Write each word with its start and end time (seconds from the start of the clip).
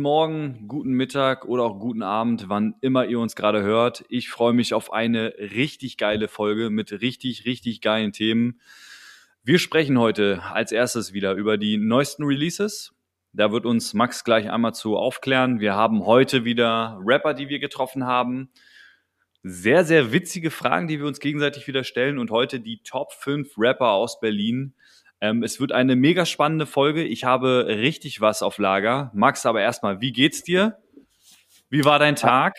Guten 0.00 0.08
Morgen, 0.08 0.64
guten 0.66 0.92
Mittag 0.92 1.44
oder 1.44 1.62
auch 1.62 1.78
guten 1.78 2.02
Abend, 2.02 2.48
wann 2.48 2.74
immer 2.80 3.04
ihr 3.04 3.20
uns 3.20 3.36
gerade 3.36 3.60
hört. 3.60 4.02
Ich 4.08 4.30
freue 4.30 4.54
mich 4.54 4.72
auf 4.72 4.94
eine 4.94 5.34
richtig 5.36 5.98
geile 5.98 6.26
Folge 6.26 6.70
mit 6.70 7.02
richtig, 7.02 7.44
richtig 7.44 7.82
geilen 7.82 8.10
Themen. 8.12 8.62
Wir 9.42 9.58
sprechen 9.58 9.98
heute 9.98 10.42
als 10.54 10.72
erstes 10.72 11.12
wieder 11.12 11.34
über 11.34 11.58
die 11.58 11.76
neuesten 11.76 12.24
Releases. 12.24 12.94
Da 13.34 13.52
wird 13.52 13.66
uns 13.66 13.92
Max 13.92 14.24
gleich 14.24 14.50
einmal 14.50 14.72
zu 14.72 14.96
aufklären. 14.96 15.60
Wir 15.60 15.74
haben 15.74 16.06
heute 16.06 16.46
wieder 16.46 16.98
Rapper, 17.04 17.34
die 17.34 17.50
wir 17.50 17.58
getroffen 17.58 18.06
haben. 18.06 18.48
Sehr, 19.42 19.84
sehr 19.84 20.12
witzige 20.12 20.50
Fragen, 20.50 20.88
die 20.88 20.98
wir 20.98 21.08
uns 21.08 21.20
gegenseitig 21.20 21.66
wieder 21.66 21.84
stellen 21.84 22.18
und 22.18 22.30
heute 22.30 22.60
die 22.60 22.82
Top 22.82 23.12
5 23.12 23.52
Rapper 23.58 23.90
aus 23.90 24.18
Berlin. 24.18 24.72
Ähm, 25.20 25.42
es 25.42 25.60
wird 25.60 25.72
eine 25.72 25.96
mega 25.96 26.24
spannende 26.24 26.66
Folge. 26.66 27.04
Ich 27.04 27.24
habe 27.24 27.66
richtig 27.66 28.20
was 28.20 28.42
auf 28.42 28.58
Lager. 28.58 29.10
Max, 29.14 29.44
aber 29.46 29.60
erstmal, 29.60 30.00
wie 30.00 30.12
geht's 30.12 30.42
dir? 30.42 30.78
Wie 31.68 31.84
war 31.84 31.98
dein 31.98 32.16
Tag? 32.16 32.56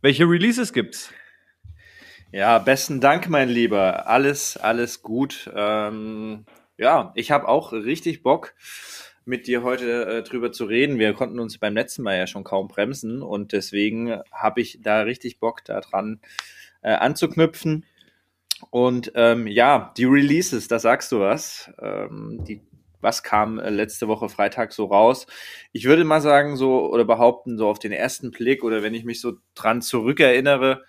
Welche 0.00 0.24
Releases 0.24 0.72
gibt's? 0.72 1.12
Ja, 2.32 2.58
besten 2.58 3.00
Dank, 3.00 3.28
mein 3.28 3.48
Lieber. 3.48 4.06
Alles, 4.06 4.56
alles 4.56 5.02
gut. 5.02 5.50
Ähm, 5.54 6.46
ja, 6.78 7.12
ich 7.16 7.32
habe 7.32 7.48
auch 7.48 7.72
richtig 7.72 8.22
Bock, 8.22 8.54
mit 9.24 9.46
dir 9.46 9.62
heute 9.62 10.06
äh, 10.06 10.22
drüber 10.22 10.52
zu 10.52 10.64
reden. 10.64 10.98
Wir 10.98 11.12
konnten 11.12 11.40
uns 11.40 11.58
beim 11.58 11.74
letzten 11.74 12.02
Mal 12.02 12.16
ja 12.16 12.26
schon 12.26 12.44
kaum 12.44 12.68
bremsen 12.68 13.22
und 13.22 13.52
deswegen 13.52 14.20
habe 14.32 14.60
ich 14.60 14.80
da 14.80 15.02
richtig 15.02 15.40
Bock 15.40 15.64
daran 15.64 16.20
äh, 16.82 16.92
anzuknüpfen. 16.92 17.84
Und 18.70 19.12
ähm, 19.14 19.46
ja, 19.46 19.92
die 19.96 20.04
Releases, 20.04 20.68
da 20.68 20.78
sagst 20.78 21.12
du 21.12 21.20
was. 21.20 21.72
Ähm, 21.80 22.44
die, 22.46 22.62
was 23.00 23.22
kam 23.22 23.58
äh, 23.58 23.70
letzte 23.70 24.08
Woche 24.08 24.28
Freitag 24.28 24.72
so 24.72 24.86
raus? 24.86 25.26
Ich 25.72 25.84
würde 25.86 26.04
mal 26.04 26.20
sagen, 26.20 26.56
so 26.56 26.90
oder 26.90 27.04
behaupten, 27.04 27.56
so 27.56 27.68
auf 27.68 27.78
den 27.78 27.92
ersten 27.92 28.30
Blick 28.30 28.62
oder 28.62 28.82
wenn 28.82 28.94
ich 28.94 29.04
mich 29.04 29.20
so 29.20 29.38
dran 29.54 29.82
zurückerinnere, 29.82 30.84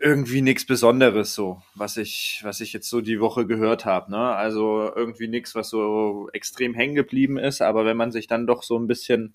irgendwie 0.00 0.42
nichts 0.42 0.64
Besonderes 0.64 1.34
so, 1.34 1.60
was 1.74 1.96
ich, 1.96 2.40
was 2.44 2.60
ich 2.60 2.72
jetzt 2.72 2.88
so 2.88 3.00
die 3.00 3.20
Woche 3.20 3.46
gehört 3.46 3.84
habe. 3.84 4.12
Ne? 4.12 4.18
Also 4.18 4.92
irgendwie 4.94 5.26
nichts, 5.26 5.54
was 5.56 5.70
so 5.70 6.28
extrem 6.32 6.72
hängen 6.72 6.94
geblieben 6.94 7.36
ist, 7.36 7.62
aber 7.62 7.84
wenn 7.84 7.96
man 7.96 8.12
sich 8.12 8.28
dann 8.28 8.46
doch 8.46 8.62
so 8.62 8.78
ein 8.78 8.86
bisschen 8.86 9.34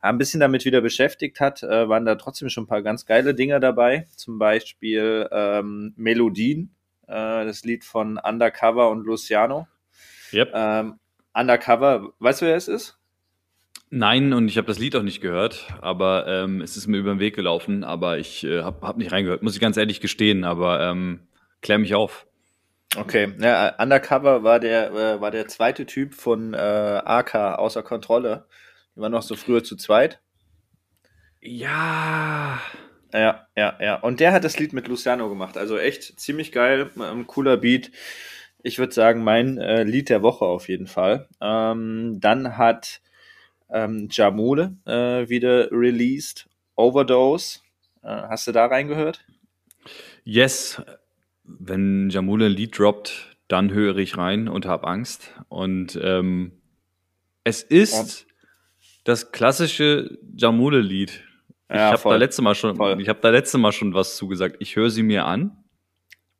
ein 0.00 0.18
bisschen 0.18 0.40
damit 0.40 0.64
wieder 0.64 0.80
beschäftigt 0.80 1.40
hat, 1.40 1.62
äh, 1.62 1.88
waren 1.88 2.04
da 2.04 2.14
trotzdem 2.14 2.48
schon 2.48 2.64
ein 2.64 2.68
paar 2.68 2.82
ganz 2.82 3.06
geile 3.06 3.34
Dinge 3.34 3.60
dabei. 3.60 4.06
Zum 4.16 4.38
Beispiel 4.38 5.28
ähm, 5.30 5.92
Melodien, 5.96 6.74
äh, 7.06 7.44
das 7.44 7.64
Lied 7.64 7.84
von 7.84 8.18
Undercover 8.18 8.90
und 8.90 9.04
Luciano. 9.04 9.68
Yep. 10.32 10.52
Ähm, 10.54 11.00
Undercover, 11.34 12.12
weißt 12.18 12.42
du, 12.42 12.46
wer 12.46 12.56
es 12.56 12.68
ist? 12.68 12.98
Nein, 13.90 14.32
und 14.32 14.48
ich 14.48 14.56
habe 14.56 14.68
das 14.68 14.78
Lied 14.78 14.94
auch 14.94 15.02
nicht 15.02 15.20
gehört, 15.20 15.66
aber 15.80 16.26
ähm, 16.28 16.60
es 16.60 16.76
ist 16.76 16.86
mir 16.86 16.98
über 16.98 17.12
den 17.12 17.18
Weg 17.18 17.34
gelaufen, 17.34 17.82
aber 17.82 18.18
ich 18.18 18.44
äh, 18.44 18.62
habe 18.62 18.86
hab 18.86 18.96
nicht 18.96 19.10
reingehört, 19.10 19.42
muss 19.42 19.54
ich 19.54 19.60
ganz 19.60 19.76
ehrlich 19.76 20.00
gestehen, 20.00 20.44
aber 20.44 20.80
ähm, 20.80 21.26
klär 21.60 21.78
mich 21.78 21.94
auf. 21.96 22.26
Okay, 22.96 23.34
ja, 23.40 23.74
Undercover 23.80 24.44
war 24.44 24.60
der, 24.60 24.92
äh, 24.92 25.20
war 25.20 25.32
der 25.32 25.48
zweite 25.48 25.86
Typ 25.86 26.14
von 26.14 26.54
äh, 26.54 26.56
AK 26.56 27.58
außer 27.58 27.82
Kontrolle. 27.82 28.46
Die 29.00 29.02
waren 29.02 29.12
noch 29.12 29.22
so 29.22 29.34
früher 29.34 29.64
zu 29.64 29.76
zweit. 29.76 30.20
Ja. 31.40 32.60
Ja, 33.14 33.46
ja, 33.56 33.78
ja. 33.80 33.94
Und 33.94 34.20
der 34.20 34.32
hat 34.32 34.44
das 34.44 34.58
Lied 34.58 34.74
mit 34.74 34.88
Luciano 34.88 35.30
gemacht. 35.30 35.56
Also 35.56 35.78
echt 35.78 36.20
ziemlich 36.20 36.52
geil, 36.52 36.90
ähm, 36.96 37.26
cooler 37.26 37.56
Beat. 37.56 37.92
Ich 38.62 38.78
würde 38.78 38.92
sagen, 38.92 39.24
mein 39.24 39.56
äh, 39.56 39.84
Lied 39.84 40.10
der 40.10 40.20
Woche 40.20 40.44
auf 40.44 40.68
jeden 40.68 40.86
Fall. 40.86 41.28
Ähm, 41.40 42.20
dann 42.20 42.58
hat 42.58 43.00
ähm, 43.70 44.08
Jamule 44.10 44.76
äh, 44.84 45.30
wieder 45.30 45.72
released. 45.72 46.50
Overdose. 46.76 47.60
Äh, 48.02 48.08
hast 48.08 48.48
du 48.48 48.52
da 48.52 48.66
reingehört? 48.66 49.24
Yes. 50.24 50.82
Wenn 51.44 52.10
Jamule 52.10 52.44
ein 52.44 52.52
Lied 52.52 52.78
droppt, 52.78 53.38
dann 53.48 53.72
höre 53.72 53.96
ich 53.96 54.18
rein 54.18 54.46
und 54.46 54.66
habe 54.66 54.86
Angst. 54.86 55.32
Und 55.48 55.98
ähm, 56.02 56.52
es 57.44 57.62
ist? 57.62 58.26
Das 59.04 59.32
klassische 59.32 60.18
Jamule-Lied. 60.36 61.10
Ich 61.68 61.76
Ja, 61.76 61.92
habe 61.92 62.02
da 62.04 62.16
letzte 62.16 62.42
Mal 62.42 62.54
schon, 62.54 62.76
Voll. 62.76 63.00
ich 63.00 63.08
habe 63.08 63.20
da 63.20 63.30
letzte 63.30 63.58
Mal 63.58 63.72
schon 63.72 63.94
was 63.94 64.16
zugesagt. 64.16 64.56
Ich 64.58 64.76
höre 64.76 64.90
sie 64.90 65.02
mir 65.02 65.24
an. 65.24 65.56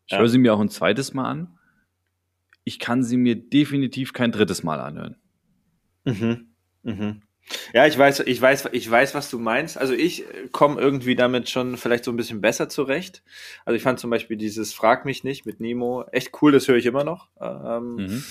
Ich 0.06 0.12
Ja. 0.12 0.18
höre 0.18 0.28
sie 0.28 0.38
mir 0.38 0.52
auch 0.54 0.60
ein 0.60 0.68
zweites 0.70 1.14
Mal 1.14 1.28
an. 1.30 1.56
Ich 2.64 2.78
kann 2.78 3.02
sie 3.04 3.16
mir 3.16 3.36
definitiv 3.36 4.12
kein 4.12 4.32
drittes 4.32 4.62
Mal 4.62 4.80
anhören. 4.80 5.16
Mhm. 6.04 6.48
Mhm. 6.82 7.22
Ja, 7.72 7.86
ich 7.86 7.96
weiß, 7.98 8.20
ich 8.20 8.40
weiß, 8.40 8.68
ich 8.72 8.88
weiß, 8.88 9.14
was 9.14 9.28
du 9.30 9.38
meinst. 9.38 9.76
Also 9.78 9.92
ich 9.92 10.24
komme 10.52 10.80
irgendwie 10.80 11.16
damit 11.16 11.48
schon 11.48 11.76
vielleicht 11.76 12.04
so 12.04 12.12
ein 12.12 12.16
bisschen 12.16 12.40
besser 12.40 12.68
zurecht. 12.68 13.22
Also 13.64 13.76
ich 13.76 13.82
fand 13.82 13.98
zum 13.98 14.10
Beispiel 14.10 14.36
dieses 14.36 14.72
Frag 14.72 15.04
mich 15.04 15.24
nicht 15.24 15.46
mit 15.46 15.58
Nemo 15.60 16.04
echt 16.12 16.30
cool, 16.42 16.52
das 16.52 16.68
höre 16.68 16.76
ich 16.76 16.86
immer 16.86 17.02
noch. 17.04 17.28
Ähm, 17.40 17.96
Mhm. 17.96 18.24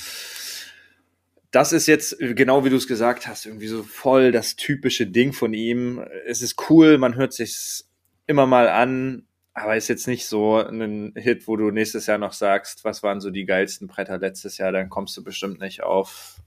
Das 1.52 1.74
ist 1.74 1.88
jetzt, 1.88 2.18
genau 2.20 2.64
wie 2.64 2.70
du 2.70 2.76
es 2.76 2.88
gesagt 2.88 3.28
hast, 3.28 3.46
irgendwie 3.46 3.68
so 3.68 3.82
voll 3.84 4.32
das 4.32 4.56
typische 4.56 5.08
Ding 5.08 5.34
von 5.34 5.54
ihm. 5.54 6.00
Es 6.28 6.42
ist 6.42 6.70
cool, 6.70 6.98
man 6.98 7.16
hört 7.16 7.34
sich 7.34 7.84
immer 8.28 8.46
mal 8.46 8.68
an, 8.70 9.24
aber 9.54 9.76
ist 9.76 9.88
jetzt 9.88 10.08
nicht 10.08 10.28
so 10.28 10.58
ein 10.58 11.14
Hit, 11.16 11.48
wo 11.48 11.56
du 11.58 11.72
nächstes 11.72 12.06
Jahr 12.06 12.20
noch 12.20 12.34
sagst, 12.34 12.84
was 12.84 13.02
waren 13.02 13.20
so 13.20 13.32
die 13.32 13.46
geilsten 13.46 13.88
Bretter 13.88 14.20
letztes 14.20 14.58
Jahr, 14.60 14.72
dann 14.72 14.90
kommst 14.90 15.18
du 15.18 15.24
bestimmt 15.24 15.60
nicht 15.60 15.82
auf 15.82 16.38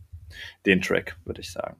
den 0.66 0.80
Track, 0.80 1.16
würde 1.24 1.40
ich 1.40 1.50
sagen. 1.50 1.76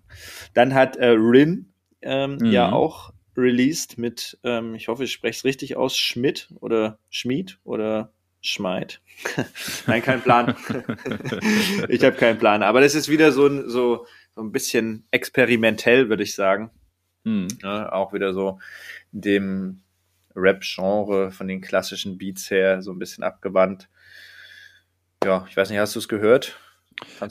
Dann 0.53 0.75
hat 0.75 0.97
äh, 0.97 1.07
Rin 1.07 1.73
ähm, 2.03 2.39
Mhm. 2.41 2.47
ja 2.53 2.73
auch 2.73 3.13
released 3.37 3.97
mit, 3.99 4.39
ähm, 4.43 4.75
ich 4.75 4.89
hoffe, 4.89 5.05
ich 5.05 5.13
spreche 5.13 5.39
es 5.39 5.45
richtig 5.45 5.77
aus, 5.77 5.97
Schmidt 5.97 6.49
oder 6.61 6.99
Schmied 7.09 7.59
oder 7.65 8.13
Schmeid. 8.43 9.01
Nein, 9.87 10.03
kein 10.03 10.21
Plan. 10.21 10.55
ich 11.89 12.05
habe 12.05 12.17
keinen 12.17 12.39
Plan. 12.39 12.63
Aber 12.63 12.81
das 12.81 12.95
ist 12.95 13.09
wieder 13.09 13.33
so 13.33 13.47
ein, 13.47 13.69
so, 13.69 14.07
so 14.35 14.43
ein 14.43 14.53
bisschen 14.53 15.07
experimentell, 15.13 16.09
würde 16.09 16.25
ich 16.25 16.35
sagen. 16.35 16.71
Mhm. 17.25 17.49
Ja, 17.63 17.93
auch 17.93 18.13
wieder 18.13 18.35
so 18.35 18.59
dem 19.13 19.81
Rap-Genre 20.35 21.31
von 21.31 21.47
den 21.47 21.61
klassischen 21.61 22.19
Beats 22.19 22.51
her 22.51 22.83
so 22.83 22.91
ein 22.91 22.99
bisschen 22.99 23.23
abgewandt. 23.23 23.89
Ja, 25.25 25.47
ich 25.49 25.57
weiß 25.57 25.71
nicht, 25.71 25.79
hast 25.79 25.95
du 25.95 26.01
es 26.01 26.09
gehört? 26.09 26.59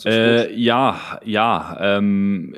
Äh, 0.06 0.54
ja, 0.54 1.20
ja. 1.24 1.78
Ähm, 1.80 2.56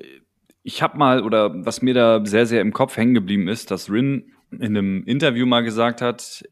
ich 0.62 0.82
habe 0.82 0.98
mal, 0.98 1.24
oder 1.24 1.52
was 1.66 1.82
mir 1.82 1.94
da 1.94 2.24
sehr, 2.26 2.46
sehr 2.46 2.62
im 2.62 2.72
Kopf 2.72 2.98
hängen 2.98 3.14
geblieben 3.14 3.48
ist, 3.48 3.72
dass 3.72 3.90
Rin 3.90 4.32
in 4.52 4.78
einem 4.78 5.04
Interview 5.06 5.46
mal 5.46 5.62
gesagt 5.62 6.02
hat, 6.02 6.44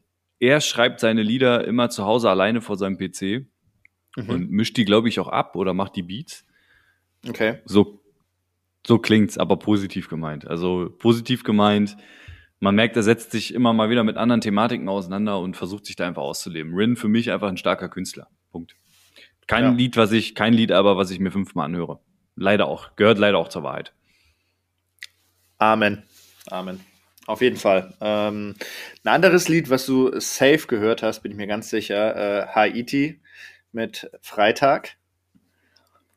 er 0.42 0.60
schreibt 0.60 0.98
seine 0.98 1.22
Lieder 1.22 1.64
immer 1.68 1.88
zu 1.88 2.04
Hause 2.04 2.28
alleine 2.28 2.60
vor 2.60 2.76
seinem 2.76 2.98
PC 2.98 3.46
Mhm. 4.16 4.28
und 4.28 4.50
mischt 4.50 4.76
die, 4.76 4.84
glaube 4.84 5.08
ich, 5.08 5.20
auch 5.20 5.28
ab 5.28 5.54
oder 5.54 5.72
macht 5.72 5.94
die 5.94 6.02
Beats. 6.02 6.44
Okay. 7.26 7.60
So, 7.64 8.02
so 8.84 8.98
klingt's, 8.98 9.38
aber 9.38 9.56
positiv 9.56 10.08
gemeint. 10.08 10.46
Also 10.46 10.90
positiv 10.98 11.44
gemeint. 11.44 11.96
Man 12.58 12.74
merkt, 12.74 12.96
er 12.96 13.04
setzt 13.04 13.30
sich 13.30 13.54
immer 13.54 13.72
mal 13.72 13.88
wieder 13.88 14.02
mit 14.04 14.16
anderen 14.16 14.40
Thematiken 14.40 14.88
auseinander 14.88 15.38
und 15.38 15.56
versucht 15.56 15.86
sich 15.86 15.94
da 15.96 16.06
einfach 16.08 16.22
auszuleben. 16.22 16.74
Rin 16.74 16.96
für 16.96 17.08
mich 17.08 17.30
einfach 17.30 17.48
ein 17.48 17.56
starker 17.56 17.88
Künstler. 17.88 18.26
Punkt. 18.50 18.74
Kein 19.46 19.64
Ja. 19.64 19.70
Lied, 19.70 19.96
was 19.96 20.10
ich, 20.12 20.34
kein 20.34 20.52
Lied 20.54 20.72
aber, 20.72 20.96
was 20.96 21.10
ich 21.12 21.20
mir 21.20 21.30
fünfmal 21.30 21.66
anhöre. 21.66 22.00
Leider 22.34 22.66
auch. 22.66 22.96
Gehört 22.96 23.18
leider 23.18 23.38
auch 23.38 23.48
zur 23.48 23.62
Wahrheit. 23.62 23.94
Amen. 25.58 26.02
Amen. 26.50 26.80
Auf 27.26 27.40
jeden 27.40 27.56
Fall. 27.56 27.94
Ähm, 28.00 28.54
ein 29.04 29.08
anderes 29.08 29.48
Lied, 29.48 29.70
was 29.70 29.86
du 29.86 30.18
safe 30.18 30.66
gehört 30.66 31.02
hast, 31.02 31.20
bin 31.20 31.32
ich 31.32 31.38
mir 31.38 31.46
ganz 31.46 31.70
sicher, 31.70 32.16
äh, 32.16 32.46
Haiti 32.48 33.20
mit 33.70 34.10
Freitag. 34.20 34.96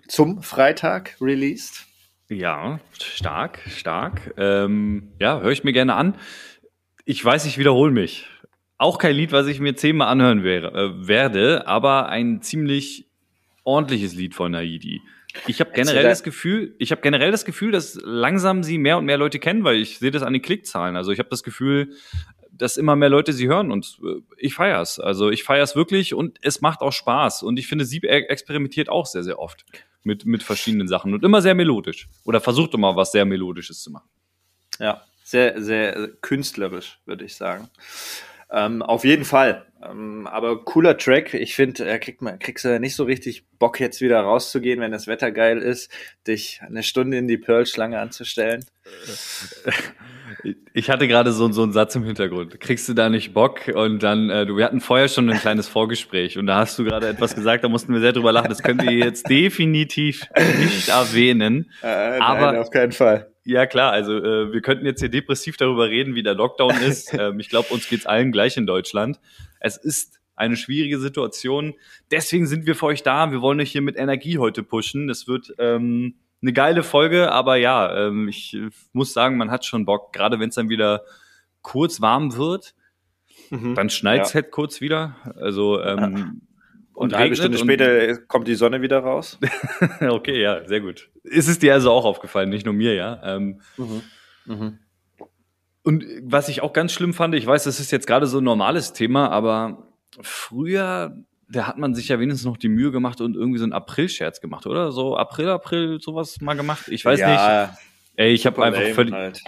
Zum 0.08 0.42
Freitag 0.42 1.16
released. 1.22 1.86
Ja, 2.30 2.80
stark, 3.00 3.60
stark. 3.68 4.34
Ähm, 4.38 5.12
ja, 5.20 5.40
höre 5.40 5.52
ich 5.52 5.64
mir 5.64 5.74
gerne 5.74 5.94
an. 5.94 6.16
Ich 7.06 7.24
weiß, 7.24 7.46
ich 7.46 7.58
wiederhole 7.60 7.92
mich. 7.92 8.28
Auch 8.78 8.98
kein 8.98 9.16
Lied, 9.16 9.32
was 9.32 9.48
ich 9.48 9.60
mir 9.60 9.76
zehnmal 9.76 10.08
anhören 10.08 10.44
wäre, 10.44 10.72
äh, 10.74 11.08
werde, 11.08 11.68
aber 11.68 12.10
ein 12.10 12.42
ziemlich 12.42 13.06
ordentliches 13.64 14.16
Lied 14.16 14.34
von 14.34 14.56
Haiti. 14.56 15.02
Ich 15.48 15.60
habe 15.60 15.72
generell 15.72 16.04
das 16.04 16.24
Gefühl, 16.24 16.76
ich 16.80 16.92
habe 16.92 17.02
generell 17.02 17.32
das 17.32 17.46
Gefühl, 17.46 17.72
dass 17.72 18.00
langsam 18.04 18.64
sie 18.64 18.78
mehr 18.78 18.98
und 18.98 19.06
mehr 19.06 19.18
Leute 19.18 19.40
kennen, 19.40 19.64
weil 19.64 19.78
ich 19.78 20.00
sehe 20.00 20.12
das 20.12 20.24
an 20.24 20.34
den 20.34 20.42
Klickzahlen. 20.42 20.96
Also 20.96 21.12
ich 21.12 21.20
habe 21.20 21.30
das 21.30 21.44
Gefühl, 21.44 21.94
dass 22.52 22.78
immer 22.78 22.96
mehr 22.96 23.10
Leute 23.10 23.34
sie 23.34 23.48
hören 23.48 23.72
und 23.72 24.00
äh, 24.04 24.22
ich 24.38 24.54
feier's. 24.54 25.00
Also 25.00 25.30
ich 25.30 25.44
feier's 25.44 25.76
wirklich 25.76 26.14
und 26.14 26.38
es 26.42 26.62
macht 26.62 26.82
auch 26.82 26.94
Spaß. 26.94 27.44
Und 27.44 27.60
ich 27.60 27.68
finde, 27.68 27.86
sie 27.86 28.02
experimentiert 28.04 28.90
auch 28.90 29.06
sehr, 29.06 29.24
sehr 29.24 29.40
oft 29.40 29.66
mit, 30.04 30.26
mit 30.26 30.44
verschiedenen 30.44 30.88
Sachen 30.88 31.14
und 31.14 31.24
immer 31.24 31.42
sehr 31.42 31.56
melodisch. 31.56 32.08
Oder 32.24 32.40
versucht 32.40 32.74
immer 32.74 32.96
was 32.96 33.12
sehr 33.12 33.26
Melodisches 33.26 33.82
zu 33.82 33.92
machen. 33.92 34.08
Ja, 34.80 35.04
sehr, 35.24 35.62
sehr 35.62 36.10
künstlerisch, 36.22 37.00
würde 37.06 37.26
ich 37.26 37.36
sagen. 37.36 37.70
Ähm, 38.52 38.82
auf 38.82 39.04
jeden 39.04 39.26
Fall. 39.26 39.66
Ähm, 39.90 40.28
aber 40.28 40.64
cooler 40.64 40.98
Track. 40.98 41.34
Ich 41.34 41.56
finde, 41.56 41.86
er 41.86 42.00
kriegt 42.00 42.22
man, 42.22 42.40
kriegst 42.40 42.66
du 42.66 42.70
ja 42.70 42.80
nicht 42.80 42.96
so 42.96 43.04
richtig 43.04 43.46
Bock, 43.60 43.80
jetzt 43.80 44.02
wieder 44.02 44.22
rauszugehen, 44.22 44.80
wenn 44.80 44.92
das 44.92 45.08
Wetter 45.08 45.32
geil 45.32 45.60
ist, 45.60 45.92
dich 46.28 46.62
eine 46.66 46.84
Stunde 46.84 47.18
in 47.18 47.28
die 47.28 47.38
Pearl-Schlange 47.38 48.00
anzustellen. 48.00 48.66
Ich 50.74 50.90
hatte 50.90 51.08
gerade 51.08 51.32
so, 51.32 51.52
so 51.52 51.64
einen 51.64 51.72
Satz 51.72 51.96
im 51.96 52.04
Hintergrund. 52.04 52.60
Kriegst 52.60 52.88
du 52.90 52.94
da 52.94 53.10
nicht 53.10 53.34
Bock? 53.34 53.72
Und 53.74 54.04
dann, 54.04 54.30
äh, 54.30 54.46
du, 54.46 54.58
wir 54.58 54.66
hatten 54.66 54.82
vorher 54.82 55.08
schon 55.08 55.30
ein 55.30 55.40
kleines 55.40 55.68
Vorgespräch 55.68 56.38
und 56.38 56.46
da 56.46 56.58
hast 56.58 56.78
du 56.78 56.84
gerade 56.84 57.08
etwas 57.08 57.34
gesagt, 57.34 57.64
da 57.64 57.70
mussten 57.70 57.94
wir 57.94 58.02
sehr 58.02 58.12
drüber 58.12 58.32
lachen. 58.32 58.50
Das 58.50 58.62
könnt 58.62 58.84
ihr 58.84 58.92
jetzt 58.92 59.30
definitiv 59.30 60.28
nicht 60.60 60.90
erwähnen. 60.90 61.72
Äh, 61.82 61.88
aber 62.20 62.52
nein, 62.52 62.58
auf 62.58 62.70
keinen 62.70 62.92
Fall. 62.92 63.32
Ja, 63.46 63.68
klar. 63.68 63.92
Also 63.92 64.18
äh, 64.18 64.52
wir 64.52 64.62
könnten 64.62 64.86
jetzt 64.86 65.00
hier 65.00 65.10
depressiv 65.10 65.56
darüber 65.56 65.88
reden, 65.88 66.16
wie 66.16 66.24
der 66.24 66.34
Lockdown 66.34 66.76
ist. 66.82 67.14
ähm, 67.18 67.40
ich 67.40 67.50
glaube, 67.50 67.74
uns 67.74 67.88
geht's 67.88 68.06
allen 68.06 68.32
gleich 68.32 68.58
in 68.58 68.66
Deutschland. 68.66 69.20
Es 69.66 69.78
ist 69.78 70.20
eine 70.36 70.58
schwierige 70.58 71.00
Situation. 71.00 71.74
Deswegen 72.12 72.46
sind 72.46 72.68
wir 72.68 72.76
für 72.76 72.86
euch 72.86 73.02
da. 73.02 73.32
Wir 73.32 73.42
wollen 73.42 73.60
euch 73.60 73.72
hier 73.72 73.82
mit 73.82 73.98
Energie 73.98 74.38
heute 74.38 74.62
pushen. 74.62 75.08
Das 75.08 75.28
wird 75.28 75.56
ähm, 75.58 76.14
eine 76.44 76.54
geile 76.54 76.84
Folge, 76.84 77.32
aber 77.32 77.56
ja, 77.56 78.08
ähm, 78.08 78.28
ich 78.28 78.56
muss 78.94 79.12
sagen, 79.12 79.38
man 79.38 79.50
hat 79.50 79.66
schon 79.66 79.86
Bock, 79.86 80.14
gerade 80.14 80.40
wenn 80.40 80.50
es 80.50 80.56
dann 80.56 80.70
wieder 80.70 81.04
kurz 81.64 82.00
warm 82.00 82.36
wird. 82.36 82.76
Mhm, 83.50 83.74
dann 83.74 83.90
schneit's 83.90 84.34
ja. 84.34 84.36
halt 84.36 84.52
kurz 84.52 84.82
wieder. 84.82 85.16
Also 85.36 85.82
ähm, 85.82 86.04
und, 86.04 86.42
und 86.94 87.14
eine 87.14 87.24
halbe 87.24 87.36
Stunde 87.36 87.58
später 87.58 88.18
kommt 88.18 88.48
die 88.48 88.56
Sonne 88.56 88.84
wieder 88.84 89.00
raus. 89.00 89.40
okay, 90.00 90.40
ja, 90.40 90.68
sehr 90.68 90.82
gut. 90.82 91.10
Ist 91.24 91.48
es 91.48 91.58
dir 91.58 91.74
also 91.74 91.90
auch 91.92 92.06
aufgefallen, 92.06 92.50
nicht 92.50 92.66
nur 92.66 92.76
mir, 92.76 92.94
ja? 92.94 93.20
Ähm, 93.24 93.62
mhm. 93.78 94.02
Mhm. 94.46 94.80
Und 95.86 96.04
was 96.24 96.50
ich 96.50 96.62
auch 96.62 96.74
ganz 96.74 96.92
schlimm 96.92 97.14
fand, 97.14 97.36
ich 97.36 97.46
weiß, 97.46 97.64
das 97.64 97.80
ist 97.80 97.92
jetzt 97.92 98.08
gerade 98.08 98.26
so 98.26 98.40
ein 98.40 98.44
normales 98.44 98.92
Thema, 98.92 99.30
aber 99.30 99.88
früher, 100.20 101.16
da 101.48 101.68
hat 101.68 101.78
man 101.78 101.94
sich 101.94 102.08
ja 102.08 102.20
wenigstens 102.20 102.46
noch 102.46 102.58
die 102.58 102.70
Mühe 102.70 102.92
gemacht 102.92 103.22
und 103.22 103.36
irgendwie 103.36 103.60
so 103.60 103.66
einen 103.66 103.74
April-Scherz 103.74 104.42
gemacht, 104.42 104.66
oder? 104.66 104.92
So 104.92 105.16
April, 105.16 105.50
April, 105.50 106.00
sowas 106.02 106.42
mal 106.42 106.56
gemacht. 106.56 106.88
Ich 106.88 107.06
weiß 107.06 107.20
ja, 107.20 107.68
nicht. 107.68 107.80
Ey, 108.16 108.34
ich 108.34 108.48
habe 108.48 108.64
einfach 108.64 108.82
völlig. 108.96 109.14
Halt 109.14 109.44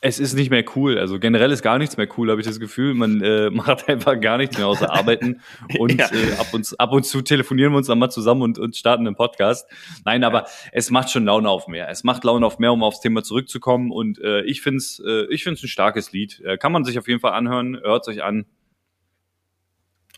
es 0.00 0.20
ist 0.20 0.34
nicht 0.34 0.50
mehr 0.50 0.64
cool. 0.76 0.96
Also 0.98 1.18
generell 1.18 1.50
ist 1.50 1.62
gar 1.62 1.78
nichts 1.78 1.96
mehr 1.96 2.08
cool, 2.16 2.30
habe 2.30 2.40
ich 2.40 2.46
das 2.46 2.60
Gefühl. 2.60 2.94
Man 2.94 3.20
äh, 3.20 3.50
macht 3.52 3.88
einfach 3.88 4.20
gar 4.20 4.38
nichts 4.38 4.56
mehr 4.56 4.66
außer 4.66 4.92
arbeiten. 4.92 5.40
Und 5.78 5.98
ja. 5.98 6.06
äh, 6.12 6.32
ab, 6.38 6.48
und, 6.52 6.68
ab 6.78 6.92
und 6.92 7.04
zu 7.04 7.22
telefonieren 7.22 7.72
wir 7.72 7.78
uns 7.78 7.88
dann 7.88 7.98
mal 7.98 8.10
zusammen 8.10 8.42
und, 8.42 8.58
und 8.58 8.76
starten 8.76 9.06
einen 9.06 9.16
Podcast. 9.16 9.68
Nein, 10.04 10.24
aber 10.24 10.46
es 10.72 10.90
macht 10.90 11.10
schon 11.10 11.24
Laune 11.24 11.48
auf 11.48 11.68
mehr. 11.68 11.88
Es 11.88 12.04
macht 12.04 12.24
Laune 12.24 12.46
auf 12.46 12.58
mehr, 12.58 12.72
um 12.72 12.82
aufs 12.82 13.00
Thema 13.00 13.22
zurückzukommen. 13.22 13.90
Und 13.90 14.20
äh, 14.20 14.42
ich 14.42 14.62
finde 14.62 14.78
es 14.78 15.02
äh, 15.04 15.26
ich 15.30 15.44
find's 15.44 15.62
ein 15.62 15.68
starkes 15.68 16.12
Lied. 16.12 16.40
Äh, 16.44 16.58
kann 16.58 16.72
man 16.72 16.84
sich 16.84 16.98
auf 16.98 17.08
jeden 17.08 17.20
Fall 17.20 17.32
anhören. 17.32 17.78
Hört 17.82 18.06
es 18.06 18.08
euch 18.08 18.22
an. 18.22 18.46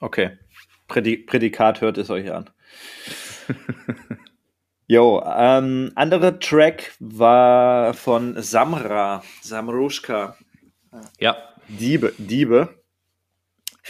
Okay. 0.00 0.38
Prädikat 0.88 1.80
hört 1.80 1.98
es 1.98 2.10
euch 2.10 2.32
an. 2.32 2.50
Jo, 4.90 5.22
ähm, 5.24 5.92
anderer 5.94 6.40
Track 6.40 6.96
war 6.98 7.94
von 7.94 8.42
Samra, 8.42 9.22
Samrushka. 9.40 10.36
Ja. 11.20 11.36
Diebe, 11.68 12.12
Diebe. 12.18 12.70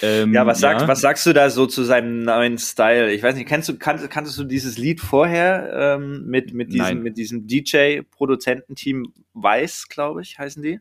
Ähm, 0.02 0.35
ja, 0.35 0.44
was, 0.44 0.61
sagst, 0.61 0.82
ja. 0.82 0.88
was 0.88 1.00
sagst 1.00 1.25
du 1.25 1.32
da 1.32 1.49
so 1.49 1.64
zu 1.64 1.85
seinem 1.85 2.25
neuen 2.25 2.58
Style? 2.58 3.11
Ich 3.14 3.23
weiß 3.23 3.35
nicht, 3.35 3.49
kennst 3.49 3.70
du, 3.70 3.79
kanntest, 3.79 4.11
kanntest 4.11 4.37
du 4.37 4.44
dieses 4.44 4.76
Lied 4.76 5.00
vorher 5.00 5.97
ähm, 5.97 6.26
mit, 6.26 6.52
mit, 6.52 6.70
diesem, 6.70 7.02
mit 7.02 7.17
diesem 7.17 7.47
DJ-Produzententeam 7.47 9.14
Weiß, 9.32 9.88
glaube 9.88 10.20
ich, 10.20 10.38
heißen 10.38 10.62
die? 10.62 10.81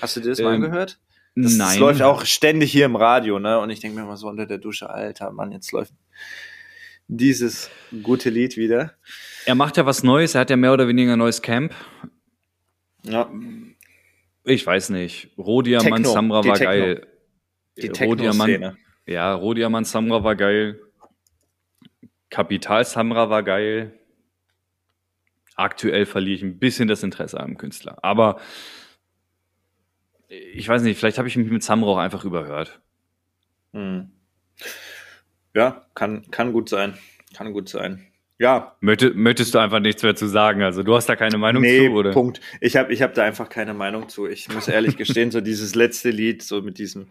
Hast 0.00 0.14
du 0.14 0.20
dir 0.20 0.28
das 0.28 0.38
ähm, 0.38 0.44
mal 0.44 0.54
angehört? 0.54 1.00
Das, 1.34 1.56
nein. 1.56 1.70
Das 1.70 1.78
läuft 1.78 2.02
auch 2.02 2.24
ständig 2.24 2.70
hier 2.70 2.84
im 2.84 2.94
Radio, 2.94 3.40
ne? 3.40 3.58
Und 3.58 3.70
ich 3.70 3.80
denke 3.80 3.98
mir 3.98 4.06
mal 4.06 4.16
so 4.16 4.28
unter 4.28 4.46
der 4.46 4.58
Dusche, 4.58 4.90
alter 4.90 5.32
Mann, 5.32 5.50
jetzt 5.50 5.72
läuft 5.72 5.92
dieses 7.08 7.70
gute 8.02 8.30
Lied 8.30 8.56
wieder. 8.56 8.94
Er 9.44 9.54
macht 9.54 9.76
ja 9.76 9.86
was 9.86 10.02
Neues, 10.02 10.34
er 10.34 10.42
hat 10.42 10.50
ja 10.50 10.56
mehr 10.56 10.72
oder 10.72 10.88
weniger 10.88 11.12
ein 11.12 11.18
neues 11.18 11.42
Camp. 11.42 11.74
Ja. 13.02 13.30
Ich 14.44 14.66
weiß 14.66 14.90
nicht. 14.90 15.30
Rodiamant 15.38 16.06
Samra 16.06 16.44
war 16.44 16.54
Techno. 16.54 16.64
geil. 16.64 17.06
Die 17.76 17.88
Techno-Szene. 17.88 18.76
Ja, 19.06 19.34
Rodiamant 19.34 19.86
Samra 19.86 20.24
war 20.24 20.34
geil. 20.34 20.80
Kapital 22.30 22.84
Samra 22.84 23.30
war 23.30 23.42
geil. 23.42 23.98
Aktuell 25.54 26.06
verliere 26.06 26.36
ich 26.36 26.42
ein 26.42 26.58
bisschen 26.58 26.88
das 26.88 27.02
Interesse 27.02 27.40
am 27.40 27.56
Künstler. 27.56 27.98
Aber 28.02 28.40
ich 30.28 30.68
weiß 30.68 30.82
nicht, 30.82 30.98
vielleicht 30.98 31.18
habe 31.18 31.28
ich 31.28 31.36
mich 31.36 31.50
mit 31.50 31.62
Samra 31.62 31.88
auch 31.90 31.98
einfach 31.98 32.24
überhört. 32.24 32.80
Hm. 33.72 34.10
Ja, 35.56 35.86
kann, 35.94 36.30
kann 36.30 36.52
gut 36.52 36.68
sein. 36.68 36.98
Kann 37.34 37.54
gut 37.54 37.70
sein. 37.70 38.06
Ja. 38.38 38.76
Möchtest, 38.80 39.14
möchtest 39.14 39.54
du 39.54 39.58
einfach 39.58 39.80
nichts 39.80 40.02
mehr 40.02 40.14
zu 40.14 40.26
sagen? 40.26 40.62
Also 40.62 40.82
du 40.82 40.94
hast 40.94 41.08
da 41.08 41.16
keine 41.16 41.38
Meinung 41.38 41.62
nee, 41.62 41.86
zu, 41.86 41.92
oder? 41.94 42.10
Punkt. 42.10 42.42
Ich 42.60 42.76
habe 42.76 42.92
ich 42.92 43.00
hab 43.00 43.14
da 43.14 43.24
einfach 43.24 43.48
keine 43.48 43.72
Meinung 43.72 44.10
zu. 44.10 44.26
Ich 44.26 44.52
muss 44.52 44.68
ehrlich 44.68 44.96
gestehen, 44.98 45.30
so 45.30 45.40
dieses 45.40 45.74
letzte 45.74 46.10
Lied, 46.10 46.42
so 46.42 46.60
mit 46.60 46.76
diesem, 46.76 47.06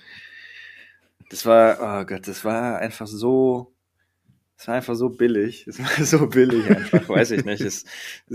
das 1.31 1.47
war, 1.47 1.79
oh 1.81 2.05
Gott, 2.05 2.27
das 2.27 2.45
war 2.45 2.77
einfach 2.77 3.07
so, 3.07 3.73
es 4.57 4.67
war 4.69 4.75
einfach 4.75 4.95
so 4.95 5.09
billig. 5.09 5.67
Es 5.67 5.79
war 5.79 6.05
so 6.05 6.27
billig 6.27 6.69
einfach, 6.69 7.09
weiß 7.09 7.31
ich 7.31 7.43
nicht. 7.43 7.61
Es 7.61 7.83
ist 7.83 7.87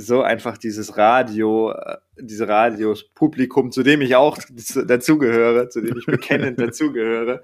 so 0.06 0.22
einfach 0.22 0.58
dieses 0.58 0.98
Radio, 0.98 1.72
äh, 1.72 1.96
diese 2.20 2.46
Radios-Publikum, 2.46 3.72
zu 3.72 3.82
dem 3.82 4.02
ich 4.02 4.16
auch 4.16 4.38
dazugehöre, 4.86 5.70
zu 5.70 5.80
dem 5.80 5.96
ich 5.96 6.04
bekennend 6.04 6.60
dazugehöre, 6.60 7.40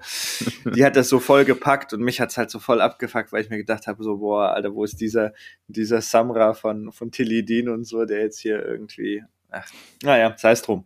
die 0.75 0.85
hat 0.85 0.95
das 0.95 1.09
so 1.09 1.19
voll 1.19 1.43
gepackt 1.43 1.93
und 1.93 2.01
mich 2.01 2.21
hat's 2.21 2.37
halt 2.37 2.51
so 2.51 2.59
voll 2.59 2.79
abgefuckt, 2.79 3.31
weil 3.31 3.43
ich 3.43 3.49
mir 3.49 3.57
gedacht 3.57 3.87
habe, 3.87 4.03
so, 4.03 4.17
boah, 4.17 4.53
Alter, 4.53 4.75
wo 4.75 4.83
ist 4.83 5.01
dieser, 5.01 5.33
dieser 5.67 6.01
Samra 6.01 6.53
von, 6.53 6.91
von 6.91 7.11
Tilly 7.11 7.43
Dean 7.43 7.69
und 7.69 7.85
so, 7.85 8.05
der 8.05 8.21
jetzt 8.21 8.39
hier 8.39 8.63
irgendwie, 8.63 9.23
ach, 9.49 9.67
naja, 10.03 10.35
sei 10.37 10.51
es 10.51 10.61
drum. 10.61 10.85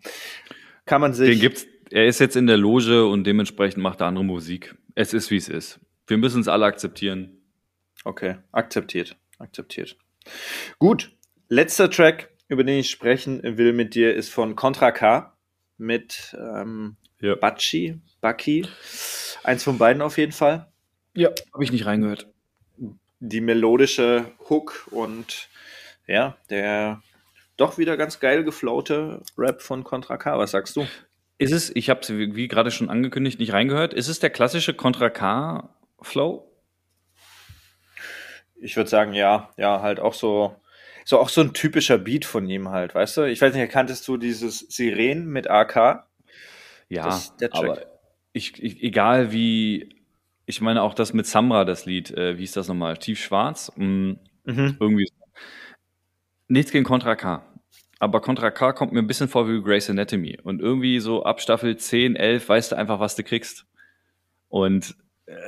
Kann 0.86 1.02
man 1.02 1.14
sich. 1.14 1.30
Den 1.30 1.40
gibt's, 1.40 1.68
er 1.90 2.08
ist 2.08 2.20
jetzt 2.20 2.38
in 2.38 2.48
der 2.48 2.58
Loge 2.58 3.06
und 3.06 3.26
dementsprechend 3.26 3.84
macht 3.84 4.00
er 4.00 4.08
andere 4.08 4.24
Musik. 4.24 4.76
Es 4.96 5.14
ist, 5.14 5.30
wie 5.30 5.38
es 5.38 5.50
ist. 5.50 5.82
Wir 6.08 6.18
müssen 6.18 6.40
es 6.40 6.48
alle 6.48 6.66
akzeptieren. 6.66 7.41
Okay, 8.04 8.38
akzeptiert, 8.52 9.16
akzeptiert. 9.38 9.98
Gut, 10.80 11.12
letzter 11.50 11.90
Track, 11.90 12.30
über 12.48 12.64
den 12.64 12.80
ich 12.80 12.90
sprechen 12.90 13.42
will 13.44 13.74
mit 13.74 13.96
dir, 13.96 14.16
ist 14.16 14.30
von 14.30 14.56
Contra 14.56 14.92
K 14.92 15.36
mit 15.78 16.36
ähm, 16.40 16.96
ja. 17.20 17.36
Bachi, 17.36 18.00
Bucky. 18.22 18.68
Eins 19.44 19.64
von 19.64 19.78
beiden 19.78 20.02
auf 20.02 20.18
jeden 20.18 20.32
Fall. 20.32 20.72
Ja, 21.16 21.30
habe 21.54 21.64
ich 21.64 21.72
nicht 21.72 21.86
reingehört. 21.86 22.28
Die 23.20 23.42
melodische 23.42 24.26
Hook 24.50 24.88
und 24.92 25.50
ja, 26.08 26.38
der 26.50 27.02
doch 27.58 27.78
wieder 27.78 27.98
ganz 27.98 28.20
geil 28.20 28.44
geflaute 28.44 29.22
Rap 29.38 29.62
von 29.62 29.84
Contra 29.84 30.18
K. 30.18 30.38
Was 30.38 30.52
sagst 30.52 30.76
du? 30.76 30.88
Ist 31.38 31.52
es, 31.52 31.76
ich 31.76 31.90
habe 31.90 32.02
es 32.02 32.10
wie 32.10 32.48
gerade 32.48 32.72
schon 32.72 32.90
angekündigt, 32.90 33.40
nicht 33.40 33.54
reingehört, 33.54 33.94
ist 33.94 34.08
es 34.08 34.20
der 34.20 34.30
klassische 34.30 34.74
Contra 34.74 35.10
K 35.10 35.70
Flow? 36.02 36.51
Ich 38.62 38.78
würde 38.78 38.90
sagen, 38.90 39.14
ja, 39.14 39.50
ja, 39.58 39.82
halt 39.82 40.00
auch 40.00 40.14
so, 40.14 40.56
so 41.06 41.20
auch 41.20 41.30
so 41.30 41.42
ein 41.42 41.54
typischer 41.54 41.98
Beat 41.98 42.26
von 42.26 42.48
ihm 42.48 42.70
halt, 42.70 42.96
weißt 42.96 43.18
du? 43.18 43.24
Ich 43.24 43.42
weiß 43.42 43.54
nicht, 43.54 43.72
kanntest 43.72 44.08
du 44.08 44.18
dieses 44.18 44.60
Siren 44.60 45.28
mit 45.28 45.50
AK? 45.50 46.06
Ja, 46.90 47.22
aber 47.52 47.82
ich, 48.34 48.62
ich, 48.62 48.84
egal 48.84 49.32
wie, 49.32 49.96
ich 50.46 50.62
meine 50.62 50.82
auch 50.82 50.94
das 50.94 51.14
mit 51.14 51.26
Samra, 51.26 51.66
das 51.66 51.86
Lied, 51.86 52.12
äh, 52.12 52.38
wie 52.38 52.44
ist 52.44 52.58
das 52.58 52.68
nochmal? 52.68 52.98
Tiefschwarz? 52.98 53.72
Mm, 53.76 54.14
mhm. 54.44 54.78
Irgendwie 54.80 55.08
so. 55.08 55.26
Nichts 56.48 56.72
gegen 56.72 56.84
Contra 56.84 57.16
K. 57.16 57.46
Aber 58.00 58.20
Contra 58.20 58.52
K 58.52 58.74
kommt 58.74 58.92
mir 58.92 59.00
ein 59.00 59.08
bisschen 59.08 59.30
vor 59.30 59.48
wie 59.48 59.62
Grace 59.62 59.90
Anatomy. 59.90 60.38
Und 60.42 60.60
irgendwie 60.60 61.00
so 61.00 61.24
ab 61.24 61.40
Staffel 61.40 61.78
10, 61.78 62.16
11 62.16 62.50
weißt 62.50 62.72
du 62.72 62.76
einfach, 62.76 63.00
was 63.00 63.16
du 63.16 63.24
kriegst. 63.24 63.66
Und 64.50 64.96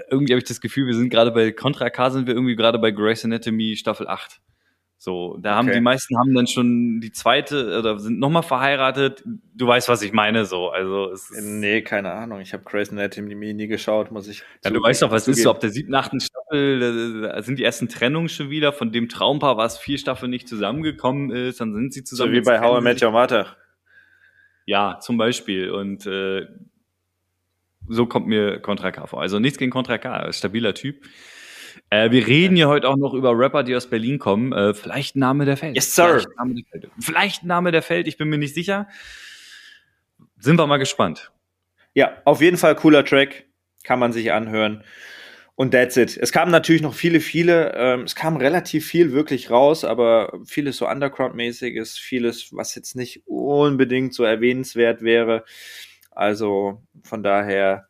irgendwie 0.09 0.33
habe 0.33 0.39
ich 0.39 0.47
das 0.47 0.61
Gefühl, 0.61 0.87
wir 0.87 0.93
sind 0.95 1.09
gerade 1.09 1.31
bei 1.31 1.51
Contra 1.51 1.89
K 1.89 2.09
sind 2.11 2.27
wir 2.27 2.33
irgendwie 2.33 2.55
gerade 2.55 2.79
bei 2.79 2.91
Grey's 2.91 3.25
Anatomy 3.25 3.75
Staffel 3.75 4.07
8. 4.07 4.39
So, 4.97 5.37
da 5.41 5.55
haben 5.55 5.67
Okay. 5.67 5.75
die 5.79 5.81
meisten 5.81 6.17
haben 6.17 6.33
dann 6.33 6.47
schon 6.47 7.01
die 7.01 7.11
zweite 7.11 7.77
oder 7.77 7.99
sind 7.99 8.19
nochmal 8.19 8.43
verheiratet. 8.43 9.21
Du 9.53 9.67
weißt, 9.67 9.89
was 9.89 10.01
ich 10.01 10.13
meine, 10.13 10.45
so. 10.45 10.69
Also 10.69 11.11
es 11.11 11.29
ist, 11.29 11.43
Nee, 11.43 11.81
keine 11.81 12.13
Ahnung. 12.13 12.39
Ich 12.39 12.53
habe 12.53 12.63
Grey's 12.63 12.89
Anatomy 12.89 13.53
nie 13.53 13.67
geschaut, 13.67 14.11
muss 14.11 14.29
ich. 14.29 14.43
ja, 14.63 14.71
du 14.71 14.81
weißt 14.81 15.01
doch, 15.01 15.11
was 15.11 15.27
ist 15.27 15.35
zugeben. 15.35 15.43
so 15.43 15.49
ab 15.51 15.59
der 15.59 15.71
siebten, 15.71 15.93
achten 15.95 16.21
Staffel, 16.21 17.21
da- 17.23 17.41
sind 17.41 17.59
die 17.59 17.65
ersten 17.65 17.89
Trennungen 17.89 18.29
schon 18.29 18.49
wieder 18.49 18.71
von 18.71 18.93
dem 18.93 19.09
Traumpaar, 19.09 19.57
was 19.57 19.77
vier 19.77 19.97
Staffeln 19.97 20.29
nicht 20.29 20.47
zusammengekommen 20.47 21.31
ist, 21.31 21.59
dann 21.59 21.73
sind 21.73 21.91
sie 21.93 21.99
So 21.99 22.05
zusammen. 22.05 22.31
wie 22.31 22.37
jetzt 22.37 22.45
bei 22.45 22.61
How 22.61 22.79
I 22.79 22.83
Met 22.83 23.01
Your 23.03 23.11
Mother. 23.11 23.57
Ja, 24.65 24.99
zum 25.01 25.17
Beispiel. 25.17 25.69
Und 25.71 26.05
äh, 26.05 26.47
so 27.87 28.05
kommt 28.05 28.27
mir 28.27 28.59
Contra 28.59 28.91
K 28.91 29.07
vor. 29.07 29.21
Also 29.21 29.39
nichts 29.39 29.57
gegen 29.57 29.71
Contra 29.71 29.97
K, 29.97 30.31
stabiler 30.33 30.73
Typ. 30.73 31.03
Äh, 31.89 32.11
wir 32.11 32.27
reden 32.27 32.55
ja 32.55 32.67
heute 32.67 32.89
auch 32.89 32.97
noch 32.97 33.13
über 33.13 33.37
Rapper, 33.37 33.63
die 33.63 33.75
aus 33.75 33.89
Berlin 33.89 34.19
kommen. 34.19 34.53
Äh, 34.53 34.73
vielleicht 34.73 35.15
Name 35.15 35.45
der 35.45 35.57
Feld. 35.57 35.75
Yes, 35.75 35.95
sir. 35.95 36.19
Vielleicht 36.19 36.37
Name 36.37 36.55
der 36.55 36.63
Feld. 36.65 36.91
Vielleicht 36.99 37.43
Name 37.43 37.71
der 37.71 37.81
Feld, 37.81 38.07
ich 38.07 38.17
bin 38.17 38.29
mir 38.29 38.37
nicht 38.37 38.53
sicher. 38.53 38.87
Sind 40.39 40.57
wir 40.57 40.67
mal 40.67 40.77
gespannt. 40.77 41.31
Ja, 41.93 42.21
auf 42.25 42.41
jeden 42.41 42.57
Fall 42.57 42.75
cooler 42.75 43.05
Track. 43.05 43.45
Kann 43.83 43.99
man 43.99 44.13
sich 44.13 44.31
anhören. 44.31 44.83
Und 45.55 45.71
that's 45.71 45.97
it. 45.97 46.17
Es 46.17 46.31
kamen 46.31 46.51
natürlich 46.51 46.81
noch 46.81 46.95
viele, 46.95 47.19
viele, 47.19 47.73
ähm, 47.75 48.01
es 48.03 48.15
kam 48.15 48.37
relativ 48.37 48.87
viel 48.87 49.11
wirklich 49.11 49.51
raus, 49.51 49.83
aber 49.83 50.39
vieles 50.45 50.77
so 50.77 50.87
Underground-mäßiges, 50.87 51.97
vieles, 51.97 52.49
was 52.53 52.73
jetzt 52.73 52.95
nicht 52.95 53.21
unbedingt 53.27 54.15
so 54.15 54.23
erwähnenswert 54.23 55.03
wäre. 55.03 55.45
Also 56.15 56.81
von 57.03 57.23
daher, 57.23 57.87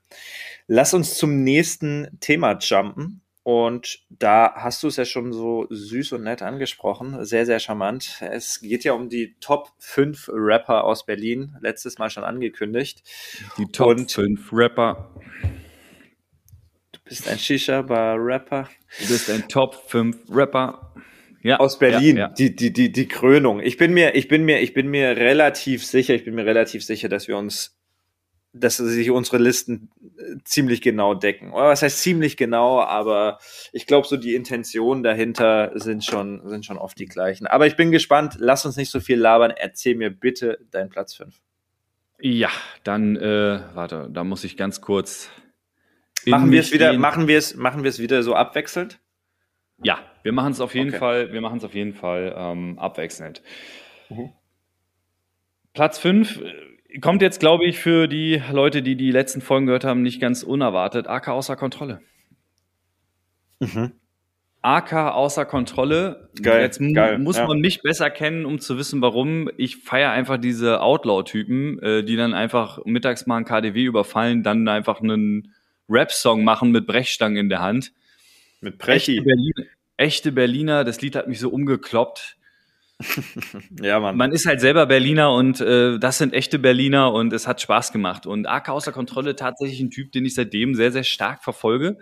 lass 0.68 0.94
uns 0.94 1.16
zum 1.16 1.44
nächsten 1.44 2.18
Thema 2.20 2.58
jumpen. 2.60 3.20
Und 3.46 4.00
da 4.10 4.54
hast 4.56 4.82
du 4.84 4.88
es 4.88 4.96
ja 4.96 5.04
schon 5.04 5.34
so 5.34 5.68
süß 5.70 6.14
und 6.14 6.24
nett 6.24 6.42
angesprochen, 6.42 7.26
sehr, 7.26 7.46
sehr 7.46 7.60
charmant. 7.60 8.22
Es 8.22 8.62
geht 8.62 8.86
ja 8.86 8.94
um 8.94 9.10
die 9.10 9.36
Top 9.42 9.68
5 9.80 10.30
Rapper 10.34 10.86
aus 10.86 11.06
Berlin, 11.06 11.54
letztes 11.60 11.98
Mal 11.98 12.10
schon 12.10 12.24
angekündigt. 12.24 13.04
Die 13.58 13.66
Top 13.66 13.98
Und- 13.98 14.10
5 14.10 14.50
Rapper. 14.54 15.14
Du 16.94 17.00
bist 17.04 17.28
ein 17.28 17.38
Shisha-Bar-Rapper. 17.38 18.70
Du 19.02 19.08
bist 19.10 19.30
ein 19.30 19.48
Top 19.50 19.76
5 19.90 20.16
Rapper. 20.30 20.94
Ja, 21.42 21.58
aus 21.58 21.78
Berlin, 21.78 22.16
Ja, 22.16 22.28
ja. 22.28 22.34
die 22.34 22.56
die 22.56 22.72
die 22.72 22.94
die 22.94 23.08
Krönung. 23.10 23.60
Ich 23.60 23.76
bin 23.76 23.94
mir 23.94 24.16
ich 24.16 24.30
bin 24.30 24.46
mir 24.46 24.62
ich 24.62 24.74
bin 24.74 24.88
mir 24.88 25.18
relativ 25.18 25.86
sicher, 25.86 26.14
ich 26.14 26.24
bin 26.24 26.36
mir 26.36 26.46
relativ 26.46 26.86
sicher, 26.86 27.10
dass 27.10 27.28
wir 27.28 27.36
uns 27.36 27.78
dass 28.54 28.78
sich 28.78 29.10
unsere 29.10 29.38
Listen 29.40 29.90
äh, 30.18 30.36
ziemlich 30.44 30.82
genau 30.82 31.16
decken. 31.16 31.52
Oder 31.52 31.70
was 31.70 31.82
heißt 31.82 32.02
ziemlich 32.02 32.38
genau, 32.38 32.82
aber 32.82 33.40
ich 33.72 33.88
glaube 33.88 34.08
so 34.08 34.16
die 34.16 34.36
Intentionen 34.36 35.04
dahinter 35.04 35.72
sind 35.74 36.06
schon 36.06 36.48
sind 36.48 36.66
schon 36.66 36.78
oft 36.78 36.98
die 37.00 37.08
gleichen. 37.08 37.48
Aber 37.48 37.66
ich 37.66 37.76
bin 37.76 37.92
gespannt, 37.92 38.36
lass 38.40 38.66
uns 38.66 38.78
nicht 38.78 38.92
so 38.92 39.00
viel 39.00 39.18
labern, 39.20 39.52
erzähl 39.52 39.96
mir 39.96 40.12
bitte 40.12 40.60
deinen 40.72 40.90
Platz 40.90 41.16
5. 41.16 41.36
Ja, 42.20 42.50
dann, 42.84 43.16
äh, 43.16 43.60
warte, 43.74 44.08
da 44.12 44.24
muss 44.24 44.44
ich 44.44 44.56
ganz 44.56 44.80
kurz. 44.82 45.30
Machen 46.26 46.52
wir 46.52 46.62
es 46.62 46.72
wieder 46.72 46.92
gehen. 46.92 47.02
machen 47.02 47.28
wir 47.28 47.38
es 47.38 47.56
machen 47.56 47.84
wir 47.84 47.90
es 47.90 48.00
wieder 48.00 48.24
so 48.24 48.36
abwechselnd? 48.36 49.00
Ja, 49.82 50.00
wir 50.22 50.32
machen 50.32 50.54
es 50.54 50.62
auf 50.62 50.74
jeden 50.76 50.90
Okay. 50.90 51.00
Fall, 51.00 51.34
wir 51.34 51.42
machen 51.42 51.58
es 51.58 51.64
auf 51.66 51.74
jeden 51.74 51.94
Fall 51.94 52.34
ähm, 52.38 52.80
abwechselnd. 52.80 53.42
Mhm. 54.10 54.32
Platz 55.74 55.98
5 55.98 56.40
kommt 57.02 57.22
jetzt, 57.22 57.40
glaube 57.40 57.66
ich, 57.66 57.80
für 57.80 58.08
die 58.08 58.42
Leute, 58.52 58.82
die 58.82 58.96
die 58.96 59.12
letzten 59.12 59.42
Folgen 59.42 59.66
gehört 59.66 59.84
haben, 59.84 60.02
nicht 60.02 60.20
ganz 60.20 60.44
unerwartet. 60.44 61.08
AK 61.08 61.30
außer 61.30 61.56
Kontrolle. 61.56 62.02
AK 64.62 64.94
außer 64.94 65.46
Kontrolle. 65.46 66.30
Geil, 66.42 66.62
Jetzt 66.62 66.80
geil, 66.94 67.20
muss 67.20 67.38
ja. 67.38 67.48
man 67.48 67.60
mich 67.60 67.82
besser 67.82 68.10
kennen, 68.10 68.46
um 68.46 68.60
zu 68.60 68.78
wissen, 68.78 69.02
warum. 69.02 69.50
Ich 69.58 69.78
feiere 69.78 70.12
einfach 70.12 70.38
diese 70.38 70.82
Outlaw-Typen, 70.82 71.80
äh, 71.80 72.04
die 72.04 72.16
dann 72.16 72.34
einfach 72.34 72.84
mittags 72.86 73.26
mal 73.26 73.38
ein 73.38 73.46
KDW 73.46 73.84
überfallen, 73.84 74.44
dann 74.44 74.68
einfach 74.68 75.02
einen 75.02 75.54
Rap-Song 75.90 76.44
machen 76.44 76.72
mit 76.72 76.88
Brechstangen 76.88 77.38
in 77.38 77.50
der 77.50 77.62
Hand. 77.62 77.92
Mit 78.62 78.76
Echte 78.76 78.86
Brechi. 78.86 79.22
Berliner, 79.22 79.70
echte 79.98 80.32
Berliner, 80.32 80.84
das 80.86 81.02
Lied 81.02 81.16
hat 81.16 81.28
mich 81.28 81.40
so 81.40 81.50
umgekloppt. 81.50 82.38
Ja, 83.82 84.00
Mann. 84.00 84.16
Man 84.16 84.32
ist 84.32 84.46
halt 84.46 84.62
selber 84.62 84.86
Berliner 84.86 85.34
und 85.34 85.60
äh, 85.62 86.00
das 86.00 86.18
sind 86.18 86.34
echte 86.34 86.60
Berliner 86.60 87.12
und 87.12 87.34
es 87.34 87.48
hat 87.48 87.62
Spaß 87.62 87.92
gemacht. 87.92 88.26
Und 88.26 88.46
AK 88.46 88.70
außer 88.70 88.92
Kontrolle 88.92 89.36
tatsächlich 89.36 89.80
ein 89.82 89.92
Typ, 89.92 90.12
den 90.12 90.26
ich 90.26 90.36
seitdem 90.36 90.76
sehr, 90.76 90.92
sehr 90.92 91.04
stark 91.04 91.44
verfolge. 91.44 91.98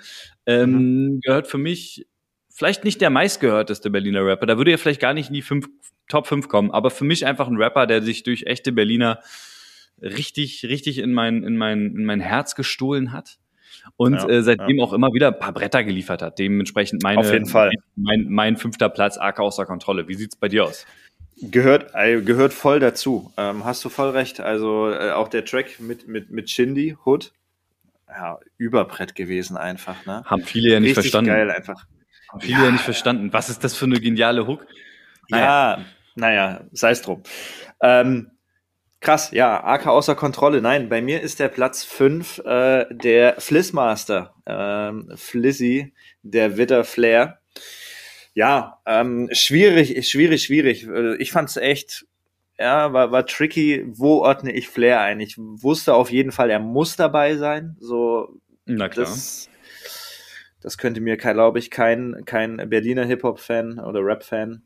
Ähm, 0.45 1.19
Gehört 1.23 1.47
für 1.47 1.57
mich 1.57 2.07
vielleicht 2.49 2.83
nicht 2.83 3.01
der 3.01 3.09
meistgehörteste 3.09 3.89
Berliner 3.89 4.25
Rapper. 4.25 4.45
Da 4.45 4.57
würde 4.57 4.71
er 4.71 4.77
vielleicht 4.77 5.01
gar 5.01 5.13
nicht 5.13 5.29
in 5.29 5.33
die 5.33 5.41
fünf, 5.41 5.67
Top 6.07 6.27
5 6.27 6.47
kommen, 6.49 6.71
aber 6.71 6.91
für 6.91 7.05
mich 7.05 7.25
einfach 7.25 7.47
ein 7.47 7.55
Rapper, 7.55 7.87
der 7.87 8.01
sich 8.01 8.23
durch 8.23 8.43
echte 8.43 8.71
Berliner 8.71 9.19
richtig, 10.01 10.65
richtig 10.65 10.97
in 10.97 11.13
mein, 11.13 11.43
in 11.43 11.57
mein, 11.57 11.95
in 11.95 12.05
mein 12.05 12.19
Herz 12.19 12.55
gestohlen 12.55 13.13
hat. 13.13 13.37
Und 13.97 14.13
Ja, 14.13 14.27
äh, 14.29 14.41
seitdem 14.43 14.79
auch 14.79 14.93
immer 14.93 15.13
wieder 15.13 15.27
ein 15.27 15.39
paar 15.39 15.53
Bretter 15.53 15.83
geliefert 15.83 16.21
hat. 16.21 16.39
Dementsprechend 16.39 17.03
meine, 17.03 17.19
Auf 17.19 17.31
jeden 17.31 17.45
Fall. 17.45 17.71
Mein, 17.95 18.27
mein 18.29 18.57
fünfter 18.57 18.89
Platz, 18.89 19.17
AK 19.17 19.39
außer 19.39 19.65
Kontrolle. 19.65 20.07
Wie 20.07 20.15
sieht's 20.15 20.35
bei 20.35 20.47
dir 20.47 20.65
aus? 20.65 20.85
Gehört, 21.41 21.91
äh, 21.93 22.21
gehört 22.21 22.53
voll 22.53 22.79
dazu. 22.79 23.33
Ähm, 23.37 23.65
hast 23.65 23.83
du 23.83 23.89
voll 23.89 24.09
recht. 24.09 24.39
Also 24.41 24.91
äh, 24.91 25.11
auch 25.11 25.27
der 25.27 25.45
Track 25.45 25.79
mit, 25.79 26.07
mit, 26.07 26.29
mit 26.29 26.49
Shindy, 26.49 26.95
Hood, 27.05 27.31
ja, 28.07 28.39
Überbrett 28.57 29.15
gewesen 29.15 29.57
einfach, 29.57 30.05
ne? 30.05 30.23
Haben 30.25 30.43
viele 30.43 30.73
ja 30.73 30.79
nicht 30.79 30.97
Richtig 30.97 31.11
verstanden. 31.11 31.31
geil 31.31 31.49
einfach. 31.49 31.85
Haben 32.29 32.41
viele 32.41 32.63
ja. 32.65 32.71
nicht 32.71 32.83
verstanden. 32.83 33.33
Was 33.33 33.49
ist 33.49 33.63
das 33.63 33.75
für 33.75 33.85
eine 33.85 33.99
geniale 33.99 34.45
Hook? 34.47 34.65
Ja, 35.29 35.83
naja, 36.15 36.61
sei 36.71 36.91
es 36.91 37.01
drum. 37.01 37.23
Ähm, 37.81 38.31
krass, 39.01 39.31
ja, 39.31 39.63
AK 39.63 39.87
außer 39.87 40.15
Kontrolle. 40.15 40.61
Nein, 40.61 40.87
bei 40.87 41.01
mir 41.01 41.21
ist 41.21 41.39
der 41.39 41.49
Platz 41.49 41.83
5 41.83 42.39
äh, 42.45 42.85
der 42.91 43.35
Flissmaster. 43.39 44.33
Ähm, 44.45 45.11
Flizzy, 45.15 45.93
der 46.23 46.57
Witter 46.57 46.83
Flair. 46.83 47.39
Ja, 48.33 48.79
ähm, 48.85 49.27
schwierig, 49.33 50.09
schwierig, 50.09 50.43
schwierig. 50.43 50.87
Äh, 50.87 51.15
Ich 51.17 51.31
fand's 51.31 51.57
echt, 51.57 52.05
ja, 52.57 52.93
war, 52.93 53.11
war 53.11 53.25
tricky. 53.25 53.83
Wo 53.87 54.19
ordne 54.23 54.53
ich 54.53 54.69
Flair 54.69 55.01
ein? 55.01 55.19
Ich 55.19 55.35
wusste 55.37 55.93
auf 55.93 56.11
jeden 56.11 56.31
Fall, 56.31 56.49
er 56.49 56.59
muss 56.59 56.95
dabei 56.95 57.35
sein. 57.35 57.75
So, 57.79 58.39
Na 58.65 58.87
klar. 58.87 59.05
das, 59.05 59.49
das 60.61 60.77
könnte 60.77 61.01
mir, 61.01 61.17
glaube 61.17 61.59
ich, 61.59 61.71
kein, 61.71 62.23
kein 62.25 62.69
Berliner 62.69 63.05
Hip-Hop-Fan 63.05 63.79
oder 63.79 63.99
Rap-Fan 64.05 64.63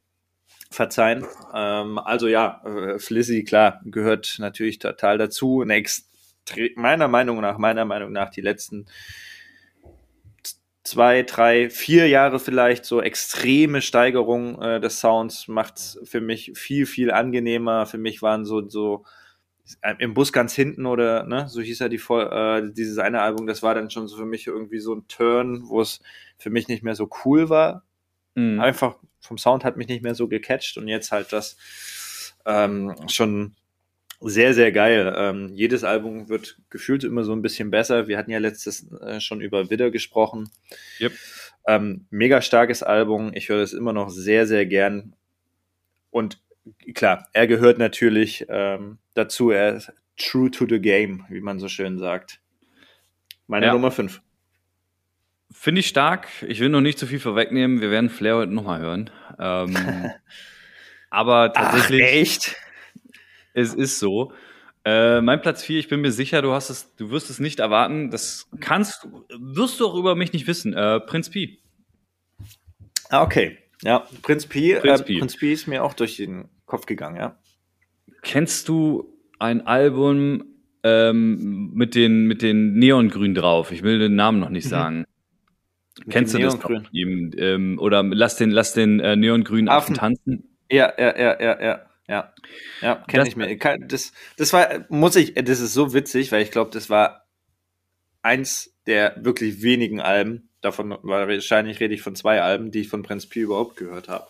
verzeihen. 0.71 1.25
Ähm, 1.53 1.97
also 1.97 2.27
ja, 2.27 2.61
äh, 2.65 2.99
Flizzy, 2.99 3.43
klar, 3.43 3.81
gehört 3.85 4.37
natürlich 4.39 4.79
total 4.79 5.17
dazu. 5.17 5.61
Eine 5.61 5.83
meiner 6.75 7.07
Meinung 7.07 7.41
nach, 7.41 7.57
meiner 7.57 7.85
Meinung 7.85 8.11
nach, 8.11 8.29
die 8.29 8.41
letzten 8.41 8.85
zwei, 10.85 11.23
drei, 11.23 11.69
vier 11.69 12.07
Jahre 12.07 12.39
vielleicht 12.39 12.85
so 12.85 13.01
extreme 13.01 13.81
Steigerung 13.81 14.61
äh, 14.61 14.79
des 14.79 14.99
Sounds 14.99 15.47
macht's 15.47 15.99
für 16.03 16.21
mich 16.21 16.51
viel, 16.55 16.85
viel 16.85 17.11
angenehmer. 17.11 17.87
Für 17.87 17.97
mich 17.97 18.21
waren 18.21 18.45
so, 18.45 18.69
so 18.69 19.03
äh, 19.81 19.95
im 19.97 20.13
Bus 20.13 20.31
ganz 20.31 20.53
hinten 20.53 20.85
oder 20.85 21.23
ne, 21.23 21.47
so 21.49 21.59
hieß 21.61 21.79
ja 21.79 21.89
die 21.89 21.99
äh, 22.09 22.71
dieses 22.71 22.99
eine 22.99 23.21
Album, 23.21 23.47
das 23.47 23.63
war 23.63 23.73
dann 23.73 23.89
schon 23.89 24.07
so 24.07 24.15
für 24.15 24.25
mich 24.25 24.45
irgendwie 24.45 24.79
so 24.79 24.93
ein 24.93 25.07
Turn, 25.07 25.63
wo 25.67 25.81
es 25.81 26.01
für 26.37 26.51
mich 26.51 26.67
nicht 26.67 26.83
mehr 26.83 26.95
so 26.95 27.09
cool 27.25 27.49
war. 27.49 27.83
Mhm. 28.35 28.59
Einfach 28.59 28.97
vom 29.19 29.37
Sound 29.37 29.63
hat 29.63 29.77
mich 29.77 29.87
nicht 29.87 30.03
mehr 30.03 30.15
so 30.15 30.27
gecatcht 30.27 30.77
und 30.77 30.87
jetzt 30.87 31.11
halt 31.11 31.33
das 31.33 31.57
ähm, 32.45 32.95
schon 33.07 33.55
sehr, 34.21 34.53
sehr 34.53 34.71
geil. 34.71 35.13
Ähm, 35.17 35.51
jedes 35.53 35.83
Album 35.83 36.29
wird 36.29 36.57
gefühlt 36.69 37.03
immer 37.03 37.23
so 37.23 37.33
ein 37.33 37.41
bisschen 37.41 37.69
besser. 37.71 38.07
Wir 38.07 38.17
hatten 38.17 38.31
ja 38.31 38.39
letztes 38.39 38.89
äh, 39.01 39.19
schon 39.19 39.41
über 39.41 39.69
Widder 39.69 39.91
gesprochen. 39.91 40.49
Yep. 40.99 41.13
Ähm, 41.67 42.05
mega 42.09 42.41
starkes 42.41 42.83
Album. 42.83 43.31
Ich 43.33 43.49
höre 43.49 43.61
es 43.61 43.73
immer 43.73 43.93
noch 43.93 44.09
sehr, 44.09 44.47
sehr 44.47 44.65
gern. 44.65 45.15
Und 46.11 46.41
klar, 46.93 47.27
er 47.33 47.47
gehört 47.47 47.77
natürlich 47.77 48.45
ähm, 48.49 48.99
dazu. 49.15 49.51
Er 49.51 49.75
ist 49.75 49.91
true 50.17 50.49
to 50.49 50.65
the 50.67 50.79
game, 50.79 51.25
wie 51.29 51.41
man 51.41 51.59
so 51.59 51.67
schön 51.67 51.97
sagt. 51.97 52.39
Meine 53.47 53.67
Ja. 53.67 53.73
Nummer 53.73 53.91
5. 53.91 54.21
Finde 55.57 55.79
ich 55.79 55.87
stark. 55.87 56.27
Ich 56.47 56.59
will 56.59 56.69
noch 56.69 56.81
nicht 56.81 56.99
zu 56.99 57.07
viel 57.07 57.19
vorwegnehmen. 57.19 57.81
Wir 57.81 57.89
werden 57.89 58.09
Flair 58.09 58.35
heute 58.35 58.51
nochmal 58.53 58.81
hören. 58.81 59.09
Ähm, 59.39 59.75
aber 61.09 61.53
tatsächlich, 61.53 62.01
echt? 62.01 62.55
es 63.53 63.73
ist 63.73 63.99
so. 63.99 64.31
Äh, 64.83 65.21
mein 65.21 65.41
Platz 65.41 65.63
4, 65.63 65.79
ich 65.79 65.87
bin 65.87 66.01
mir 66.01 66.11
sicher, 66.11 66.43
du 66.43 66.51
hast 66.51 66.69
es, 66.69 66.93
du 66.97 67.09
wirst 67.09 67.29
es 67.31 67.39
nicht 67.39 67.59
erwarten. 67.59 68.11
Das 68.11 68.47
kannst, 68.59 69.07
wirst 69.39 69.79
du 69.79 69.87
auch 69.87 69.95
über 69.95 70.13
mich 70.15 70.33
nicht 70.33 70.45
wissen. 70.45 70.73
Äh, 70.73 70.99
Prinz 70.99 71.29
Pi. 71.31 71.57
Ah, 73.09 73.23
okay. 73.23 73.57
Ja, 73.81 74.05
Prinz 74.21 74.45
Pi, 74.45 74.75
Prinz 74.79 75.01
äh, 75.01 75.03
Pi. 75.03 75.17
Prinz 75.19 75.37
Pi 75.37 75.51
ist 75.53 75.67
mir 75.67 75.83
auch 75.83 75.93
durch 75.93 76.17
den 76.17 76.49
Kopf 76.65 76.85
gegangen, 76.85 77.15
ja. 77.17 77.39
Kennst 78.21 78.67
du 78.67 79.11
ein 79.39 79.65
Album 79.65 80.43
ähm, 80.83 81.71
mit 81.73 81.95
den, 81.95 82.25
mit 82.27 82.41
den 82.43 82.73
Neongrün 82.75 83.33
drauf? 83.33 83.71
Ich 83.71 83.81
will 83.83 83.97
den 83.99 84.15
Namen 84.15 84.39
noch 84.39 84.49
nicht 84.49 84.65
Mhm. 84.65 84.69
sagen. 84.69 85.05
Kennst 86.09 86.33
du 86.33 86.39
das 86.39 86.57
noch? 86.59 86.69
Ähm, 86.93 87.77
oder 87.79 88.03
lass 88.03 88.35
den, 88.35 88.51
lass 88.51 88.73
den 88.73 88.99
äh, 88.99 89.15
neongrünen 89.15 89.69
Affen. 89.69 89.95
Affen 89.95 90.17
tanzen. 90.17 90.57
Ja, 90.69 90.93
ja, 90.97 91.17
ja, 91.17 91.41
ja, 91.41 91.61
ja. 91.61 91.81
Ja, 92.07 92.33
ja 92.81 92.95
kenne 93.07 93.27
ich 93.27 93.35
mir. 93.35 93.57
Das, 93.87 94.11
das 94.37 94.53
war, 94.53 94.85
muss 94.89 95.15
ich, 95.15 95.33
das 95.33 95.59
ist 95.59 95.73
so 95.73 95.93
witzig, 95.93 96.31
weil 96.31 96.43
ich 96.43 96.51
glaube, 96.51 96.71
das 96.71 96.89
war 96.89 97.25
eins 98.21 98.75
der 98.85 99.15
wirklich 99.17 99.61
wenigen 99.61 99.99
Alben, 99.99 100.49
davon 100.61 100.97
wahrscheinlich 101.01 101.79
rede 101.79 101.93
ich 101.93 102.01
von 102.01 102.15
zwei 102.15 102.41
Alben, 102.41 102.71
die 102.71 102.81
ich 102.81 102.89
von 102.89 103.03
Prinz 103.03 103.27
Pi 103.27 103.41
überhaupt 103.41 103.77
gehört 103.77 104.07
habe. 104.09 104.27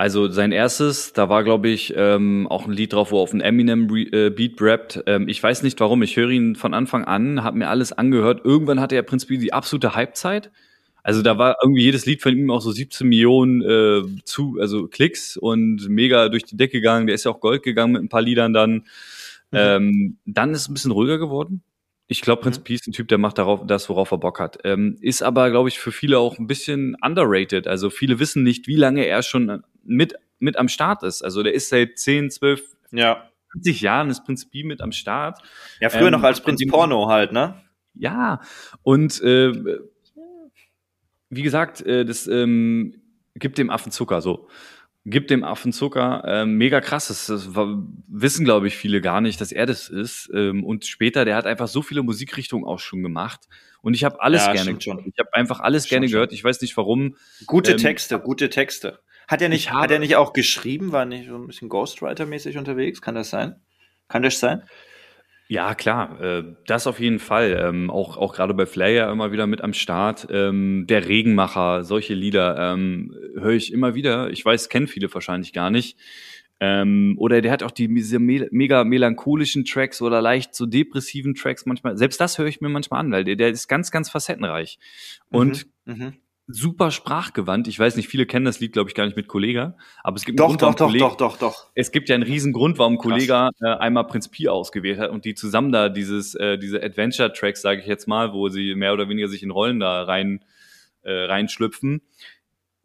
Also 0.00 0.28
sein 0.28 0.52
erstes, 0.52 1.12
da 1.12 1.28
war 1.28 1.42
glaube 1.42 1.68
ich 1.68 1.92
ähm, 1.96 2.46
auch 2.48 2.66
ein 2.66 2.72
Lied 2.72 2.92
drauf, 2.92 3.10
wo 3.10 3.18
er 3.18 3.22
auf 3.22 3.32
ein 3.32 3.40
Eminem 3.40 3.92
äh, 3.92 4.30
Beat 4.30 4.62
rappt. 4.62 5.02
Ähm, 5.06 5.28
ich 5.28 5.42
weiß 5.42 5.64
nicht 5.64 5.80
warum, 5.80 6.02
ich 6.04 6.16
höre 6.16 6.30
ihn 6.30 6.54
von 6.54 6.72
Anfang 6.72 7.04
an, 7.04 7.42
habe 7.42 7.58
mir 7.58 7.68
alles 7.68 7.92
angehört. 7.92 8.42
Irgendwann 8.44 8.78
hatte 8.78 8.94
er 8.94 9.02
Prinz 9.02 9.26
Pi 9.26 9.38
die 9.38 9.52
absolute 9.52 9.96
Halbzeit. 9.96 10.52
Also 11.02 11.22
da 11.22 11.36
war 11.36 11.56
irgendwie 11.62 11.82
jedes 11.82 12.06
Lied 12.06 12.22
von 12.22 12.36
ihm 12.36 12.50
auch 12.52 12.60
so 12.60 12.70
17 12.70 13.08
Millionen 13.08 13.62
äh, 13.62 14.22
zu, 14.24 14.58
also 14.60 14.86
Klicks 14.86 15.36
und 15.36 15.88
mega 15.88 16.28
durch 16.28 16.44
die 16.44 16.56
Decke 16.56 16.78
gegangen. 16.78 17.08
Der 17.08 17.16
ist 17.16 17.24
ja 17.24 17.32
auch 17.32 17.40
Gold 17.40 17.64
gegangen 17.64 17.94
mit 17.94 18.02
ein 18.02 18.08
paar 18.08 18.22
Liedern 18.22 18.52
dann. 18.52 18.72
Mhm. 18.72 18.84
Ähm, 19.52 20.16
dann 20.26 20.52
ist 20.52 20.60
es 20.60 20.68
ein 20.68 20.74
bisschen 20.74 20.92
ruhiger 20.92 21.18
geworden. 21.18 21.62
Ich 22.10 22.22
glaube, 22.22 22.40
Prinz 22.40 22.58
mhm. 22.58 22.64
Peace, 22.64 22.86
ein 22.86 22.92
Typ, 22.92 23.06
der 23.08 23.18
macht 23.18 23.36
darauf 23.36 23.66
das, 23.66 23.88
worauf 23.90 24.10
er 24.10 24.18
Bock 24.18 24.40
hat. 24.40 24.58
Ähm, 24.64 24.96
ist 25.02 25.22
aber, 25.22 25.50
glaube 25.50 25.68
ich, 25.68 25.78
für 25.78 25.92
viele 25.92 26.18
auch 26.18 26.38
ein 26.38 26.46
bisschen 26.46 26.96
underrated. 27.02 27.66
Also 27.68 27.90
viele 27.90 28.18
wissen 28.18 28.42
nicht, 28.42 28.66
wie 28.66 28.76
lange 28.76 29.04
er 29.04 29.22
schon 29.22 29.62
mit, 29.84 30.14
mit 30.38 30.56
am 30.56 30.68
Start 30.68 31.02
ist. 31.02 31.22
Also 31.22 31.42
der 31.42 31.52
ist 31.52 31.68
seit 31.68 31.98
10, 31.98 32.30
12, 32.30 32.62
ja. 32.92 33.28
20 33.52 33.82
Jahren 33.82 34.08
ist 34.08 34.24
Prinz 34.24 34.48
Pi 34.48 34.64
mit 34.64 34.80
am 34.80 34.92
Start. 34.92 35.42
Ja, 35.80 35.90
früher 35.90 36.06
ähm, 36.06 36.12
noch 36.12 36.22
als 36.22 36.40
Prinz 36.40 36.62
Porno 36.66 37.08
halt, 37.08 37.32
ne? 37.32 37.62
Ja, 37.92 38.40
und 38.82 39.20
äh, 39.22 39.52
wie 41.28 41.42
gesagt, 41.42 41.82
äh, 41.82 42.06
das 42.06 42.26
ähm, 42.26 43.02
gibt 43.34 43.58
dem 43.58 43.68
Affen 43.68 43.92
Zucker 43.92 44.22
so 44.22 44.48
gibt 45.10 45.30
dem 45.30 45.44
Affen 45.44 45.72
Zucker. 45.72 46.22
Ähm, 46.26 46.54
mega 46.54 46.80
krass. 46.80 47.08
Das, 47.08 47.26
das 47.26 47.48
wissen, 48.08 48.44
glaube 48.44 48.68
ich, 48.68 48.76
viele 48.76 49.00
gar 49.00 49.20
nicht, 49.20 49.40
dass 49.40 49.52
er 49.52 49.66
das 49.66 49.88
ist. 49.88 50.30
Ähm, 50.34 50.64
und 50.64 50.86
später, 50.86 51.24
der 51.24 51.36
hat 51.36 51.46
einfach 51.46 51.68
so 51.68 51.82
viele 51.82 52.02
Musikrichtungen 52.02 52.64
auch 52.64 52.78
schon 52.78 53.02
gemacht. 53.02 53.48
Und 53.80 53.94
ich 53.94 54.04
habe 54.04 54.20
alles 54.20 54.46
ja, 54.46 54.52
gerne 54.52 54.74
gehört. 54.74 55.06
Ich 55.06 55.18
habe 55.18 55.34
einfach 55.34 55.60
alles 55.60 55.86
schon, 55.86 55.96
gerne 55.96 56.08
gehört. 56.08 56.32
Ich 56.32 56.42
weiß 56.42 56.60
nicht 56.60 56.76
warum. 56.76 57.16
Gute 57.46 57.72
ähm, 57.72 57.78
Texte, 57.78 58.18
gute 58.18 58.50
Texte. 58.50 59.00
Hat 59.28 59.42
er 59.42 59.48
nicht, 59.48 59.72
hat 59.72 59.90
er 59.90 59.98
nicht 59.98 60.16
auch 60.16 60.32
geschrieben? 60.32 60.92
War 60.92 61.04
nicht 61.04 61.28
so 61.28 61.34
ein 61.34 61.46
bisschen 61.46 61.68
Ghostwriter-mäßig 61.68 62.56
unterwegs? 62.56 63.02
Kann 63.02 63.14
das 63.14 63.30
sein? 63.30 63.56
Kann 64.08 64.22
das 64.22 64.40
sein? 64.40 64.62
Ja, 65.50 65.74
klar, 65.74 66.20
äh, 66.20 66.44
das 66.66 66.86
auf 66.86 67.00
jeden 67.00 67.18
Fall. 67.18 67.58
Ähm, 67.58 67.90
auch 67.90 68.18
auch 68.18 68.34
gerade 68.34 68.52
bei 68.52 68.66
Flair 68.66 69.10
immer 69.10 69.32
wieder 69.32 69.46
mit 69.46 69.62
am 69.62 69.72
Start. 69.72 70.28
Ähm, 70.30 70.84
der 70.86 71.08
Regenmacher, 71.08 71.84
solche 71.84 72.12
Lieder 72.12 72.74
ähm, 72.74 73.16
höre 73.34 73.54
ich 73.54 73.72
immer 73.72 73.94
wieder. 73.94 74.30
Ich 74.30 74.44
weiß, 74.44 74.68
kennen 74.68 74.88
viele 74.88 75.12
wahrscheinlich 75.12 75.54
gar 75.54 75.70
nicht. 75.70 75.96
Ähm, 76.60 77.14
oder 77.18 77.40
der 77.40 77.50
hat 77.50 77.62
auch 77.62 77.70
die 77.70 77.88
diese 77.88 78.18
me 78.18 78.46
mega 78.50 78.84
melancholischen 78.84 79.64
Tracks 79.64 80.02
oder 80.02 80.20
leicht 80.20 80.54
so 80.54 80.66
depressiven 80.66 81.34
Tracks 81.34 81.64
manchmal. 81.64 81.96
Selbst 81.96 82.20
das 82.20 82.36
höre 82.36 82.46
ich 82.46 82.60
mir 82.60 82.68
manchmal 82.68 83.00
an, 83.00 83.10
weil 83.10 83.24
der, 83.24 83.36
der 83.36 83.48
ist 83.48 83.68
ganz, 83.68 83.90
ganz 83.90 84.10
facettenreich. 84.10 84.78
Und 85.30 85.66
mhm, 85.86 85.94
mhm 85.94 86.12
super 86.48 86.90
sprachgewandt. 86.90 87.68
Ich 87.68 87.78
weiß 87.78 87.96
nicht, 87.96 88.08
viele 88.08 88.24
kennen 88.24 88.46
das 88.46 88.58
Lied, 88.58 88.72
glaube 88.72 88.88
ich, 88.88 88.94
gar 88.94 89.04
nicht 89.04 89.16
mit 89.16 89.28
Kollega, 89.28 89.76
aber 90.02 90.16
es 90.16 90.24
gibt 90.24 90.40
doch, 90.40 90.48
einen 90.48 90.56
Grund, 90.56 90.80
doch, 90.80 90.90
doch, 90.90 90.98
doch, 90.98 91.16
doch, 91.16 91.36
doch. 91.36 91.70
Es 91.74 91.92
gibt 91.92 92.08
ja 92.08 92.14
einen 92.14 92.24
riesen 92.24 92.54
Grund, 92.54 92.78
warum 92.78 92.96
Kollega 92.96 93.50
äh, 93.60 93.66
einmal 93.66 94.06
Prinz 94.06 94.28
Pi 94.28 94.48
ausgewählt 94.48 94.98
hat 94.98 95.10
und 95.10 95.26
die 95.26 95.34
zusammen 95.34 95.70
da 95.70 95.90
dieses 95.90 96.34
äh, 96.34 96.58
diese 96.58 96.82
Adventure 96.82 97.32
Tracks, 97.32 97.60
sage 97.60 97.82
ich 97.82 97.86
jetzt 97.86 98.08
mal, 98.08 98.32
wo 98.32 98.48
sie 98.48 98.74
mehr 98.74 98.94
oder 98.94 99.08
weniger 99.08 99.28
sich 99.28 99.42
in 99.42 99.50
Rollen 99.50 99.78
da 99.78 100.02
rein 100.04 100.42
äh, 101.02 101.12
reinschlüpfen. 101.12 102.00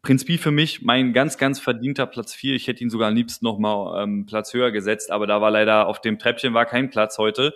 Prinz 0.02 0.26
Pi 0.26 0.36
für 0.36 0.50
mich 0.50 0.82
mein 0.82 1.14
ganz, 1.14 1.38
ganz 1.38 1.58
verdienter 1.58 2.06
Platz 2.06 2.34
vier. 2.34 2.54
Ich 2.54 2.68
hätte 2.68 2.84
ihn 2.84 2.90
sogar 2.90 3.08
am 3.08 3.14
liebsten 3.14 3.46
noch 3.46 3.58
mal 3.58 4.02
ähm, 4.02 4.26
Platz 4.26 4.52
höher 4.52 4.70
gesetzt, 4.70 5.10
aber 5.10 5.26
da 5.26 5.40
war 5.40 5.50
leider 5.50 5.86
auf 5.86 6.02
dem 6.02 6.18
Treppchen 6.18 6.52
war 6.52 6.66
kein 6.66 6.90
Platz 6.90 7.16
heute. 7.16 7.54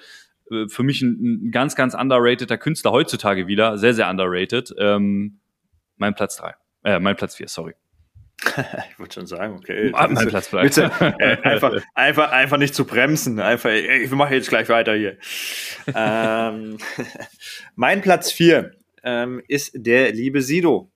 Äh, 0.51 0.69
für 0.69 0.83
mich 0.83 1.03
ein, 1.03 1.49
ein 1.49 1.51
ganz, 1.51 1.77
ganz 1.77 1.95
underrateder 1.95 2.57
Künstler 2.57 2.93
heutzutage 2.93 3.47
wieder, 3.47 3.77
sehr, 3.77 3.93
sehr 3.93 4.09
underrated. 4.09 4.75
Ähm, 4.79 5.38
mein 5.99 6.15
Platz 6.15 6.37
drei. 6.37 6.55
Äh, 6.85 6.99
mein 6.99 7.17
Platz 7.17 7.37
vier, 7.37 7.49
sorry. 7.49 7.75
ich 8.91 8.99
würde 8.99 9.13
schon 9.13 9.27
sagen, 9.27 9.57
okay. 9.57 9.91
Mein 9.91 10.15
Platz 10.29 10.51
drei. 10.51 10.63
Bitte, 10.63 10.91
äh, 11.19 11.37
einfach, 11.43 11.73
einfach, 11.95 12.31
einfach 12.31 12.57
nicht 12.57 12.75
zu 12.75 12.85
bremsen. 12.85 13.41
Einfach, 13.41 13.71
ich 13.71 14.11
mache 14.11 14.35
jetzt 14.35 14.49
gleich 14.49 14.69
weiter 14.69 14.95
hier. 14.95 15.19
ähm, 15.95 16.79
mein 17.75 18.01
Platz 18.01 18.33
vier 18.33 18.73
ähm, 19.03 19.43
ist 19.49 19.73
der 19.75 20.13
liebe 20.13 20.43
Sido. 20.43 20.91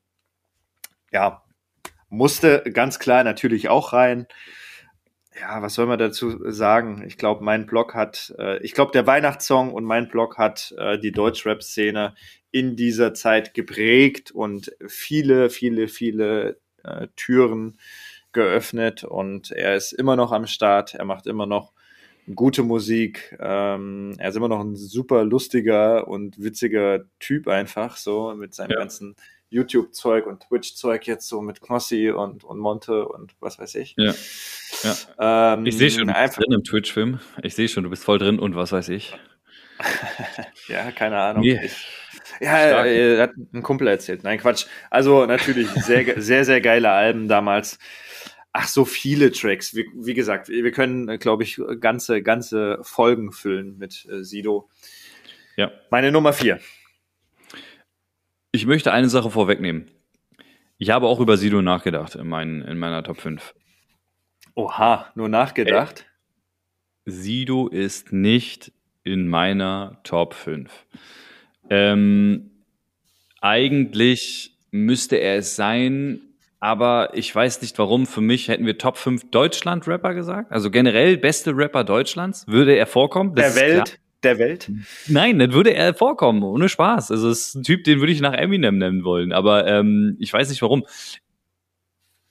Ja, 1.11 1.43
musste 2.09 2.63
ganz 2.73 2.99
klar 2.99 3.25
natürlich 3.25 3.69
auch 3.69 3.93
rein. 3.93 4.27
Ja, 5.41 5.63
was 5.63 5.75
soll 5.75 5.87
man 5.87 5.99
dazu 5.99 6.51
sagen? 6.51 7.05
Ich 7.07 7.17
glaube, 7.17 7.43
mein 7.43 7.67
Blog 7.67 7.95
hat, 7.95 8.35
äh, 8.39 8.59
ich 8.63 8.73
glaube, 8.73 8.93
der 8.93 9.07
Weihnachtssong 9.07 9.73
und 9.73 9.85
mein 9.85 10.09
Blog 10.09 10.37
hat 10.37 10.75
äh, 10.77 10.99
die 10.99 11.13
Deutschrap-Szene 11.13 12.15
in 12.51 12.77
dieser 12.77 13.15
Zeit 13.15 13.55
geprägt 13.55 14.31
und 14.31 14.73
viele, 14.87 15.49
viele, 15.49 15.89
viele 15.89 16.61
äh, 16.85 17.09
Türen 17.17 17.79
geöffnet 18.33 19.05
und 19.05 19.51
er 19.51 19.75
ist 19.77 19.93
immer 19.93 20.17
noch 20.17 20.33
am 20.33 20.47
Start, 20.47 20.95
er 20.95 21.05
macht 21.05 21.27
immer 21.27 21.47
noch 21.47 21.73
gute 22.35 22.63
Musik, 22.63 23.37
ähm, 23.41 24.15
er 24.19 24.29
ist 24.29 24.37
immer 24.37 24.49
noch 24.49 24.61
ein 24.61 24.77
super 24.77 25.25
lustiger 25.25 26.09
und 26.09 26.43
witziger 26.43 27.05
Typ 27.19 27.49
einfach, 27.49 27.97
so 27.97 28.35
mit 28.35 28.55
seinem 28.55 28.71
ja. 28.71 28.79
ganzen 28.79 29.17
YouTube-Zeug 29.53 30.27
und 30.27 30.41
Twitch-Zeug 30.41 31.07
jetzt 31.07 31.29
so 31.29 31.43
mit 31.43 31.61
Knossi 31.61 32.11
und, 32.11 32.43
und 32.45 32.59
Monte 32.59 33.07
und 33.07 33.33
was 33.41 33.59
weiß 33.59 33.75
ich. 33.77 33.95
Ja. 33.97 34.15
ja. 34.83 35.55
Ähm, 35.55 35.67
ich 35.67 35.77
sehe 35.77 35.91
schon, 35.91 36.09
du 36.09 36.15
bist 36.15 36.39
drin 36.39 36.53
im 36.53 36.65
Twitch-Film. 36.65 37.21
Ich 37.43 37.55
sehe 37.55 37.69
schon, 37.69 37.85
du 37.85 37.91
bist 37.91 38.05
voll 38.05 38.19
drin 38.19 38.39
und 38.39 38.57
was 38.57 38.73
weiß 38.73 38.89
ich. 38.89 39.17
ja, 40.69 40.91
keine 40.93 41.19
Ahnung. 41.19 41.43
Nee. 41.43 41.61
Ich, 41.65 41.87
ja, 42.41 42.85
äh, 42.85 43.21
hat 43.21 43.33
ein 43.53 43.63
Kumpel 43.63 43.89
erzählt. 43.89 44.25
Nein, 44.25 44.39
Quatsch. 44.39 44.67
Also 44.91 45.27
natürlich 45.27 45.69
sehr, 45.77 46.21
sehr, 46.21 46.45
sehr 46.45 46.61
geile 46.61 46.91
Alben 46.91 47.29
damals. 47.29 47.79
Ach, 48.53 48.69
so 48.69 48.85
viele 48.85 49.33
Tracks. 49.33 49.75
Wie, 49.75 49.87
wie 49.95 50.15
gesagt, 50.15 50.49
wir 50.49 50.73
können, 50.73 51.19
glaube 51.19 51.43
ich, 51.43 51.61
ganze, 51.81 52.23
ganze 52.23 52.79
Folgen 52.83 53.33
füllen 53.33 53.79
mit 53.79 54.07
äh, 54.11 54.25
Sido. 54.25 54.69
Ja. 55.57 55.71
Meine 55.91 56.13
Nummer 56.13 56.33
vier. 56.33 56.61
Ich 58.55 58.67
möchte 58.67 58.93
eine 58.93 59.09
Sache 59.09 59.31
vorwegnehmen. 59.31 59.91
Ich 60.77 60.91
habe 60.91 61.07
auch 61.07 61.21
über 61.21 61.39
Sido 61.39 61.63
nachgedacht 61.63 62.17
in, 62.17 62.29
meinen, 62.29 62.61
in 62.61 62.79
meiner 62.79 63.03
Top 63.03 63.19
5. 63.19 63.55
Oha, 64.55 65.11
nur 65.15 65.31
nachgedacht? 65.31 66.05
Ey, 67.07 67.13
Sido 67.13 67.69
ist 67.69 68.13
nicht 68.13 68.71
in 69.05 69.27
meiner 69.27 70.01
Top 70.05 70.35
5. 70.35 70.71
Ähm, 71.71 72.51
eigentlich 73.41 74.59
müsste 74.71 75.17
er 75.17 75.37
es 75.37 75.57
sein, 75.57 76.21
aber 76.61 77.13
ich 77.15 77.35
weiß 77.35 77.63
nicht 77.63 77.79
warum. 77.79 78.07
Für 78.07 78.21
mich 78.21 78.49
hätten 78.49 78.67
wir 78.67 78.77
Top 78.77 78.99
5 78.99 79.31
Deutschland-Rapper 79.31 80.13
gesagt. 80.13 80.53
Also 80.53 80.71
generell 80.71 81.17
beste 81.17 81.57
Rapper 81.57 81.85
Deutschlands. 81.85 82.47
Würde 82.47 82.77
er 82.77 82.87
vorkommen? 82.87 83.35
Das 83.35 83.55
der 83.55 83.63
Welt? 83.63 83.99
Der 84.23 84.39
Welt? 84.39 84.71
Nein, 85.09 85.39
dann 85.39 85.53
würde 85.53 85.75
er 85.75 85.95
vorkommen, 85.95 86.43
ohne 86.43 86.69
Spaß. 86.69 87.11
Also 87.11 87.29
es 87.29 87.49
ist 87.49 87.55
ein 87.57 87.63
Typ, 87.65 87.85
den 87.85 88.01
würde 88.01 88.13
ich 88.13 88.21
nach 88.21 88.35
Eminem 88.35 88.79
nennen 88.79 89.05
wollen. 89.05 89.33
Aber 89.33 89.67
ähm, 89.67 90.17
ich 90.21 90.33
weiß 90.33 90.49
nicht 90.49 90.63
warum 90.63 90.85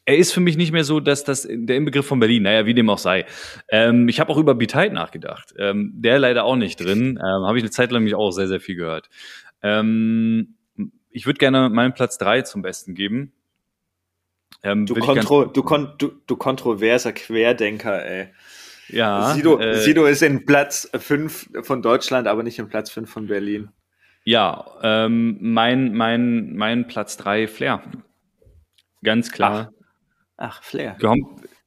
er 0.06 0.18
ist 0.18 0.34
für 0.34 0.40
mich 0.40 0.58
nicht 0.58 0.72
mehr 0.72 0.84
so, 0.84 1.00
dass 1.00 1.24
das 1.24 1.48
der 1.50 1.76
Inbegriff 1.76 2.06
von 2.06 2.20
Berlin, 2.20 2.44
naja, 2.44 2.66
wie 2.66 2.74
dem 2.74 2.90
auch 2.90 2.98
sei. 2.98 3.26
Ähm, 3.70 4.08
ich 4.10 4.20
habe 4.20 4.32
auch 4.32 4.38
über 4.38 4.56
Beat 4.56 4.92
nachgedacht. 4.92 5.54
Ähm, 5.58 5.94
der 5.96 6.20
leider 6.20 6.44
auch 6.44 6.56
nicht 6.56 6.80
drin. 6.80 7.20
Ähm, 7.22 7.46
habe 7.46 7.58
ich 7.58 7.64
eine 7.64 7.72
Zeit 7.72 7.92
lang 7.92 8.04
mich 8.04 8.16
auch 8.16 8.32
sehr, 8.32 8.48
sehr 8.48 8.60
viel 8.60 8.76
gehört. 8.76 9.10
Ähm, 9.62 10.56
ich 11.10 11.26
würde 11.26 11.38
gerne 11.38 11.70
meinen 11.70 11.94
Platz 11.94 12.18
drei 12.18 12.42
zum 12.42 12.62
Besten 12.62 12.96
geben. 12.96 13.34
Ähm, 14.64 14.86
du, 14.86 14.96
kontro 14.96 15.46
du, 15.46 15.64
kon 15.64 15.94
du, 15.98 16.12
du 16.26 16.36
kontroverser 16.36 17.14
Querdenker, 17.14 18.06
ey. 18.06 18.28
Ja. 18.92 19.34
Sido, 19.34 19.60
äh, 19.60 19.80
Sido 19.80 20.06
ist 20.06 20.22
in 20.22 20.46
Platz 20.46 20.90
5 20.94 21.50
von 21.64 21.82
Deutschland, 21.82 22.28
aber 22.28 22.44
nicht 22.44 22.60
in 22.60 22.68
Platz 22.68 22.92
5 22.92 23.10
von 23.10 23.28
Berlin. 23.28 23.70
Ja, 24.24 24.66
ähm, 24.84 25.38
mein, 25.42 25.94
mein, 25.94 26.56
mein 26.56 26.88
Platz 26.88 27.18
drei 27.18 27.48
Flair. 27.48 27.82
Ganz 29.04 29.32
klar. 29.32 29.72
Ach, 30.38 30.62
Flair. 30.62 30.98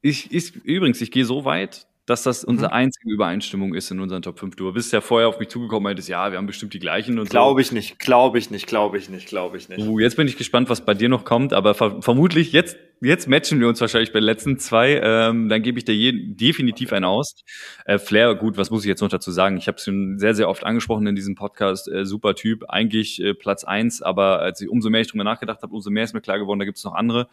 Ich, 0.01 0.31
ich, 0.31 0.55
übrigens, 0.63 1.01
ich 1.01 1.11
gehe 1.11 1.25
so 1.25 1.45
weit, 1.45 1.87
dass 2.05 2.21
das 2.21 2.43
unsere 2.43 2.71
einzige 2.71 3.11
Übereinstimmung 3.11 3.73
ist 3.73 3.89
in 3.89 3.99
unseren 3.99 4.21
Top 4.21 4.37
5. 4.37 4.55
Du 4.55 4.71
bist 4.71 4.93
ja 4.93 5.01
vorher 5.01 5.27
auf 5.27 5.39
mich 5.39 5.49
zugekommen 5.49 5.77
und 5.77 5.83
meintest, 5.83 6.07
ja, 6.07 6.31
wir 6.31 6.37
haben 6.37 6.45
bestimmt 6.45 6.73
die 6.73 6.79
gleichen 6.79 7.17
und 7.17 7.29
Glaube 7.29 7.61
ich 7.61 7.71
nicht, 7.71 7.97
glaube 7.97 8.37
ich 8.37 8.51
nicht, 8.51 8.67
glaube 8.67 8.97
ich 8.97 9.09
nicht, 9.09 9.27
glaube 9.27 9.57
ich 9.57 9.69
nicht. 9.69 9.81
so. 9.81 9.91
Uh, 9.91 9.99
jetzt 9.99 10.15
bin 10.15 10.27
ich 10.27 10.37
gespannt, 10.37 10.69
was 10.69 10.85
bei 10.85 10.93
dir 10.93 11.09
noch 11.09 11.25
kommt, 11.25 11.51
aber 11.51 11.73
ver 11.73 12.01
vermutlich 12.03 12.51
jetzt, 12.51 12.77
jetzt 13.01 13.27
matchen 13.27 13.59
wir 13.59 13.67
uns 13.67 13.81
wahrscheinlich 13.81 14.13
bei 14.13 14.19
den 14.19 14.25
letzten 14.25 14.59
zwei. 14.59 15.01
Ähm, 15.03 15.49
dann 15.49 15.63
gebe 15.63 15.79
ich 15.79 15.85
dir 15.85 15.95
je 15.95 16.11
definitiv 16.13 16.93
einen 16.93 17.05
aus. 17.05 17.43
Äh, 17.85 17.97
Flair, 17.97 18.35
gut, 18.35 18.55
was 18.57 18.69
muss 18.69 18.83
ich 18.83 18.87
jetzt 18.87 19.01
noch 19.01 19.09
dazu 19.09 19.31
sagen? 19.31 19.57
Ich 19.57 19.67
habe 19.67 19.77
es 19.77 19.85
schon 19.85 20.19
sehr, 20.19 20.35
sehr 20.35 20.47
oft 20.47 20.63
angesprochen 20.63 21.07
in 21.07 21.15
diesem 21.15 21.33
Podcast. 21.33 21.87
Äh, 21.87 22.05
super 22.05 22.35
Typ, 22.35 22.65
eigentlich 22.69 23.19
äh, 23.19 23.33
Platz 23.33 23.63
eins, 23.63 24.03
aber 24.03 24.41
als 24.41 24.61
ich 24.61 24.69
umso 24.69 24.91
mehr 24.91 25.01
ich 25.01 25.07
drüber 25.07 25.23
nachgedacht 25.23 25.63
habe, 25.63 25.73
umso 25.73 25.89
mehr 25.89 26.03
ist 26.03 26.13
mir 26.13 26.21
klar 26.21 26.37
geworden, 26.37 26.59
da 26.59 26.65
gibt 26.65 26.77
es 26.77 26.83
noch 26.83 26.93
andere. 26.93 27.27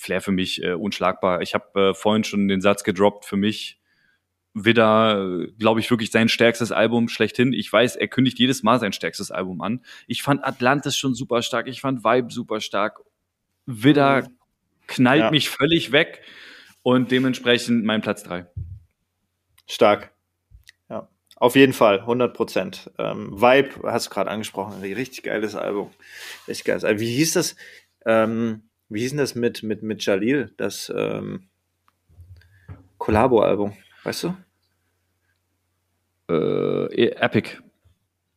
Flair 0.00 0.20
für 0.22 0.32
mich 0.32 0.62
äh, 0.62 0.72
unschlagbar. 0.72 1.42
Ich 1.42 1.54
habe 1.54 1.90
äh, 1.90 1.94
vorhin 1.94 2.24
schon 2.24 2.48
den 2.48 2.60
Satz 2.62 2.84
gedroppt, 2.84 3.26
für 3.26 3.36
mich 3.36 3.78
wieder, 4.54 5.46
glaube 5.58 5.78
ich, 5.78 5.90
wirklich 5.90 6.10
sein 6.10 6.28
stärkstes 6.28 6.72
Album 6.72 7.08
schlechthin. 7.08 7.52
Ich 7.52 7.72
weiß, 7.72 7.96
er 7.96 8.08
kündigt 8.08 8.38
jedes 8.38 8.62
Mal 8.62 8.80
sein 8.80 8.92
stärkstes 8.92 9.30
Album 9.30 9.60
an. 9.60 9.84
Ich 10.08 10.22
fand 10.22 10.44
Atlantis 10.44 10.96
schon 10.96 11.14
super 11.14 11.42
stark, 11.42 11.68
ich 11.68 11.80
fand 11.80 12.02
Vibe 12.02 12.32
super 12.32 12.60
stark. 12.60 13.00
Widder 13.66 14.28
knallt 14.88 15.20
Ja. 15.20 15.30
mich 15.30 15.50
völlig 15.50 15.92
weg 15.92 16.22
und 16.82 17.12
dementsprechend 17.12 17.84
mein 17.84 18.00
Platz 18.00 18.22
drei. 18.24 18.46
Stark. 19.68 20.12
Ja, 20.88 21.08
auf 21.36 21.54
jeden 21.54 21.72
Fall, 21.74 22.00
100 22.00 22.34
Prozent. 22.34 22.90
Ähm, 22.98 23.30
Vibe, 23.40 23.82
hast 23.84 24.06
du 24.06 24.10
gerade 24.10 24.30
angesprochen, 24.30 24.80
richtig 24.82 25.22
geiles 25.22 25.54
Album. 25.54 25.90
Richtig 26.48 26.64
geiles 26.64 26.82
Album. 26.84 27.00
Wie 27.00 27.14
hieß 27.14 27.34
das? 27.34 27.54
Ähm, 28.04 28.62
wie 28.90 29.00
hieß 29.00 29.10
denn 29.10 29.18
das 29.18 29.34
mit, 29.34 29.62
mit, 29.62 29.82
mit 29.82 30.04
Jalil, 30.04 30.52
das 30.56 30.92
ähm, 30.94 31.48
Collabo-Album? 32.98 33.72
Weißt 34.04 34.24
du? 34.24 34.36
Äh, 36.28 37.06
Epic. 37.12 37.58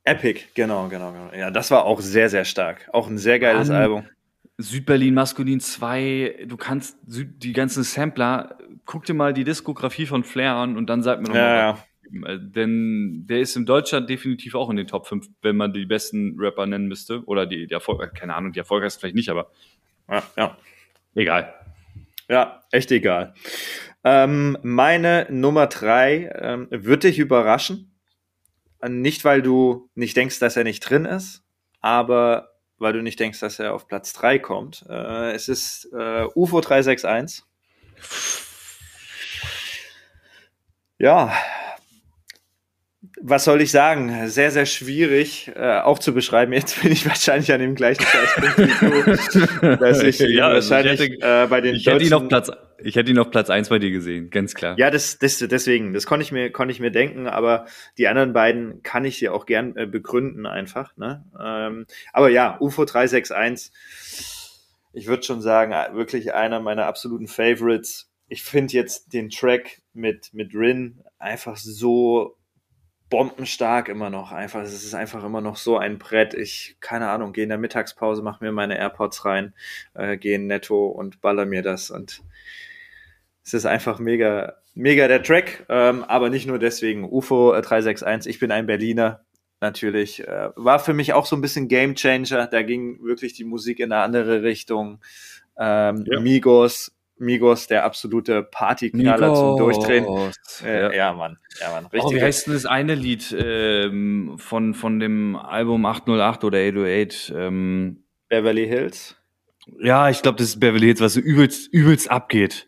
Epic, 0.03 0.41
genau, 0.53 0.87
genau, 0.89 1.11
genau. 1.11 1.31
Ja, 1.35 1.49
das 1.51 1.71
war 1.71 1.85
auch 1.85 2.01
sehr, 2.01 2.29
sehr 2.29 2.45
stark. 2.45 2.89
Auch 2.93 3.07
ein 3.07 3.17
sehr 3.17 3.39
geiles 3.39 3.69
Mann. 3.69 3.77
Album. 3.77 4.05
Südberlin 4.57 5.13
Maskulin 5.13 5.59
2, 5.59 6.45
du 6.47 6.57
kannst 6.57 6.97
die 7.07 7.53
ganzen 7.53 7.83
Sampler, 7.83 8.57
guck 8.85 9.05
dir 9.05 9.15
mal 9.15 9.33
die 9.33 9.43
Diskografie 9.43 10.05
von 10.05 10.23
Flair 10.23 10.53
an 10.53 10.77
und 10.77 10.87
dann 10.87 11.01
sag 11.01 11.21
mir 11.21 11.29
noch 11.29 11.35
Ja, 11.35 11.55
ja. 11.55 11.85
Äh, 12.25 12.39
Denn 12.39 13.25
der 13.27 13.39
ist 13.39 13.55
in 13.55 13.65
Deutschland 13.65 14.09
definitiv 14.09 14.55
auch 14.55 14.69
in 14.69 14.75
den 14.75 14.87
Top 14.87 15.07
5, 15.07 15.27
wenn 15.41 15.55
man 15.55 15.73
die 15.73 15.85
besten 15.85 16.35
Rapper 16.37 16.65
nennen 16.65 16.87
müsste. 16.87 17.23
Oder 17.25 17.45
die, 17.45 17.67
die 17.67 17.73
Erfolg, 17.73 18.13
keine 18.13 18.35
Ahnung, 18.35 18.51
die 18.51 18.59
erfolgreichsten 18.59 19.01
vielleicht 19.01 19.15
nicht, 19.15 19.29
aber 19.29 19.51
Ja, 20.09 20.23
ja. 20.37 20.57
egal. 21.15 21.53
Ja, 22.29 22.63
echt 22.71 22.91
egal. 22.91 23.33
Ähm, 24.03 24.57
meine 24.63 25.27
Nummer 25.29 25.67
drei 25.67 26.31
ähm, 26.35 26.67
wird 26.69 27.03
dich 27.03 27.19
überraschen. 27.19 27.89
Nicht, 28.85 29.23
weil 29.23 29.41
du 29.41 29.89
nicht 29.95 30.17
denkst, 30.17 30.39
dass 30.39 30.57
er 30.57 30.65
nicht 30.65 30.81
drin 30.81 31.05
ist, 31.05 31.43
aber 31.79 32.49
weil 32.79 32.91
du 32.91 33.01
nicht 33.01 33.19
denkst, 33.19 33.39
dass 33.39 33.59
er 33.59 33.73
auf 33.73 33.87
Platz 33.87 34.11
drei 34.11 34.39
kommt. 34.39 34.85
Äh, 34.89 35.31
es 35.31 35.47
ist 35.47 35.89
äh, 35.93 36.25
UFO 36.35 36.59
361. 36.59 37.45
Ja, 40.97 41.33
was 43.25 43.45
soll 43.45 43.61
ich 43.61 43.71
sagen? 43.71 44.27
Sehr, 44.27 44.51
sehr 44.51 44.65
schwierig 44.65 45.49
äh, 45.55 45.79
auch 45.79 45.97
zu 45.97 46.13
beschreiben. 46.13 46.51
Jetzt 46.51 46.81
bin 46.81 46.91
ich 46.91 47.05
wahrscheinlich 47.07 47.51
an 47.53 47.61
dem 47.61 47.73
gleichen 47.73 48.03
Zeitpunkt 48.03 48.57
wie 48.57 49.61
du, 49.61 49.77
dass 49.77 50.03
ich 50.03 50.19
Ja, 50.19 50.47
also 50.49 50.67
ich 50.67 50.71
wahrscheinlich 50.71 50.99
hätte- 50.99 51.43
äh, 51.43 51.47
bei 51.47 51.61
den 51.61 51.75
Ich 51.75 51.87
hätte, 51.87 52.03
ihn 52.03 52.13
auf 52.13 52.27
Platz, 52.27 52.51
ich 52.83 52.97
hätte 52.97 53.11
ihn 53.11 53.17
auf 53.19 53.31
Platz 53.31 53.49
1 53.49 53.69
bei 53.69 53.79
dir 53.79 53.91
gesehen, 53.91 54.29
ganz 54.29 54.53
klar. 54.53 54.75
ja, 54.77 54.91
das, 54.91 55.19
das, 55.19 55.37
deswegen, 55.39 55.93
das 55.93 56.05
konnte 56.05 56.23
ich 56.23 56.33
mir, 56.33 56.51
konnte 56.51 56.73
ich 56.73 56.81
mir 56.81 56.91
denken, 56.91 57.27
aber 57.27 57.65
die 57.97 58.09
anderen 58.09 58.33
beiden 58.33 58.83
kann 58.83 59.05
ich 59.05 59.19
dir 59.19 59.33
auch 59.33 59.45
gern 59.45 59.77
äh, 59.77 59.85
begründen 59.85 60.45
einfach. 60.45 60.95
Ne? 60.97 61.23
Ähm, 61.41 61.85
aber 62.11 62.27
ja, 62.29 62.57
UFO 62.59 62.83
361, 62.83 63.71
ich 64.91 65.07
würde 65.07 65.23
schon 65.23 65.41
sagen, 65.41 65.71
äh, 65.71 65.95
wirklich 65.95 66.33
einer 66.33 66.59
meiner 66.59 66.87
absoluten 66.87 67.27
Favorites. 67.27 68.09
Ich 68.27 68.43
finde 68.43 68.73
jetzt 68.73 69.13
den 69.13 69.29
Track 69.29 69.81
mit, 69.93 70.33
mit 70.33 70.53
Rin 70.53 70.99
einfach 71.19 71.55
so 71.55 72.35
bombenstark 73.13 73.89
immer 73.89 74.09
noch. 74.09 74.31
Einfach, 74.31 74.63
es 74.63 74.73
ist 74.73 74.95
einfach 74.95 75.23
immer 75.23 75.39
noch 75.39 75.55
so 75.55 75.77
ein 75.77 75.99
Brett. 75.99 76.33
Ich, 76.33 76.77
keine 76.79 77.09
Ahnung, 77.09 77.31
gehe 77.31 77.43
in 77.43 77.49
der 77.49 77.59
Mittagspause, 77.59 78.23
mache 78.23 78.43
mir 78.43 78.51
meine 78.51 78.75
AirPods 78.75 79.23
rein, 79.23 79.53
äh, 79.93 80.17
gehe 80.17 80.37
in 80.37 80.47
Netto 80.47 80.87
und 80.87 81.21
baller 81.21 81.45
mir 81.45 81.61
das 81.61 81.91
und 81.91 82.23
es 83.43 83.53
ist 83.53 83.67
einfach 83.67 83.99
mega, 83.99 84.55
mega 84.73 85.07
der 85.07 85.21
Track, 85.21 85.63
ähm, 85.69 86.03
aber 86.05 86.31
nicht 86.31 86.47
nur 86.47 86.57
deswegen. 86.57 87.03
UFO 87.03 87.53
äh, 87.53 87.61
361, 87.61 88.31
ich 88.33 88.39
bin 88.39 88.51
ein 88.51 88.65
Berliner, 88.65 89.23
natürlich. 89.61 90.27
Äh, 90.27 90.49
war 90.55 90.79
für 90.79 90.95
mich 90.95 91.13
auch 91.13 91.27
so 91.27 91.35
ein 91.35 91.41
bisschen 91.41 91.67
Game 91.67 91.93
Changer. 91.93 92.47
Da 92.47 92.63
ging 92.63 93.03
wirklich 93.03 93.33
die 93.33 93.43
Musik 93.43 93.79
in 93.79 93.91
eine 93.91 94.01
andere 94.01 94.41
Richtung. 94.41 95.01
Ähm, 95.55 96.03
Ja. 96.09 96.19
Migos, 96.19 96.92
Migos, 97.17 97.67
der 97.67 97.83
absolute 97.85 98.43
Partyknaller 98.43 99.33
zum 99.35 99.57
Durchdrehen. 99.57 100.05
Äh, 100.65 100.81
Ja. 100.81 100.91
ja. 100.93 101.13
Mann, 101.13 101.37
ja, 101.61 101.71
Mann. 101.71 101.85
Oh, 101.85 101.89
wie 101.93 101.97
Richtig. 101.99 102.21
heißt 102.23 102.47
denn 102.47 102.53
das 102.53 102.65
eine 102.65 102.95
Lied 102.95 103.35
ähm, 103.37 104.35
von, 104.37 104.73
von 104.73 104.99
dem 104.99 105.35
Album 105.35 105.85
808 105.85 106.43
oder 106.43 106.57
808? 106.59 107.33
Ähm, 107.35 108.03
Beverly 108.29 108.67
Hills. 108.67 109.15
ja, 109.79 110.09
ich 110.09 110.21
glaube, 110.21 110.37
das 110.39 110.47
ist 110.47 110.59
Beverly 110.59 110.87
Hills, 110.87 111.01
was 111.01 111.13
so 111.13 111.19
übelst, 111.19 111.71
übelst 111.71 112.09
abgeht. 112.09 112.67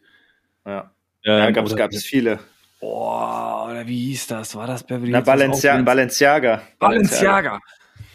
Ja, 0.66 0.92
ja 1.24 1.48
Ähm, 1.48 1.54
gab's, 1.54 1.72
oder- 1.74 1.84
gab's 1.84 2.04
viele. 2.04 2.40
Oh, 2.82 3.66
oder 3.70 3.88
wie 3.88 4.10
hieß 4.10 4.28
das? 4.28 4.56
War 4.56 4.68
das 4.68 4.84
Beverly 4.84 5.10
Na, 5.12 5.18
Hills? 5.18 5.28
auch 5.28 5.34
Balencia 5.34 5.74
ganz- 5.74 5.86
Balenciaga. 5.86 6.62
Balenciaga. 6.78 7.60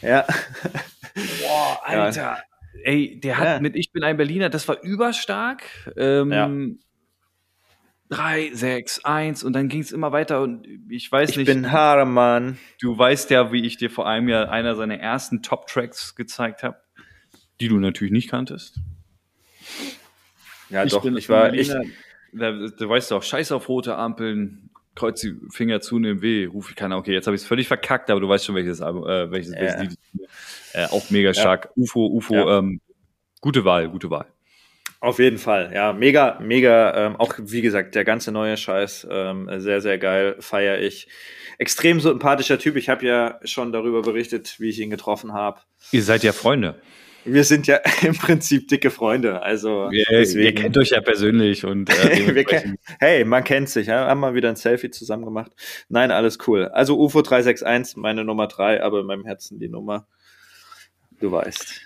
Ja. 0.01 0.25
Boah, 1.15 1.81
Alter. 1.85 2.39
Ey, 2.85 3.21
der 3.21 3.39
hat 3.39 3.45
Ja. 3.47 3.61
mit 3.61 3.77
Ich 3.77 3.93
bin 3.93 4.03
ein 4.05 4.17
Berliner, 4.17 4.49
das 4.51 4.67
war 4.69 4.83
überstark. 4.83 5.63
Ähm, 5.97 6.33
Ja. 6.33 6.51
Drei, 8.09 8.51
sechs, 8.53 9.05
eins 9.05 9.45
und 9.45 9.53
dann 9.53 9.69
ging 9.69 9.83
es 9.83 9.93
immer 9.93 10.11
weiter 10.11 10.43
und 10.43 10.67
ich 10.89 11.13
weiß 11.13 11.31
Ich 11.31 11.37
nicht, 11.37 11.47
bin 11.47 11.71
Haarmann. 11.71 12.59
du 12.81 12.99
weißt 12.99 13.31
ja, 13.31 13.53
wie 13.53 13.65
ich 13.65 13.77
dir 13.77 13.89
vor 13.89 14.09
einem 14.09 14.29
Jahr 14.29 14.51
einer 14.51 14.75
seiner 14.75 14.97
ersten 14.99 15.43
Top-Tracks 15.43 16.17
gezeigt 16.17 16.65
habe, 16.65 16.77
die 17.61 17.69
du 17.69 17.79
natürlich 17.79 18.13
nicht 18.13 18.29
kanntest. 18.29 18.81
Ja, 20.71 20.85
doch, 20.87 21.03
bin 21.05 21.17
ich 21.17 21.29
war, 21.29 21.55
ich, 21.55 21.69
Berliner, 21.69 21.95
da, 22.33 22.51
du 22.53 22.89
weißt 22.89 23.13
doch, 23.13 23.23
scheiß 23.23 23.53
auf 23.53 23.69
rote 23.69 23.95
Ampeln, 23.97 24.71
kreuz 25.01 25.21
die 25.21 25.35
Finger 25.51 25.81
zu, 25.81 25.99
nimm 25.99 26.23
weh, 26.23 26.47
ruf 26.47 26.71
ich 26.71 26.77
keiner. 26.77 26.97
Okay, 26.97 27.13
jetzt 27.13 27.27
habe 27.27 27.35
ich 27.35 27.43
es 27.43 27.49
völlig 27.49 27.67
verkackt, 27.69 28.11
aber 28.11 28.21
du 28.21 28.29
weißt 28.29 28.45
schon, 28.45 28.55
welches 28.55 28.81
Album, 28.81 29.05
äh, 29.07 29.31
welches, 29.31 29.53
welches 29.53 29.75
Ja. 29.75 29.83
Lied. 29.83 29.93
ich- 30.15 30.21
Äh, 30.75 30.85
auch 30.87 31.11
mega 31.11 31.35
stark. 31.35 31.71
UFO, 31.77 32.07
UFO, 32.07 32.35
Ja. 32.35 32.59
ähm, 32.59 32.81
gute 33.41 33.65
Wahl, 33.65 33.89
gute 33.89 34.09
Wahl. 34.11 34.27
Auf 35.01 35.19
jeden 35.19 35.39
Fall, 35.39 35.73
ja, 35.75 35.93
mega, 35.95 36.39
mega, 36.41 37.07
ähm, 37.07 37.17
auch 37.17 37.35
wie 37.39 37.63
gesagt, 37.63 37.95
der 37.95 38.05
ganze 38.05 38.31
neue 38.33 38.57
Scheiß, 38.57 39.09
ähm, 39.11 39.49
sehr, 39.61 39.81
sehr 39.81 39.97
geil, 39.99 40.37
feiere 40.41 40.79
ich. 40.81 41.09
Extrem 41.59 42.01
sympathischer 42.01 42.59
Typ, 42.59 42.77
ich 42.77 42.89
habe 42.91 43.05
ja 43.07 43.41
schon 43.45 43.73
darüber 43.73 44.03
berichtet, 44.03 44.57
wie 44.61 44.69
ich 44.69 44.79
ihn 44.79 44.91
getroffen 44.91 45.33
habe. 45.33 45.61
Ihr 45.91 46.03
seid 46.03 46.23
ja 46.23 46.33
Freunde. 46.33 46.81
Wir 47.25 47.45
sind 47.45 47.67
ja 47.67 47.81
im 48.03 48.17
Prinzip 48.17 48.69
dicke 48.69 48.91
Freunde, 48.91 49.43
also 49.43 49.91
Ihr, 49.91 50.05
deswegen. 50.11 50.47
ihr 50.47 50.55
kennt 50.55 50.79
euch 50.79 50.91
ja 50.91 51.01
persönlich 51.01 51.65
und 51.65 51.91
äh, 51.91 52.35
wir 52.35 52.45
kennen, 52.45 52.79
hey, 52.99 53.25
man 53.25 53.45
kennt 53.45 53.69
sich, 53.69 53.89
ja? 53.89 54.07
haben 54.07 54.21
mal 54.21 54.35
wieder 54.35 54.49
ein 54.49 54.57
Selfie 54.57 54.91
zusammen 54.91 55.25
gemacht. 55.25 55.53
Nein, 55.89 56.11
alles 56.11 56.39
cool. 56.47 56.67
Also 56.69 56.99
UFO 56.99 57.23
361, 57.23 57.97
meine 57.97 58.25
Nummer 58.25 58.47
drei, 58.47 58.83
aber 58.83 59.01
in 59.01 59.07
meinem 59.07 59.25
Herzen 59.25 59.59
die 59.59 59.69
Nummer, 59.69 60.07
du 61.21 61.31
weißt. 61.31 61.83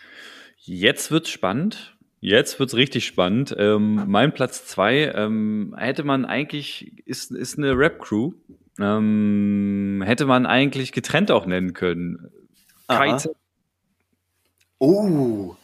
Jetzt 0.58 1.10
wird's 1.10 1.30
spannend. 1.30 1.96
Jetzt 2.20 2.58
wird's 2.58 2.74
richtig 2.74 3.04
spannend. 3.04 3.54
Ähm, 3.58 4.04
mein 4.06 4.32
Platz 4.32 4.64
zwei 4.64 5.12
ähm, 5.14 5.74
hätte 5.76 6.04
man 6.04 6.24
eigentlich 6.24 7.06
ist 7.06 7.30
ist 7.32 7.58
eine 7.58 7.76
Rap-Crew. 7.76 8.32
Ähm, 8.80 10.02
hätte 10.06 10.24
man 10.24 10.46
eigentlich 10.46 10.92
getrennt 10.92 11.30
auch 11.30 11.44
nennen 11.44 11.74
können. 11.74 12.30
KIZ. 12.88 13.28
Oh. 14.84 15.56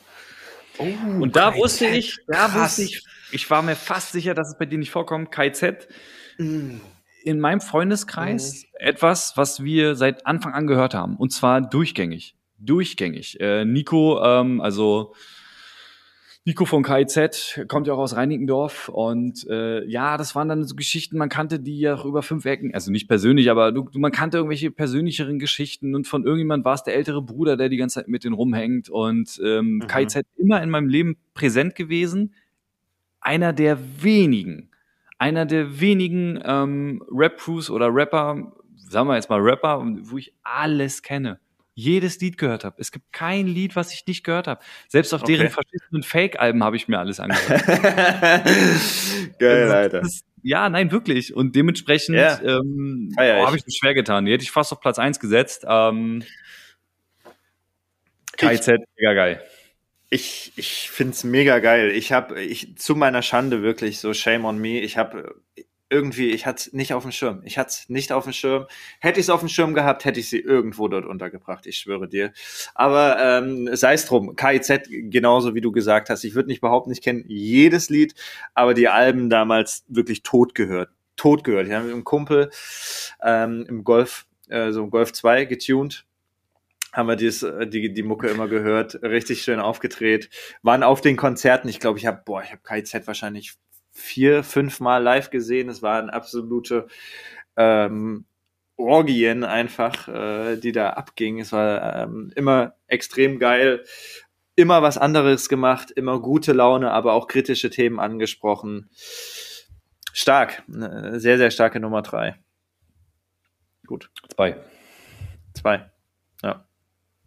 oh 0.79 0.85
Und 1.21 1.37
da 1.37 1.55
wusste 1.55 1.87
ich, 1.87 2.19
da 2.27 2.49
Krass. 2.49 2.79
wusste 2.79 2.83
ich, 2.83 3.05
ich 3.33 3.51
war 3.51 3.61
mir 3.63 3.77
fast 3.77 4.13
sicher, 4.13 4.35
dass 4.35 4.49
es 4.49 4.59
bei 4.59 4.65
dir 4.65 4.79
nicht 4.79 4.91
vorkommt. 4.91 5.31
KZ. 5.31 5.89
Mm. 6.39 6.79
In 7.23 7.39
meinem 7.39 7.61
Freundeskreis 7.61 8.65
etwas, 8.79 9.37
was 9.37 9.63
wir 9.63 9.95
seit 9.95 10.27
Anfang 10.27 10.55
an 10.55 10.67
gehört 10.67 10.95
haben. 10.95 11.17
Und 11.17 11.35
zwar 11.35 11.61
durchgängig. 11.61 12.35
Durchgängig. 12.59 13.39
Äh, 13.41 13.67
Nico, 13.67 14.25
ähm, 14.25 14.63
also 14.63 15.15
Nico 16.46 16.64
von 16.64 16.83
KIZ 16.83 17.61
kommt 17.68 17.87
ja 17.87 17.92
auch 17.92 17.98
aus 17.98 18.16
Reinickendorf 18.16 18.88
und 18.88 19.46
äh, 19.50 19.85
ja, 19.85 20.16
das 20.16 20.35
waren 20.35 20.48
dann 20.48 20.64
so 20.64 20.74
Geschichten, 20.74 21.18
man 21.18 21.29
kannte 21.29 21.61
die 21.61 21.79
ja 21.79 21.94
auch 21.94 22.07
über 22.07 22.22
fünf 22.22 22.46
Ecken, 22.46 22.72
also 22.72 22.90
nicht 22.90 23.09
persönlich, 23.09 23.50
aber 23.50 23.72
du, 23.72 23.83
du- 23.90 23.98
man 23.98 24.11
kannte 24.11 24.38
irgendwelche 24.38 24.70
persönlicheren 24.70 25.38
Geschichten 25.38 25.94
und 25.94 26.07
von 26.09 26.24
irgendjemand 26.24 26.64
war 26.64 26.74
es 26.74 26.83
der 26.83 26.94
ältere 26.94 27.20
Bruder, 27.20 27.59
der 27.59 27.68
die 27.68 27.76
ganze 27.76 27.96
Zeit 28.00 28.09
mit 28.09 28.24
denen 28.24 28.35
rumhängt 28.35 28.88
und 28.88 29.38
ähm, 29.44 29.76
Mhm. 29.76 29.87
KIZ 29.87 30.20
immer 30.37 30.62
in 30.62 30.70
meinem 30.70 30.88
Leben 30.88 31.18
präsent 31.35 31.74
gewesen. 31.74 32.35
Einer 33.20 33.53
der 33.53 33.79
wenigen, 34.03 34.70
einer 35.18 35.44
der 35.44 35.79
wenigen 35.79 36.40
ähm, 36.42 37.03
Rap-Crews 37.11 37.68
oder 37.68 37.94
Rapper, 37.94 38.55
sagen 38.76 39.09
wir 39.09 39.16
jetzt 39.16 39.29
mal 39.29 39.40
Rapper, 39.40 39.85
wo 40.05 40.16
ich 40.16 40.33
alles 40.42 41.03
kenne. 41.03 41.38
Jedes 41.81 42.21
Lied 42.21 42.37
gehört 42.38 42.64
habe. 42.64 42.77
Es 42.79 42.93
gibt 42.93 43.12
kein 43.12 43.47
Lied, 43.47 43.75
was 43.77 43.93
ich 43.95 44.05
nicht 44.07 44.23
gehört 44.25 44.47
habe. 44.47 44.61
Selbst 44.88 45.12
auf 45.14 45.23
deren 45.23 45.47
Okay. 45.47 45.55
verschissenen 45.55 46.03
Fake-Alben 46.03 46.62
habe 46.62 46.77
ich 46.77 46.88
mir 46.88 46.99
alles 46.99 47.19
angehört. 47.21 47.64
Geil, 49.38 49.62
Also, 49.62 49.75
Alter. 49.75 50.01
das- 50.03 50.21
ja, 50.43 50.69
nein, 50.71 50.90
wirklich. 50.90 51.35
Und 51.35 51.55
dementsprechend 51.55 52.16
Ja. 52.16 52.40
ähm, 52.43 53.12
Feier 53.14 53.40
ich. 53.40 53.47
habe 53.47 53.57
ich 53.57 53.66
mir 53.66 53.73
schwer 53.73 53.95
getan. 53.95 54.25
Die 54.27 54.33
hätte 54.33 54.43
ich 54.45 54.51
fast 54.51 54.73
auf 54.73 54.81
Platz 54.81 54.99
1 54.99 55.21
gesetzt. 55.21 55.64
Ähm, 55.69 56.23
KZ, 58.37 58.81
mega 58.97 59.12
geil. 59.14 59.43
Ich, 60.09 60.53
ich 60.57 60.90
find's 60.90 61.25
mega 61.25 61.59
geil. 61.61 61.90
Ich 61.90 62.12
habe, 62.12 62.40
ich, 62.40 62.77
zu 62.79 62.97
meiner 62.97 63.23
Schande 63.23 63.62
wirklich 63.62 64.01
so 64.01 64.12
Shame 64.14 64.45
on 64.45 64.59
me. 64.59 64.81
Ich 64.81 64.97
habe 64.97 65.40
irgendwie, 65.90 66.31
ich 66.31 66.46
hatte 66.46 66.74
nicht 66.74 66.94
auf 66.94 67.03
dem 67.03 67.12
Schirm. 67.12 67.42
Ich 67.44 67.59
hatte 67.59 67.74
nicht 67.88 68.12
auf 68.12 68.24
dem 68.24 68.33
Schirm. 68.33 68.66
Hätte 69.00 69.20
ich 69.20 69.26
es 69.26 69.31
auf 69.31 69.40
dem 69.40 69.48
Schirm 69.48 69.74
gehabt, 69.74 70.05
hätte 70.05 70.20
ich 70.20 70.31
sie 70.31 70.38
irgendwo 70.38 70.88
dort 70.88 71.05
untergebracht. 71.05 71.66
Ich 71.66 71.79
schwöre 71.79 72.09
dir. 72.09 72.33
Aber 72.74 73.18
ähm, 73.18 73.68
sei 73.74 73.94
es 73.94 74.07
drum. 74.07 74.37
KIZ, 74.37 74.88
genauso 74.88 75.55
wie 75.55 75.61
du 75.61 75.72
gesagt 75.72 76.09
hast. 76.09 76.24
Ich 76.24 76.35
würde 76.35 76.48
nicht 76.48 76.61
behaupten, 76.61 76.92
ich 76.92 77.03
kenne 77.03 77.24
jedes 77.26 77.90
Lied, 77.90 78.14
aber 78.55 78.72
die 78.72 78.88
Alben 78.88 79.29
damals 79.29 79.85
wirklich 79.88 80.22
tot 80.22 80.55
gehört. 80.55 80.90
Tot 81.16 81.44
gehört. 81.44 81.66
Ich 81.66 81.72
habe 81.74 81.85
mit 81.85 81.92
einem 81.92 82.05
Kumpel 82.05 82.50
ähm, 83.22 83.66
im 83.68 83.85
Golf, 83.85 84.26
äh, 84.48 84.70
so 84.70 84.85
im 84.85 84.90
Golf 84.90 85.12
2 85.12 85.44
getuned 85.44 86.07
haben 86.92 87.09
wir 87.09 87.16
dies, 87.16 87.42
äh, 87.42 87.66
die, 87.66 87.92
die 87.92 88.03
Mucke 88.03 88.29
immer 88.29 88.48
gehört, 88.48 89.03
richtig 89.03 89.42
schön 89.42 89.61
aufgedreht, 89.61 90.29
waren 90.62 90.83
auf 90.83 91.00
den 91.00 91.16
Konzerten, 91.16 91.68
ich 91.68 91.79
glaube, 91.79 91.98
ich 91.98 92.07
habe, 92.07 92.22
boah, 92.24 92.42
ich 92.42 92.50
habe 92.50 92.62
KIZ 92.64 93.07
wahrscheinlich 93.07 93.55
vier, 94.01 94.43
fünf 94.43 94.81
Mal 94.81 95.03
live 95.03 95.31
gesehen, 95.31 95.69
es 95.69 95.83
waren 95.83 96.11
absolute 96.11 96.87
ähm, 97.57 98.25
Orgien 98.77 99.45
einfach, 99.45 100.09
äh, 100.09 100.57
die 100.57 100.73
da 100.73 100.91
abgingen, 100.91 101.43
es 101.43 101.53
war 101.53 102.03
ähm, 102.03 102.33
immer 102.35 102.75
extrem 102.87 103.39
geil, 103.39 103.85
immer 104.57 104.83
was 104.83 104.99
anderes 104.99 105.49
gemacht, 105.49 105.91
immer 105.91 106.21
gute 106.21 106.53
Laune, 106.53 106.91
aber 106.91 107.13
auch 107.13 107.29
kritische 107.29 107.71
Themen 107.71 108.01
angesprochen. 108.01 108.91
Stark, 110.13 110.63
eine 110.73 111.21
sehr, 111.21 111.39
sehr 111.39 111.51
starke 111.51 111.81
Nummer 111.81 112.03
drei. 112.03 112.37
Gut. 113.87 114.11
Zwei. 114.35 114.57
Zwei. 115.55 115.91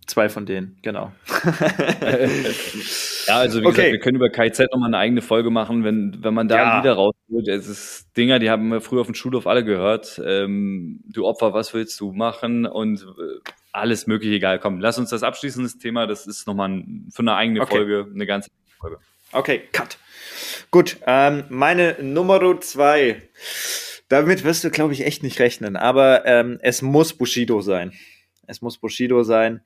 Zwei 0.05 0.27
von 0.29 0.45
denen, 0.45 0.77
genau. 0.81 1.11
Ja, 3.27 3.37
also 3.37 3.61
wie 3.61 3.65
Okay. 3.67 3.75
gesagt, 3.75 3.91
wir 3.93 3.99
können 3.99 4.15
über 4.17 4.29
KZ 4.29 4.71
nochmal 4.71 4.89
eine 4.89 4.97
eigene 4.97 5.21
Folge 5.21 5.49
machen, 5.49 5.83
wenn, 5.83 6.17
wenn 6.21 6.33
man 6.33 6.47
da 6.47 6.55
Ja. 6.57 6.77
Lieder 6.77 6.93
rausholt. 6.93 7.47
Es 7.47 7.67
ist 7.67 8.07
Dinger, 8.17 8.39
die 8.39 8.49
haben 8.49 8.67
wir 8.69 8.81
früher 8.81 9.01
auf 9.01 9.07
dem 9.07 9.15
Schulhof 9.15 9.47
alle 9.47 9.63
gehört. 9.63 10.21
Ähm, 10.25 10.99
du 11.05 11.25
Opfer, 11.25 11.53
was 11.53 11.73
willst 11.73 11.99
du 12.01 12.11
machen? 12.11 12.65
Und 12.65 13.01
äh, 13.01 13.49
alles 13.71 14.07
mögliche, 14.07 14.35
egal. 14.35 14.59
Komm, 14.59 14.79
lass 14.81 14.97
uns 14.99 15.09
das 15.09 15.23
abschließen, 15.23 15.63
das 15.63 15.77
Thema. 15.77 16.05
Das 16.05 16.27
ist 16.27 16.47
nochmal 16.47 16.69
ein, 16.69 17.07
für 17.13 17.21
eine 17.21 17.35
eigene 17.35 17.61
Okay. 17.61 17.75
Folge, 17.75 18.07
eine 18.13 18.25
ganze 18.25 18.49
Folge. 18.79 18.97
Okay, 19.31 19.61
cut. 19.71 19.97
Gut, 20.69 20.97
ähm, 21.07 21.45
meine 21.49 21.95
Nummer 22.01 22.59
zwei. 22.61 23.21
Damit 24.09 24.43
wirst 24.43 24.63
du, 24.63 24.69
glaube 24.69 24.93
ich, 24.93 25.05
echt 25.05 25.23
nicht 25.23 25.39
rechnen, 25.39 25.75
aber 25.75 26.25
ähm, 26.25 26.59
es 26.61 26.81
muss 26.81 27.13
Bushido 27.13 27.61
sein. 27.61 27.93
Es 28.47 28.61
muss 28.61 28.77
Bushido 28.77 29.23
sein. 29.23 29.61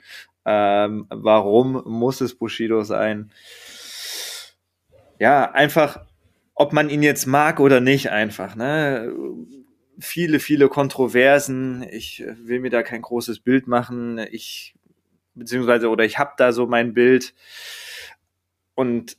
Ähm, 0.45 1.07
warum 1.09 1.83
muss 1.85 2.21
es 2.21 2.35
Bushido 2.35 2.83
sein? 2.83 3.31
Ja, 5.19 5.51
einfach, 5.51 6.05
ob 6.53 6.73
man 6.73 6.89
ihn 6.89 7.03
jetzt 7.03 7.25
mag 7.25 7.59
oder 7.59 7.79
nicht, 7.79 8.11
einfach. 8.11 8.55
Ne? 8.55 9.13
Viele, 9.99 10.39
viele 10.39 10.69
Kontroversen. 10.69 11.83
Ich 11.91 12.23
will 12.43 12.59
mir 12.59 12.69
da 12.69 12.83
kein 12.83 13.01
großes 13.01 13.39
Bild 13.39 13.67
machen. 13.67 14.19
Ich, 14.31 14.75
beziehungsweise, 15.33 15.89
oder 15.89 16.05
ich 16.05 16.19
habe 16.19 16.33
da 16.37 16.51
so 16.51 16.67
mein 16.67 16.93
Bild. 16.93 17.33
Und 18.75 19.17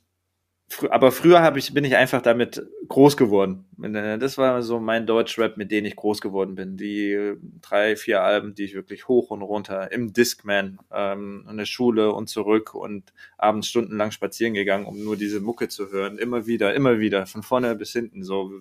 Frü- 0.71 0.89
aber 0.91 1.11
früher 1.11 1.41
hab 1.41 1.57
ich, 1.57 1.73
bin 1.73 1.83
ich 1.83 1.95
einfach 1.95 2.21
damit 2.21 2.61
groß 2.89 3.17
geworden. 3.17 3.65
Äh, 3.81 4.19
Das 4.19 4.37
war 4.37 4.61
so 4.61 4.79
mein 4.79 5.07
Deutschrap, 5.07 5.57
mit 5.57 5.71
dem 5.71 5.83
ich 5.85 5.95
groß 5.95 6.21
geworden 6.21 6.53
bin. 6.53 6.77
Die 6.77 7.11
äh, 7.11 7.37
drei, 7.61 7.95
vier 7.95 8.21
Alben, 8.21 8.53
die 8.53 8.65
ich 8.65 8.75
wirklich 8.75 9.07
hoch 9.07 9.31
und 9.31 9.41
runter 9.41 9.91
im 9.91 10.13
Discman, 10.13 10.77
ähm, 10.91 11.47
in 11.49 11.57
der 11.57 11.65
Schule 11.65 12.11
und 12.13 12.29
zurück 12.29 12.75
und 12.75 13.11
abends 13.37 13.67
stundenlang 13.67 14.11
spazieren 14.11 14.53
gegangen, 14.53 14.85
um 14.85 15.03
nur 15.03 15.17
diese 15.17 15.39
Mucke 15.39 15.69
zu 15.69 15.91
hören. 15.91 16.19
Immer 16.19 16.45
wieder, 16.45 16.73
immer 16.75 16.99
wieder, 16.99 17.25
von 17.25 17.41
vorne 17.41 17.75
bis 17.75 17.91
hinten. 17.93 18.23
So, 18.23 18.51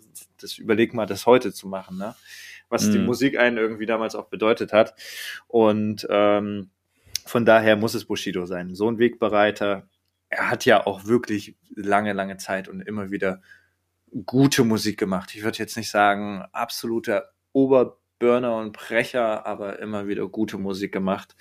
das 0.41 0.57
überleg 0.57 0.95
mal, 0.95 1.05
das 1.07 1.27
heute 1.27 1.53
zu 1.53 1.69
machen, 1.69 1.99
ne? 1.99 2.15
Was 2.71 2.91
die 2.91 2.99
Mhm. 2.99 3.05
Musik 3.07 3.39
einen 3.39 3.59
irgendwie 3.59 3.87
damals 3.87 4.15
auch 4.15 4.29
bedeutet 4.29 4.73
hat. 4.73 4.95
Und 5.47 6.07
ähm, 6.11 6.71
von 7.27 7.45
daher 7.45 7.77
muss 7.77 7.95
es 7.95 8.07
Bushido 8.07 8.47
sein. 8.47 8.75
So 8.75 8.91
ein 8.91 8.99
Wegbereiter, 8.99 9.87
er 10.31 10.51
hat 10.51 10.65
ja 10.65 10.87
auch 10.87 11.07
wirklich 11.07 11.57
lange, 11.75 12.13
lange 12.13 12.37
Zeit 12.37 12.69
und 12.69 12.81
immer 12.81 13.11
wieder 13.11 13.41
gute 14.27 14.65
Musik 14.65 14.99
gemacht. 14.99 15.35
Ich 15.35 15.43
würde 15.43 15.59
jetzt 15.59 15.77
nicht 15.77 15.91
sagen, 15.91 16.45
absoluter 16.53 17.31
Oberburner 17.53 18.57
und 18.57 18.73
Brecher, 18.73 19.47
aber 19.47 19.79
immer 19.81 20.07
wieder 20.07 20.29
gute 20.29 20.59
Musik 20.59 20.93
gemacht 20.93 21.37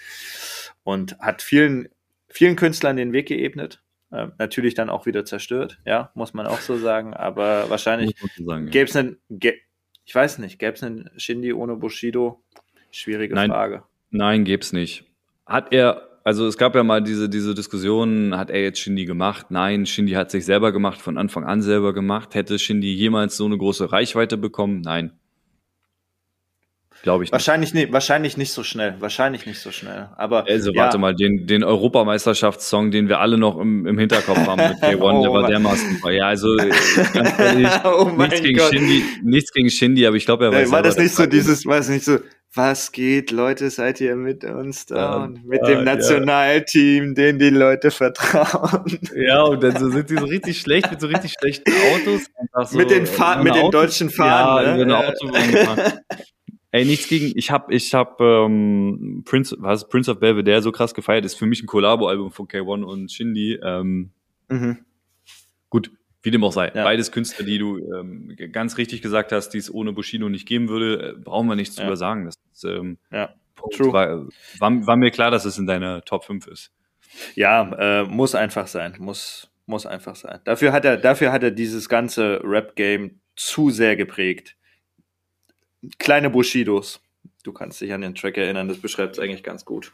und 0.83 1.17
hat 1.19 1.41
vielen, 1.41 1.89
vielen 2.29 2.55
Künstlern 2.55 2.97
den 2.97 3.13
Weg 3.13 3.27
geebnet. 3.27 3.81
Äh, 4.09 4.27
natürlich 4.37 4.73
dann 4.73 4.89
auch 4.89 5.05
wieder 5.05 5.25
zerstört, 5.25 5.81
ja, 5.85 6.11
muss 6.13 6.33
man 6.33 6.47
auch 6.47 6.61
so 6.61 6.77
sagen, 6.77 7.13
aber 7.13 7.69
wahrscheinlich 7.69 8.15
sagen, 8.37 8.69
gäbe 8.69 8.89
es 8.89 8.95
einen, 8.95 9.17
gä- 9.29 9.57
ich 10.05 10.15
weiß 10.15 10.37
nicht, 10.37 10.59
gäbe 10.59 10.73
es 10.73 10.83
einen 10.83 11.09
Shindy 11.17 11.51
ohne 11.51 11.75
Bushido? 11.75 12.41
Schwierige 12.89 13.35
Nein. 13.35 13.49
Frage. 13.49 13.83
Nein, 14.09 14.45
gibt's 14.45 14.71
nicht. 14.71 15.03
Hat 15.45 15.73
er, 15.73 16.16
also 16.27 16.45
es 16.45 16.57
gab 16.57 16.75
ja 16.75 16.83
mal 16.83 17.01
diese, 17.01 17.29
diese 17.29 17.55
Diskussion, 17.55 18.35
hat 18.35 18.49
er 18.49 18.61
jetzt 18.61 18.79
Shindy 18.79 19.05
gemacht? 19.05 19.45
Nein, 19.47 19.85
Shindy 19.85 20.11
hat 20.11 20.29
sich 20.29 20.43
selber 20.43 20.73
gemacht, 20.73 20.99
von 20.99 21.17
Anfang 21.17 21.45
an 21.45 21.61
selber 21.61 21.93
gemacht. 21.93 22.35
Hätte 22.35 22.59
Shindy 22.59 22.93
jemals 22.93 23.37
so 23.37 23.45
eine 23.45 23.57
große 23.57 23.93
Reichweite 23.93 24.35
bekommen? 24.35 24.81
Nein. 24.81 25.13
Glaube 27.01 27.23
ich 27.23 27.27
nicht. 27.27 27.31
Wahrscheinlich 27.31 27.73
nicht, 27.73 27.93
wahrscheinlich 27.93 28.35
nicht 28.35 28.51
so 28.51 28.63
schnell, 28.63 28.95
wahrscheinlich 28.99 29.45
nicht 29.45 29.59
so 29.61 29.71
schnell, 29.71 30.09
aber 30.17 30.45
Also 30.49 30.73
ja. 30.73 30.83
warte 30.83 30.97
mal, 30.97 31.15
den, 31.15 31.47
den 31.47 31.63
Europameisterschaftssong, 31.63 32.91
den 32.91 33.07
wir 33.07 33.21
alle 33.21 33.37
noch 33.37 33.57
im, 33.57 33.85
im 33.85 33.97
Hinterkopf 33.97 34.45
haben 34.45 34.67
mit 34.67 34.83
K1, 34.83 34.97
Oh 34.99 35.21
der 35.21 35.31
war 35.31 35.47
dermaßen. 35.47 36.01
Ja, 36.11 36.27
also 36.27 36.57
ganz 37.13 37.39
ehrlich, 37.39 37.69
oh 37.85 38.09
nichts 38.17 38.41
gegen. 38.41 38.59
Shindy, 38.59 39.03
nichts 39.23 39.53
gegen 39.53 39.69
Shindy, 39.69 40.05
aber 40.05 40.17
ich 40.17 40.25
glaube, 40.25 40.43
er 40.43 40.51
weiß 40.51 40.67
Äh, 40.67 40.71
war 40.73 40.81
das 40.81 40.97
nicht 40.97 41.15
so 41.15 41.25
dieses, 41.25 41.65
war 41.65 41.77
es 41.77 41.87
nicht 41.87 42.03
so, 42.03 42.17
was 42.53 42.91
geht, 42.91 43.31
Leute, 43.31 43.69
seid 43.69 44.01
ihr 44.01 44.15
mit 44.15 44.43
uns 44.43 44.85
da? 44.87 44.95
Ja, 44.95 45.15
und 45.23 45.45
mit 45.45 45.61
ja, 45.61 45.67
dem 45.67 45.77
ja. 45.79 45.95
Nationalteam, 45.95 47.13
dem 47.13 47.39
die 47.39 47.49
Leute 47.49 47.91
vertrauen. 47.91 48.99
Ja, 49.15 49.43
und 49.43 49.61
dann 49.61 49.77
so 49.77 49.89
sind 49.89 50.09
die 50.09 50.17
so 50.17 50.25
richtig 50.25 50.59
schlecht 50.59 50.89
mit 50.89 50.99
so 50.99 51.07
richtig 51.07 51.33
schlechten 51.39 51.71
Autos. 51.93 52.25
So 52.69 52.77
mit 52.77 52.89
den, 52.89 53.05
Fa 53.05 53.35
über 53.35 53.43
mit 53.43 53.55
den 53.55 53.71
deutschen 53.71 54.09
Ja, 54.09 54.15
Fahnen. 54.15 54.81
über 54.81 54.83
eine 54.83 54.85
ne? 54.85 55.07
Autobahn. 55.07 55.99
Ey, 56.71 56.85
nichts 56.85 57.07
gegen, 57.07 57.31
ich 57.35 57.49
hab, 57.49 57.71
ich 57.71 57.93
hab 57.93 58.19
ähm, 58.19 59.23
Prince, 59.25 59.55
was 59.59 59.87
Prince 59.87 60.11
of 60.11 60.19
Belvedere 60.19 60.61
so 60.61 60.71
krass 60.71 60.93
gefeiert, 60.93 61.25
ist 61.25 61.35
für 61.35 61.45
mich 61.45 61.63
ein 61.63 61.65
Collabo-Album 61.65 62.31
von 62.31 62.47
K1 62.47 62.83
und 62.83 63.11
Shindy. 63.11 63.59
Ähm, 63.63 64.11
mhm. 64.49 64.77
Wie 66.23 66.31
dem 66.31 66.43
auch 66.43 66.51
sei. 66.53 66.71
Ja. 66.73 66.83
Beides 66.83 67.11
Künstler, 67.11 67.45
die 67.45 67.57
du 67.57 67.77
ähm, 67.93 68.35
ganz 68.51 68.77
richtig 68.77 69.01
gesagt 69.01 69.31
hast, 69.31 69.49
die 69.49 69.57
es 69.59 69.73
ohne 69.73 69.93
Bushido 69.93 70.29
nicht 70.29 70.47
geben 70.47 70.67
würde, 70.69 71.09
äh, 71.09 71.13
brauchen 71.19 71.47
wir 71.47 71.55
nichts 71.55 71.75
Ja. 71.77 71.83
drüber 71.83 71.97
sagen. 71.97 72.25
Das 72.25 72.35
ist, 72.53 72.63
ähm, 72.65 72.97
Ja. 73.11 73.33
True. 73.75 73.91
War, 73.91 74.27
war, 74.59 74.87
war 74.87 74.97
mir 74.97 75.09
klar, 75.11 75.31
dass 75.31 75.43
es 75.45 75.57
in 75.57 75.65
deiner 75.65 76.01
Top 76.03 76.23
5 76.25 76.45
ist. 76.47 76.71
Ja, 77.35 78.01
äh, 78.01 78.03
muss 78.03 78.35
einfach 78.35 78.67
sein. 78.67 78.95
Muss, 78.99 79.49
muss 79.65 79.85
einfach 79.85 80.15
sein. 80.15 80.39
Dafür 80.43 80.71
hat 80.71 80.85
er, 80.85 80.97
dafür 80.97 81.31
hat 81.31 81.41
er 81.43 81.51
dieses 81.51 81.89
ganze 81.89 82.39
Rap-Game 82.43 83.19
zu 83.35 83.69
sehr 83.71 83.95
geprägt. 83.95 84.55
Kleine 85.99 86.29
Bushidos. 86.29 87.01
Du 87.43 87.53
kannst 87.53 87.81
dich 87.81 87.93
an 87.93 88.01
den 88.01 88.13
Track 88.15 88.37
erinnern, 88.37 88.67
das 88.67 88.77
beschreibt 88.79 89.13
es 89.17 89.19
eigentlich 89.19 89.43
ganz 89.43 89.63
gut. 89.65 89.93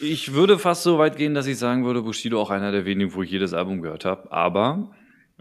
Ich 0.00 0.32
würde 0.32 0.58
fast 0.58 0.82
so 0.82 0.98
weit 0.98 1.16
gehen, 1.16 1.34
dass 1.34 1.46
ich 1.46 1.58
sagen 1.58 1.84
würde, 1.84 2.02
Bushido 2.02 2.40
auch 2.40 2.50
einer 2.50 2.72
der 2.72 2.84
wenigen, 2.84 3.12
wo 3.14 3.22
ich 3.22 3.30
jedes 3.30 3.52
Album 3.54 3.82
gehört 3.82 4.04
habe. 4.04 4.30
Aber 4.32 4.90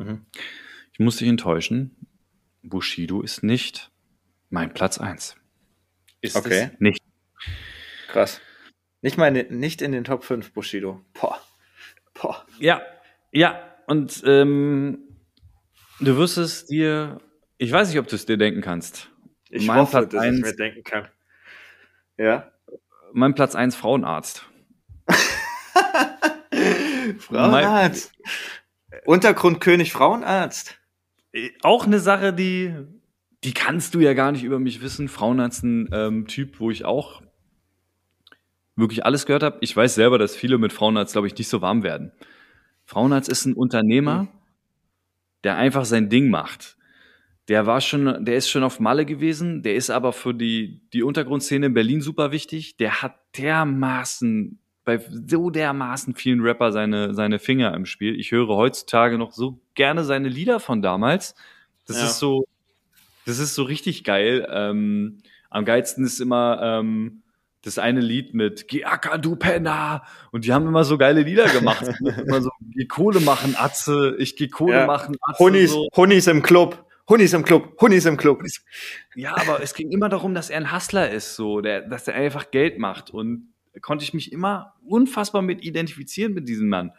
Mhm. 0.04 0.26
ich 0.94 1.00
muss 1.00 1.18
dich 1.18 1.28
enttäuschen. 1.28 1.96
Bushido 2.64 3.22
ist 3.22 3.44
nicht 3.44 3.92
mein 4.50 4.74
Platz 4.74 4.98
1. 5.00 5.36
Ist 6.22 6.36
Okay. 6.36 6.70
es 6.74 6.80
nicht. 6.80 7.02
Krass. 8.10 8.40
Nicht 9.02 9.18
mal 9.18 9.28
in, 9.30 9.34
den- 9.34 9.60
nicht 9.60 9.82
in 9.82 9.92
den 9.94 10.04
Top 10.04 10.24
5 10.24 10.54
Bushido. 10.54 11.04
Boah. 11.14 11.42
Boah. 12.14 12.46
Ja, 12.60 12.82
ja. 13.32 13.68
Und 13.88 14.22
ähm, 14.26 15.00
du 16.00 16.18
wirst 16.18 16.38
es 16.38 16.68
dir, 16.68 17.20
ich 17.58 17.72
weiß 17.72 17.90
nicht, 17.90 17.98
ob 18.00 18.08
du 18.08 18.16
es 18.16 18.26
dir 18.28 18.38
denken 18.38 18.62
kannst. 18.62 19.10
Ich 19.50 19.66
Mein 19.66 19.80
hoffe, 19.80 19.98
Platz 20.00 20.12
dass 20.12 20.22
eins- 20.22 20.38
ich 20.38 20.44
mir 20.44 20.56
denken 20.56 20.84
kann. 20.84 21.08
Ja. 22.18 22.52
Mein 23.14 23.34
Platz 23.34 23.56
1 23.56 23.76
Frauenarzt. 23.76 24.46
Frauenarzt. 27.20 28.14
Untergrundkönig 29.06 29.92
Frauenarzt. 29.92 30.80
Auch 31.64 31.86
eine 31.86 32.00
Sache, 32.00 32.34
die 32.34 32.76
die 33.44 33.54
kannst 33.54 33.96
du 33.96 34.00
ja 34.00 34.14
gar 34.14 34.32
nicht 34.32 34.44
über 34.44 34.60
mich 34.60 34.82
wissen. 34.82 35.08
Frauenarzt 35.08 35.60
ist 35.60 35.64
ein 35.64 35.90
ähm, 35.92 36.28
Typ, 36.28 36.60
wo 36.60 36.70
ich 36.70 36.86
auch 36.86 37.22
wirklich 38.76 39.06
alles 39.06 39.26
gehört 39.26 39.44
habe. 39.44 39.58
Ich 39.62 39.76
weiß 39.76 39.96
selber, 39.96 40.18
dass 40.18 40.36
viele 40.36 40.58
mit 40.58 40.74
Frauenarzt, 40.74 41.14
glaube 41.14 41.28
ich, 41.28 41.38
nicht 41.38 41.50
so 41.50 41.62
warm 41.62 41.84
werden. 41.84 42.12
Frauenarzt 42.86 43.30
ist 43.30 43.46
ein 43.46 43.54
Unternehmer, 43.54 44.28
der 45.44 45.58
einfach 45.58 45.86
sein 45.86 46.10
Ding 46.10 46.30
macht. 46.30 46.78
Der 47.48 47.66
war 47.66 47.82
schon, 47.82 48.24
der 48.24 48.36
ist 48.36 48.50
schon 48.50 48.64
auf 48.64 48.80
Malle 48.80 49.06
gewesen, 49.06 49.64
der 49.64 49.76
ist 49.76 49.90
aber 49.90 50.14
für 50.14 50.34
die, 50.34 50.88
die 50.94 51.04
Untergrundszene 51.04 51.66
in 51.66 51.74
Berlin 51.74 52.02
super 52.02 52.32
wichtig. 52.32 52.78
Der 52.78 53.02
hat 53.02 53.16
dermaßen, 53.38 54.60
bei 54.84 55.00
so 55.28 55.50
dermaßen 55.50 56.16
vielen 56.16 56.42
Rapper 56.42 56.72
seine, 56.72 57.14
seine 57.14 57.40
Finger 57.40 57.74
im 57.76 57.86
Spiel. 57.86 58.20
Ich 58.20 58.32
höre 58.32 58.48
heutzutage 58.48 59.18
noch 59.18 59.32
so 59.32 59.60
gerne 59.76 60.04
seine 60.04 60.28
Lieder 60.30 60.60
von 60.60 60.82
damals. 60.82 61.36
Das 61.86 61.98
Ja. 61.98 62.06
ist 62.06 62.20
so, 62.20 62.46
das 63.26 63.40
ist 63.40 63.54
so 63.56 63.64
richtig 63.64 64.04
geil. 64.04 64.48
Ähm, 64.52 65.20
am 65.50 65.66
geilsten 65.66 66.04
ist 66.06 66.20
immer 66.20 66.60
ähm, 66.62 67.22
das 67.64 67.78
eine 67.78 68.00
Lied 68.02 68.34
mit 68.34 68.68
Geacker, 68.68 69.20
du 69.20 69.36
Penner. 69.36 70.04
Und 70.32 70.46
die 70.46 70.54
haben 70.54 70.66
immer 70.68 70.84
so 70.84 70.98
geile 70.98 71.22
Lieder 71.22 71.48
gemacht. 71.50 71.86
immer 72.26 72.42
so, 72.42 72.50
geh 72.74 72.86
Kohle 72.86 73.20
machen, 73.20 73.56
Atze, 73.56 74.16
ich 74.18 74.36
geh 74.36 74.48
Kohle 74.48 74.80
Ja. 74.80 74.86
machen, 74.88 75.16
Atze. 75.22 75.44
Hunnis, 75.44 75.72
So. 75.72 75.88
Hunnis 75.96 76.26
im 76.26 76.42
Club. 76.42 76.86
Hunnis 77.08 77.34
im 77.34 77.44
Club. 77.44 77.80
Hunnis 77.80 78.06
im 78.06 78.18
Club. 78.18 78.42
Ja, 79.16 79.36
aber 79.38 79.62
es 79.62 79.74
ging 79.76 79.92
immer 79.92 80.10
darum, 80.10 80.34
dass 80.34 80.50
er 80.50 80.58
ein 80.58 80.72
Hustler 80.74 81.12
ist, 81.12 81.36
so, 81.36 81.62
der, 81.62 81.82
dass 81.82 82.08
er 82.08 82.16
einfach 82.16 82.50
Geld 82.50 82.80
macht. 82.80 83.12
Und 83.12 83.51
konnte 83.82 84.04
ich 84.04 84.14
mich 84.14 84.32
immer 84.32 84.74
unfassbar 84.86 85.42
mit 85.42 85.64
identifizieren 85.64 86.34
mit 86.34 86.48
diesem 86.50 86.68
Mann. 86.70 86.92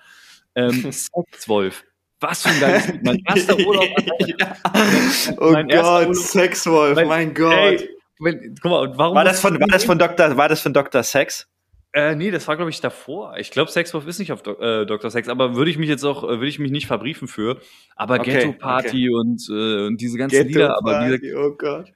Ähm, 0.54 0.72
Sexwolf. 0.92 1.84
Was 2.20 2.42
für 2.42 2.50
ein 2.50 2.60
geiles 2.60 2.86
Lied. 2.88 3.04
Mein 3.04 3.22
erster 3.26 3.58
Urlaub. 3.58 3.88
oh 5.38 5.50
Mein 5.52 5.68
Gott, 5.68 6.16
Sexwolf, 6.16 6.94
Mein- 6.94 7.08
mein 7.08 7.34
Gott. 7.34 7.52
Ey, 7.52 7.88
wenn, 8.20 8.54
guck 8.62 8.70
mal, 8.70 8.96
warum 8.96 9.16
war 9.16 9.24
das 9.24 9.40
von, 9.40 9.58
war 9.58 9.66
das 9.66 9.84
von 9.84 9.98
Dr., 9.98 10.36
war 10.36 10.48
das 10.48 10.60
von 10.60 10.72
Dr. 10.72 11.02
Sex? 11.02 11.48
Äh, 11.94 12.14
nee, 12.14 12.30
das 12.30 12.48
war, 12.48 12.56
glaube 12.56 12.70
ich, 12.70 12.80
davor. 12.80 13.36
Ich 13.36 13.50
glaube, 13.50 13.70
Sexwolf 13.70 14.06
ist 14.06 14.18
nicht 14.18 14.32
auf 14.32 14.42
Do 14.42 14.52
äh, 14.60 14.86
Dr. 14.86 15.10
Sex, 15.10 15.28
aber 15.28 15.56
würde 15.56 15.70
ich 15.70 15.76
mich 15.76 15.88
jetzt 15.88 16.04
auch, 16.04 16.24
äh, 16.24 16.28
würde 16.28 16.46
ich 16.48 16.58
mich 16.58 16.70
nicht 16.70 16.86
verbriefen 16.86 17.28
für. 17.28 17.60
Aber 17.96 18.20
Okay, 18.20 18.32
Ghetto 18.32 18.52
Party 18.52 19.10
und, 19.10 19.42
äh, 19.50 19.86
und 19.86 20.00
diese 20.00 20.16
ganzen 20.16 20.36
Ghetto 20.36 20.48
Lieder, 20.48 20.78
aber 20.78 20.92
Party, 20.92 21.34
oh 21.34 21.54
Gott. 21.58 21.92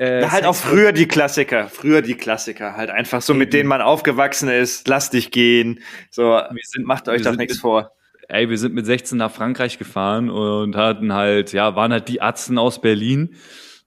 Äh, 0.00 0.20
Na, 0.22 0.32
halt 0.32 0.44
auch 0.46 0.54
früher 0.56 0.92
die 0.92 1.06
Klassiker, 1.06 1.68
früher 1.68 2.00
die 2.02 2.14
Klassiker, 2.14 2.76
halt 2.76 2.88
einfach 2.90 3.20
so, 3.22 3.34
mit 3.34 3.48
Mhm. 3.48 3.52
denen 3.52 3.68
man 3.68 3.82
aufgewachsen 3.82 4.48
ist, 4.48 4.88
lass 4.88 5.10
dich 5.10 5.30
gehen, 5.30 5.80
so, 6.10 6.22
Wir 6.22 6.48
sind- 6.64 6.86
macht 6.86 7.08
euch 7.08 7.22
doch 7.22 7.36
nichts 7.36 7.58
vor. 7.60 7.92
ey, 8.28 8.48
wir 8.48 8.56
sind 8.58 8.74
mit 8.74 8.86
16 8.86 9.18
nach 9.18 9.30
Frankreich 9.30 9.78
gefahren 9.78 10.30
und 10.30 10.74
hatten 10.76 11.12
halt, 11.12 11.52
ja, 11.52 11.76
waren 11.76 11.92
halt 11.92 12.08
die 12.08 12.22
Atzen 12.22 12.58
aus 12.58 12.80
Berlin. 12.80 13.34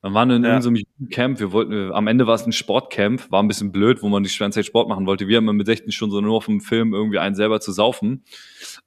Dann 0.04 0.14
waren 0.14 0.28
wir 0.28 0.36
in 0.36 0.44
Ja. 0.44 0.56
irgendeinem 0.60 0.84
Camp. 1.12 1.40
Wir 1.40 1.54
wollten, 1.54 1.94
am 1.94 2.08
Ende 2.08 2.28
war 2.28 2.36
es 2.36 2.46
ein 2.46 2.52
Sportcamp, 2.52 3.32
war 3.32 3.42
ein 3.42 3.48
bisschen 3.48 3.72
blöd, 3.72 4.02
wo 4.02 4.10
man 4.10 4.22
die 4.24 4.38
ganze 4.38 4.60
Zeit 4.60 4.66
Sport 4.66 4.90
machen 4.90 5.06
wollte. 5.08 5.30
Wir 5.30 5.38
haben 5.38 5.46
mit 5.56 5.66
16 5.66 5.94
schon 5.94 6.12
so 6.12 6.20
nur 6.20 6.36
auf 6.36 6.46
dem 6.48 6.60
Film 6.60 6.94
irgendwie 6.94 7.20
einen 7.20 7.36
selber 7.36 7.62
zu 7.62 7.72
saufen. 7.72 8.26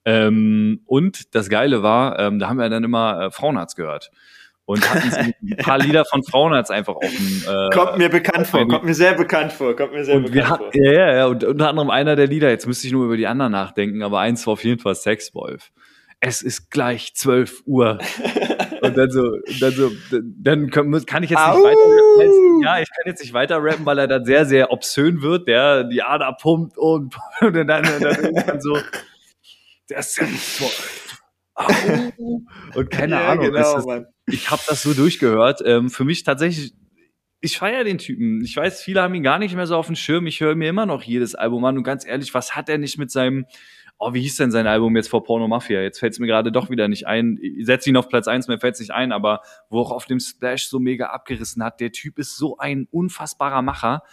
Ähm, 0.05 0.81
und 0.85 1.33
das 1.35 1.49
Geile 1.49 1.81
war, 1.83 2.19
ähm, 2.19 2.37
da 2.39 2.49
haben 2.49 2.57
wir 2.57 2.69
dann 2.69 2.83
immer 2.83 3.19
äh, 3.19 3.31
Frauenarzt 3.31 3.75
gehört. 3.75 4.11
Und 4.67 4.93
hatten 4.93 5.09
so 5.09 5.17
ein 5.17 5.33
paar 5.59 5.79
Lieder 5.79 6.03
von 6.03 6.23
Frauenarzt 6.23 6.71
einfach 6.71 6.95
auf 6.95 7.09
dem, 7.09 7.43
äh, 7.47 7.69
Kommt 7.73 7.97
mir 7.97 8.09
bekannt 8.09 8.47
vor, 8.47 8.67
kommt 8.67 8.83
mir 8.83 8.93
sehr 8.93 9.13
bekannt 9.13 9.53
vor, 9.53 9.73
kommt 9.77 9.93
mir 9.93 10.03
sehr 10.03 10.17
und 10.17 10.33
wir 10.33 10.41
bekannt 10.41 10.59
hatten, 10.59 10.83
ja, 10.83 10.91
ja, 10.91 11.15
ja, 11.15 11.25
und 11.27 11.45
unter 11.45 11.69
anderem 11.69 11.89
einer 11.89 12.17
der 12.17 12.27
Lieder, 12.27 12.49
jetzt 12.49 12.67
müsste 12.67 12.85
ich 12.85 12.91
nur 12.91 13.05
über 13.05 13.15
die 13.15 13.27
anderen 13.27 13.53
nachdenken, 13.53 14.03
aber 14.03 14.19
eins 14.19 14.45
war 14.45 14.53
auf 14.53 14.65
jeden 14.65 14.81
Fall 14.81 14.93
Sexwolf. 14.93 15.71
Es 16.19 16.41
ist 16.41 16.69
gleich 16.69 17.13
12 17.15 17.63
Uhr. 17.65 17.97
und 18.81 18.97
dann 18.97 19.09
so, 19.09 19.37
dann 19.61 19.71
so, 19.71 19.89
dann 20.11 20.69
kann, 20.69 20.91
kann 21.05 21.23
ich 21.23 21.29
jetzt 21.29 21.39
nicht 21.39 21.63
weiter, 21.63 22.65
ja, 22.65 22.81
ich 22.81 22.89
kann 22.89 23.03
jetzt 23.05 23.21
nicht 23.21 23.33
weiter 23.33 23.63
rappen, 23.63 23.85
weil 23.85 23.99
er 23.99 24.07
dann 24.09 24.25
sehr, 24.25 24.45
sehr 24.45 24.69
obszön 24.73 25.21
wird, 25.21 25.47
der 25.47 25.85
die 25.85 26.03
Ader 26.03 26.35
pumpt 26.41 26.77
und, 26.77 27.15
und 27.39 27.53
dann, 27.53 27.85
und 27.85 28.03
dann 28.03 28.21
irgendwann 28.21 28.59
so, 28.59 28.77
der 29.89 30.03
Sexwolf. 30.03 31.06
Und 32.75 32.91
keine 32.91 33.15
Ja, 33.15 33.29
Ahnung, 33.31 33.45
genau, 33.51 33.85
Mann. 33.85 34.05
ich 34.27 34.49
habe 34.51 34.61
das 34.67 34.81
so 34.83 34.93
durchgehört. 34.93 35.61
Ähm, 35.65 35.89
für 35.89 36.03
mich 36.05 36.23
tatsächlich, 36.23 36.73
ich 37.41 37.57
feiere 37.57 37.83
den 37.83 37.97
Typen. 37.97 38.43
Ich 38.43 38.55
weiß, 38.55 38.81
viele 38.81 39.01
haben 39.01 39.13
ihn 39.15 39.23
gar 39.23 39.39
nicht 39.39 39.55
mehr 39.55 39.67
so 39.67 39.75
auf 39.75 39.87
dem 39.87 39.95
Schirm. 39.95 40.27
Ich 40.27 40.39
höre 40.41 40.55
mir 40.55 40.69
immer 40.69 40.85
noch 40.85 41.03
jedes 41.03 41.35
Album 41.35 41.63
an. 41.65 41.77
Und 41.77 41.83
ganz 41.83 42.05
ehrlich, 42.05 42.33
was 42.33 42.55
hat 42.55 42.69
er 42.69 42.77
nicht 42.77 42.97
mit 42.97 43.11
seinem, 43.11 43.45
oh, 43.99 44.13
wie 44.13 44.21
hieß 44.21 44.35
denn 44.37 44.51
sein 44.51 44.67
Album 44.67 44.95
jetzt 44.95 45.09
vor 45.09 45.23
Porno 45.23 45.47
Mafia? 45.47 45.81
Jetzt 45.81 45.99
fällt 45.99 46.13
es 46.13 46.19
mir 46.19 46.27
gerade 46.27 46.51
doch 46.51 46.69
wieder 46.69 46.87
nicht 46.87 47.07
ein. 47.07 47.39
Ich 47.41 47.65
setze 47.65 47.89
ihn 47.89 47.97
auf 47.97 48.09
Platz 48.09 48.27
eins, 48.27 48.47
mir 48.47 48.59
fällt 48.59 48.75
es 48.75 48.79
nicht 48.79 48.91
ein, 48.91 49.11
aber 49.11 49.41
wo 49.69 49.79
auch 49.81 49.91
auf 49.91 50.05
dem 50.05 50.19
Splash 50.19 50.67
so 50.67 50.79
mega 50.79 51.07
abgerissen 51.07 51.63
hat. 51.63 51.79
Der 51.79 51.91
Typ 51.91 52.19
ist 52.19 52.37
so 52.37 52.57
ein 52.57 52.87
unfassbarer 52.91 53.61
Macher. 53.61 54.03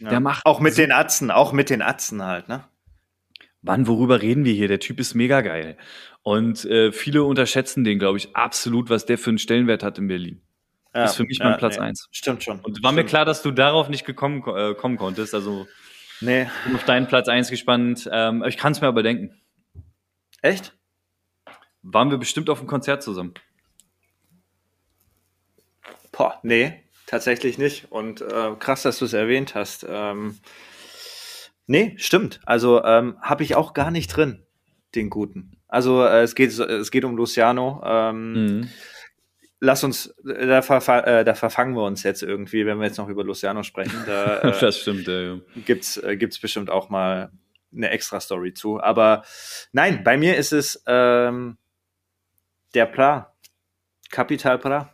Ja. 0.00 0.08
Der 0.10 0.20
macht 0.20 0.44
auch 0.46 0.60
mit 0.60 0.74
so- 0.74 0.82
den 0.82 0.92
Atzen, 0.92 1.30
auch 1.30 1.52
mit 1.52 1.70
den 1.70 1.82
Atzen 1.82 2.22
halt, 2.24 2.48
ne? 2.48 2.64
Mann, 3.62 3.86
worüber 3.86 4.20
reden 4.22 4.44
wir 4.44 4.52
hier? 4.52 4.68
Der 4.68 4.80
Typ 4.80 4.98
ist 5.00 5.14
mega 5.14 5.40
geil. 5.40 5.76
Und 6.22 6.64
äh, 6.64 6.92
viele 6.92 7.24
unterschätzen 7.24 7.84
den, 7.84 7.98
glaube 7.98 8.18
ich, 8.18 8.34
absolut, 8.36 8.90
was 8.90 9.06
der 9.06 9.18
für 9.18 9.30
einen 9.30 9.38
Stellenwert 9.38 9.82
hat 9.82 9.98
in 9.98 10.08
Berlin. 10.08 10.42
Ja, 10.94 11.04
Ist 11.04 11.16
für 11.16 11.24
mich 11.24 11.38
mein 11.38 11.56
Platz 11.56 11.78
eins. 11.78 12.08
Stimmt 12.10 12.44
schon. 12.44 12.60
Und 12.60 12.82
war 12.82 12.92
mir 12.92 12.98
Stimmt. 12.98 13.08
klar, 13.10 13.24
dass 13.24 13.40
du 13.42 13.50
darauf 13.50 13.88
nicht 13.88 14.04
gekommen 14.04 14.42
äh, 14.46 14.74
kommen 14.74 14.98
konntest. 14.98 15.34
Also 15.34 15.66
Nee, 16.20 16.48
bin 16.64 16.76
auf 16.76 16.84
deinen 16.84 17.08
Platz 17.08 17.28
eins 17.28 17.50
gespannt. 17.50 18.08
Ähm, 18.12 18.44
ich 18.46 18.56
kann 18.56 18.72
es 18.72 18.80
mir 18.80 18.86
aber 18.86 19.02
denken. 19.02 19.40
echt? 20.40 20.76
Waren 21.82 22.10
wir 22.10 22.18
bestimmt 22.18 22.48
auf 22.48 22.60
dem 22.60 22.68
Konzert 22.68 23.02
zusammen? 23.02 23.34
Boah, 26.12 26.38
nee, 26.44 26.84
tatsächlich 27.06 27.58
nicht. 27.58 27.90
Und 27.90 28.20
äh, 28.20 28.54
krass, 28.58 28.82
dass 28.82 28.98
du 29.00 29.04
es 29.06 29.14
erwähnt 29.14 29.54
hast. 29.56 29.84
Ähm, 29.88 30.38
nee, 31.66 31.94
stimmt. 31.98 32.40
Also 32.44 32.82
ähm, 32.84 33.16
habe 33.20 33.42
ich 33.42 33.54
auch 33.54 33.74
gar 33.74 33.90
nicht 33.90 34.08
drin, 34.08 34.42
den 34.94 35.10
guten. 35.10 35.56
Also 35.68 36.04
äh, 36.04 36.22
es 36.22 36.34
geht 36.34 36.50
es 36.50 36.90
geht 36.90 37.04
um 37.04 37.16
Luciano. 37.16 37.82
Ähm, 37.84 38.32
Mhm. 38.32 38.68
Lass 39.64 39.84
uns, 39.84 40.12
da, 40.24 40.60
verfa 40.60 41.00
äh, 41.02 41.24
da 41.24 41.34
verfangen 41.34 41.76
wir 41.76 41.84
uns 41.84 42.02
jetzt 42.02 42.24
irgendwie, 42.24 42.66
wenn 42.66 42.78
wir 42.78 42.86
jetzt 42.86 42.98
noch 42.98 43.08
über 43.08 43.22
Luciano 43.22 43.62
sprechen. 43.62 44.02
Da 44.06 44.38
äh, 44.42 44.58
das 44.58 44.80
stimmt. 44.80 45.06
Äh, 45.06 45.38
gibt's 45.64 45.96
äh, 45.98 46.16
gibt's 46.16 46.40
bestimmt 46.40 46.68
auch 46.68 46.88
mal 46.88 47.30
eine 47.72 47.90
extra 47.90 48.18
Story 48.18 48.54
zu. 48.54 48.80
Aber 48.80 49.22
nein, 49.70 50.02
bei 50.02 50.16
mir 50.16 50.36
ist 50.36 50.52
es 50.52 50.82
ähm, 50.88 51.58
der 52.74 52.86
Pra, 52.86 53.32
Capital 54.10 54.58
Pra. 54.58 54.92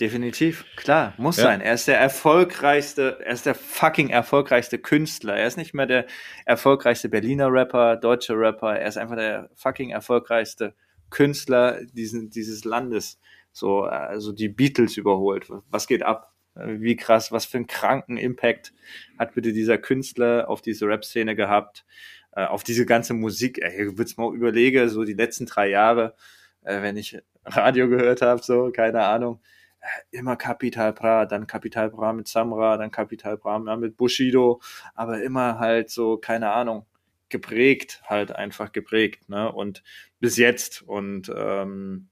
Definitiv, 0.00 0.64
klar, 0.76 1.14
muss 1.18 1.36
Ja. 1.36 1.44
sein. 1.44 1.60
Er 1.60 1.74
ist 1.74 1.86
der 1.86 1.98
erfolgreichste, 1.98 3.18
er 3.24 3.32
ist 3.34 3.46
der 3.46 3.54
fucking 3.54 4.08
erfolgreichste 4.08 4.78
Künstler. 4.78 5.36
Er 5.36 5.46
ist 5.46 5.56
nicht 5.56 5.74
mehr 5.74 5.86
der 5.86 6.06
erfolgreichste 6.46 7.08
Berliner 7.08 7.52
Rapper, 7.52 7.96
deutsche 7.96 8.32
Rapper. 8.34 8.78
Er 8.78 8.88
ist 8.88 8.96
einfach 8.96 9.16
der 9.16 9.50
fucking 9.54 9.90
erfolgreichste 9.90 10.74
Künstler 11.10 11.78
diesen, 11.92 12.30
dieses 12.30 12.64
Landes. 12.64 13.20
So, 13.52 13.82
also 13.82 14.32
die 14.32 14.48
Beatles 14.48 14.96
überholt. 14.96 15.48
Was 15.70 15.86
geht 15.86 16.02
ab? 16.02 16.32
Wie 16.54 16.96
krass, 16.96 17.30
was 17.30 17.44
für 17.46 17.58
einen 17.58 17.66
kranken 17.66 18.16
Impact 18.16 18.72
hat 19.18 19.34
bitte 19.34 19.52
dieser 19.52 19.78
Künstler 19.78 20.48
auf 20.48 20.60
diese 20.62 20.86
Rap-Szene 20.86 21.34
gehabt, 21.36 21.84
äh, 22.32 22.44
auf 22.44 22.62
diese 22.62 22.84
ganze 22.86 23.14
Musik. 23.14 23.58
Ey, 23.62 23.88
ich 23.90 23.98
würd's 23.98 24.16
mal 24.16 24.34
überlege, 24.34 24.88
so 24.88 25.04
die 25.04 25.14
letzten 25.14 25.46
drei 25.46 25.68
Jahre, 25.68 26.14
äh, 26.62 26.82
wenn 26.82 26.96
ich 26.96 27.18
Radio 27.44 27.88
gehört 27.88 28.20
habe, 28.22 28.42
so, 28.42 28.70
keine 28.70 29.02
Ahnung, 29.02 29.40
immer 30.10 30.36
Capital 30.36 30.92
Bra, 30.92 31.26
dann 31.26 31.46
Capital 31.46 31.90
Bra 31.90 32.12
mit 32.12 32.28
Samra, 32.28 32.76
dann 32.76 32.90
Capital 32.90 33.36
Bra 33.36 33.58
mit 33.76 33.96
Bushido, 33.96 34.60
aber 34.94 35.22
immer 35.22 35.58
halt 35.58 35.90
so, 35.90 36.16
keine 36.18 36.52
Ahnung, 36.52 36.86
geprägt, 37.28 38.02
halt 38.06 38.32
einfach 38.34 38.72
geprägt, 38.72 39.28
ne? 39.28 39.50
Und 39.50 39.82
bis 40.20 40.36
jetzt. 40.36 40.82
Und 40.82 41.32
ähm, 41.34 42.08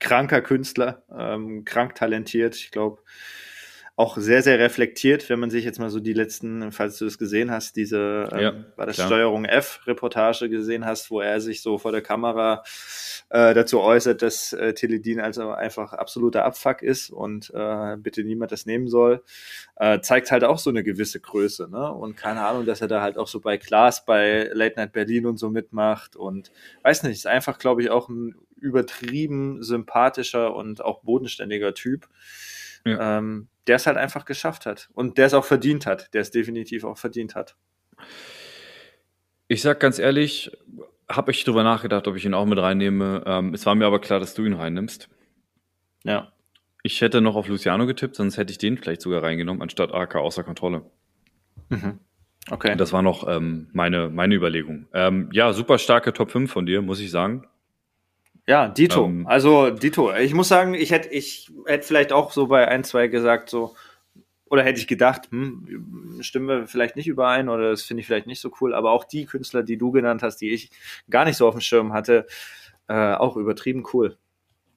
kranker 0.00 0.42
Künstler, 0.42 1.04
ähm, 1.16 1.64
krank 1.64 1.94
talentiert, 1.94 2.56
ich 2.56 2.70
glaube 2.72 3.02
auch 3.94 4.16
sehr, 4.16 4.42
sehr 4.42 4.58
reflektiert, 4.58 5.28
wenn 5.28 5.38
man 5.38 5.50
sich 5.50 5.64
jetzt 5.66 5.78
mal 5.78 5.90
so 5.90 6.00
die 6.00 6.14
letzten, 6.14 6.72
falls 6.72 6.96
du 6.96 7.04
das 7.04 7.18
gesehen 7.18 7.50
hast, 7.50 7.76
diese, 7.76 8.26
ähm, 8.32 8.40
Ja, 8.40 8.54
war 8.76 8.86
das 8.86 8.96
klar. 8.96 9.06
Steuerung 9.08 9.44
F-Reportage 9.44 10.48
gesehen 10.48 10.86
hast, 10.86 11.10
wo 11.10 11.20
er 11.20 11.40
sich 11.42 11.60
so 11.60 11.76
vor 11.76 11.92
der 11.92 12.00
Kamera 12.00 12.62
äh, 13.28 13.52
dazu 13.52 13.80
äußert, 13.80 14.22
dass 14.22 14.54
äh, 14.54 14.72
Teledin 14.72 15.20
also 15.20 15.50
einfach 15.50 15.92
absoluter 15.92 16.44
Abfuck 16.46 16.82
ist 16.82 17.10
und 17.10 17.52
äh, 17.54 17.96
bitte 17.98 18.24
niemand 18.24 18.50
das 18.50 18.64
nehmen 18.64 18.88
soll, 18.88 19.22
äh, 19.76 20.00
zeigt 20.00 20.30
halt 20.32 20.44
auch 20.44 20.58
so 20.58 20.70
eine 20.70 20.82
gewisse 20.82 21.20
Größe, 21.20 21.68
ne? 21.70 21.92
Und 21.92 22.16
keine 22.16 22.40
Ahnung, 22.46 22.64
dass 22.64 22.80
er 22.80 22.88
da 22.88 23.02
halt 23.02 23.18
auch 23.18 23.28
so 23.28 23.40
bei 23.40 23.58
Klaas, 23.58 24.06
bei 24.06 24.48
Late 24.54 24.76
Night 24.76 24.92
Berlin 24.92 25.26
und 25.26 25.36
so 25.36 25.50
mitmacht 25.50 26.16
und 26.16 26.50
weiß 26.82 27.02
nicht, 27.02 27.12
ist 27.12 27.26
einfach, 27.26 27.58
glaube 27.58 27.82
ich, 27.82 27.90
auch 27.90 28.08
ein 28.08 28.34
übertrieben 28.56 29.62
sympathischer 29.62 30.54
und 30.56 30.82
auch 30.82 31.02
bodenständiger 31.02 31.74
Typ, 31.74 32.08
Ja. 32.86 33.18
ähm, 33.18 33.48
der 33.66 33.76
es 33.76 33.86
halt 33.86 33.96
einfach 33.96 34.24
geschafft 34.24 34.66
hat 34.66 34.88
und 34.94 35.18
der 35.18 35.26
es 35.26 35.34
auch 35.34 35.44
verdient 35.44 35.86
hat, 35.86 36.12
der 36.14 36.22
es 36.22 36.30
definitiv 36.30 36.84
auch 36.84 36.98
verdient 36.98 37.34
hat. 37.34 37.56
Ich 39.48 39.62
sag 39.62 39.80
ganz 39.80 39.98
ehrlich, 39.98 40.50
habe 41.08 41.30
ich 41.30 41.44
drüber 41.44 41.62
nachgedacht, 41.62 42.08
ob 42.08 42.16
ich 42.16 42.24
ihn 42.24 42.34
auch 42.34 42.46
mit 42.46 42.58
reinnehme. 42.58 43.22
Ähm, 43.26 43.54
es 43.54 43.66
war 43.66 43.74
mir 43.74 43.86
aber 43.86 44.00
klar, 44.00 44.18
dass 44.18 44.34
du 44.34 44.44
ihn 44.44 44.54
reinnimmst. 44.54 45.08
Ja. 46.04 46.32
Ich 46.82 47.00
hätte 47.00 47.20
noch 47.20 47.36
auf 47.36 47.48
Luciano 47.48 47.86
getippt, 47.86 48.16
sonst 48.16 48.36
hätte 48.36 48.50
ich 48.50 48.58
den 48.58 48.76
vielleicht 48.76 49.02
sogar 49.02 49.22
reingenommen, 49.22 49.62
anstatt 49.62 49.94
AK 49.94 50.16
außer 50.16 50.42
Kontrolle. 50.42 50.84
Mhm. 51.68 52.00
Okay. 52.50 52.76
Das 52.76 52.92
war 52.92 53.02
noch 53.02 53.28
ähm, 53.28 53.68
meine, 53.72 54.08
meine 54.10 54.34
Überlegung. 54.34 54.86
Ähm, 54.92 55.28
ja, 55.32 55.52
super 55.52 55.78
starke 55.78 56.12
Top 56.12 56.32
5 56.32 56.50
von 56.50 56.66
dir, 56.66 56.82
muss 56.82 56.98
ich 56.98 57.10
sagen. 57.10 57.46
Ja, 58.46 58.68
Dito. 58.68 59.04
Ähm, 59.04 59.26
also 59.26 59.70
Dito. 59.70 60.14
Ich 60.14 60.34
muss 60.34 60.48
sagen, 60.48 60.74
ich 60.74 60.90
hätte 60.90 61.08
ich 61.10 61.50
hätte 61.66 61.86
vielleicht 61.86 62.12
auch 62.12 62.32
so 62.32 62.46
bei 62.48 62.66
ein, 62.68 62.84
zwei 62.84 63.08
gesagt, 63.08 63.50
so, 63.50 63.74
oder 64.46 64.64
hätte 64.64 64.80
ich 64.80 64.88
gedacht, 64.88 65.30
hm, 65.30 66.18
stimmen 66.20 66.48
wir 66.48 66.66
vielleicht 66.66 66.96
nicht 66.96 67.06
überein 67.06 67.48
oder 67.48 67.70
das 67.70 67.82
finde 67.82 68.00
ich 68.00 68.06
vielleicht 68.06 68.26
nicht 68.26 68.40
so 68.40 68.50
cool, 68.60 68.74
aber 68.74 68.90
auch 68.90 69.04
die 69.04 69.26
Künstler, 69.26 69.62
die 69.62 69.78
du 69.78 69.92
genannt 69.92 70.22
hast, 70.22 70.38
die 70.38 70.50
ich 70.50 70.70
gar 71.08 71.24
nicht 71.24 71.36
so 71.36 71.46
auf 71.46 71.54
dem 71.54 71.60
Schirm 71.60 71.92
hatte, 71.92 72.26
äh, 72.88 73.14
auch 73.14 73.36
übertrieben 73.36 73.84
cool. 73.92 74.18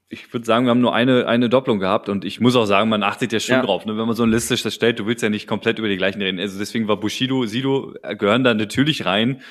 Ich 0.07 0.31
würde 0.31 0.45
sagen, 0.45 0.65
wir 0.65 0.69
haben 0.69 0.81
nur 0.81 0.93
eine, 0.93 1.27
eine 1.27 1.49
Doppelung 1.49 1.79
gehabt 1.79 2.09
und 2.09 2.23
ich 2.23 2.39
muss 2.39 2.55
auch 2.55 2.67
sagen, 2.67 2.89
man 2.89 3.01
achtet 3.01 3.33
ja 3.33 3.39
schon 3.39 3.55
Ja. 3.55 3.63
drauf. 3.63 3.85
Ne? 3.87 3.97
Wenn 3.97 4.05
man 4.05 4.15
so 4.15 4.21
eine 4.21 4.31
Liste 4.31 4.55
stellt, 4.55 4.99
du 4.99 5.07
willst 5.07 5.23
ja 5.23 5.29
nicht 5.29 5.47
komplett 5.47 5.79
über 5.79 5.89
die 5.89 5.97
gleichen 5.97 6.21
reden. 6.21 6.39
Also 6.39 6.59
deswegen 6.59 6.87
war 6.87 6.97
Bushido, 6.97 7.45
Sido 7.47 7.95
äh, 8.03 8.15
gehören 8.15 8.43
da 8.43 8.53
natürlich 8.53 9.05
rein. 9.05 9.41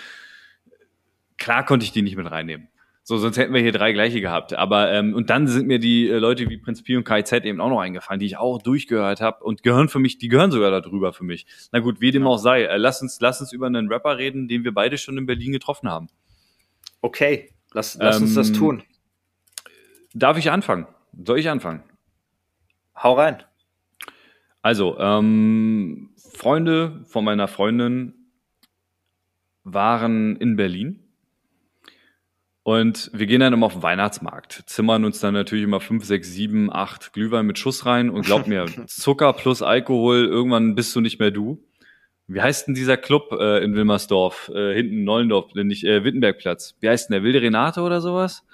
Klar 1.39 1.67
konnte 1.67 1.85
ich 1.85 1.91
die 1.91 2.03
nicht 2.03 2.17
mit 2.17 2.31
reinnehmen. 2.31 2.69
So, 3.07 3.19
sonst 3.19 3.37
hätten 3.37 3.53
wir 3.53 3.61
hier 3.61 3.73
drei 3.73 3.93
gleiche 3.93 4.23
gehabt. 4.23 4.55
Aber 4.55 4.91
ähm, 4.91 5.15
und 5.15 5.29
dann 5.29 5.47
sind 5.47 5.67
mir 5.67 5.79
die 5.79 6.09
äh, 6.09 6.17
Leute 6.17 6.49
wie 6.49 6.57
Prinz 6.57 6.83
Pi 6.83 6.97
und 6.97 7.05
KZ 7.05 7.45
eben 7.45 7.61
auch 7.61 7.69
noch 7.69 7.81
eingefallen, 7.81 8.19
die 8.19 8.25
ich 8.25 8.39
auch 8.39 8.63
durchgehört 8.63 9.21
habe 9.21 9.45
und 9.45 9.63
gehören 9.63 9.91
für 9.91 9.99
mich, 9.99 10.17
die 10.17 10.29
gehören 10.29 10.51
sogar 10.51 10.71
darüber 10.71 11.13
für 11.13 11.23
mich. 11.23 11.47
Na 11.71 11.81
gut, 11.81 12.01
wie 12.01 12.13
dem 12.13 12.27
auch 12.27 12.39
sei, 12.39 12.63
äh, 12.63 12.79
lass 12.79 13.03
uns, 13.03 13.21
lass 13.21 13.43
uns 13.43 13.53
über 13.53 13.67
einen 13.67 13.93
Rapper 13.93 14.17
reden, 14.17 14.49
den 14.49 14.65
wir 14.65 14.73
beide 14.73 14.97
schon 14.97 15.19
in 15.19 15.27
Berlin 15.27 15.53
getroffen 15.53 15.91
haben. 15.91 16.09
Okay, 17.03 17.51
lass, 17.73 17.99
lass 18.01 18.23
uns 18.23 18.35
das 18.35 18.49
Ähm, 18.49 18.55
tun. 18.55 18.83
Darf 20.15 20.39
ich 20.39 20.51
anfangen? 20.51 20.87
Soll 21.27 21.39
ich 21.39 21.51
anfangen? 21.51 21.83
Hau 22.97 23.13
rein. 23.13 23.43
Also, 24.63 24.99
ähm, 24.99 26.09
Freunde 26.17 27.05
von 27.05 27.23
meiner 27.23 27.49
Freundin 27.49 28.15
waren 29.63 30.37
in 30.37 30.57
Berlin. 30.57 31.04
Und 32.65 33.11
wir 33.13 33.27
gehen 33.27 33.41
dann 33.41 33.53
immer 33.53 33.67
auf 33.67 33.75
den 33.75 33.83
Weihnachtsmarkt, 33.83 34.63
zimmern 34.65 35.05
uns 35.05 35.21
dann 35.21 35.35
natürlich 35.35 35.65
immer 35.65 35.81
fünf, 35.81 36.07
sechs, 36.07 36.31
sieben, 36.33 36.73
acht 36.73 37.13
Glühwein 37.13 37.45
mit 37.45 37.59
Schuss 37.59 37.85
rein 37.85 38.09
und 38.09 38.25
glaub 38.25 38.47
mir, 38.47 38.65
Zucker 38.87 39.35
plus 39.35 39.61
Alkohol, 39.61 40.25
irgendwann 40.25 40.75
bist 40.75 40.97
du 40.97 41.03
nicht 41.03 41.21
mehr 41.21 41.31
du. 41.31 41.63
Wie 42.27 42.41
heißt 42.41 42.67
denn 42.67 42.75
dieser 42.75 42.97
Club 42.97 43.37
äh, 43.39 43.63
in 43.63 43.75
Wilmersdorf, 43.75 44.51
äh, 44.55 44.73
hinten 44.73 45.05
Nollendorf, 45.05 45.55
äh, 45.55 45.63
nicht 45.63 45.85
äh, 45.85 46.05
Wittenbergplatz? 46.05 46.75
Wie 46.81 46.89
heißt 46.89 47.11
denn 47.11 47.17
der 47.17 47.23
Wilde 47.23 47.43
Renate 47.43 47.83
oder 47.83 48.01
sowas? 48.01 48.47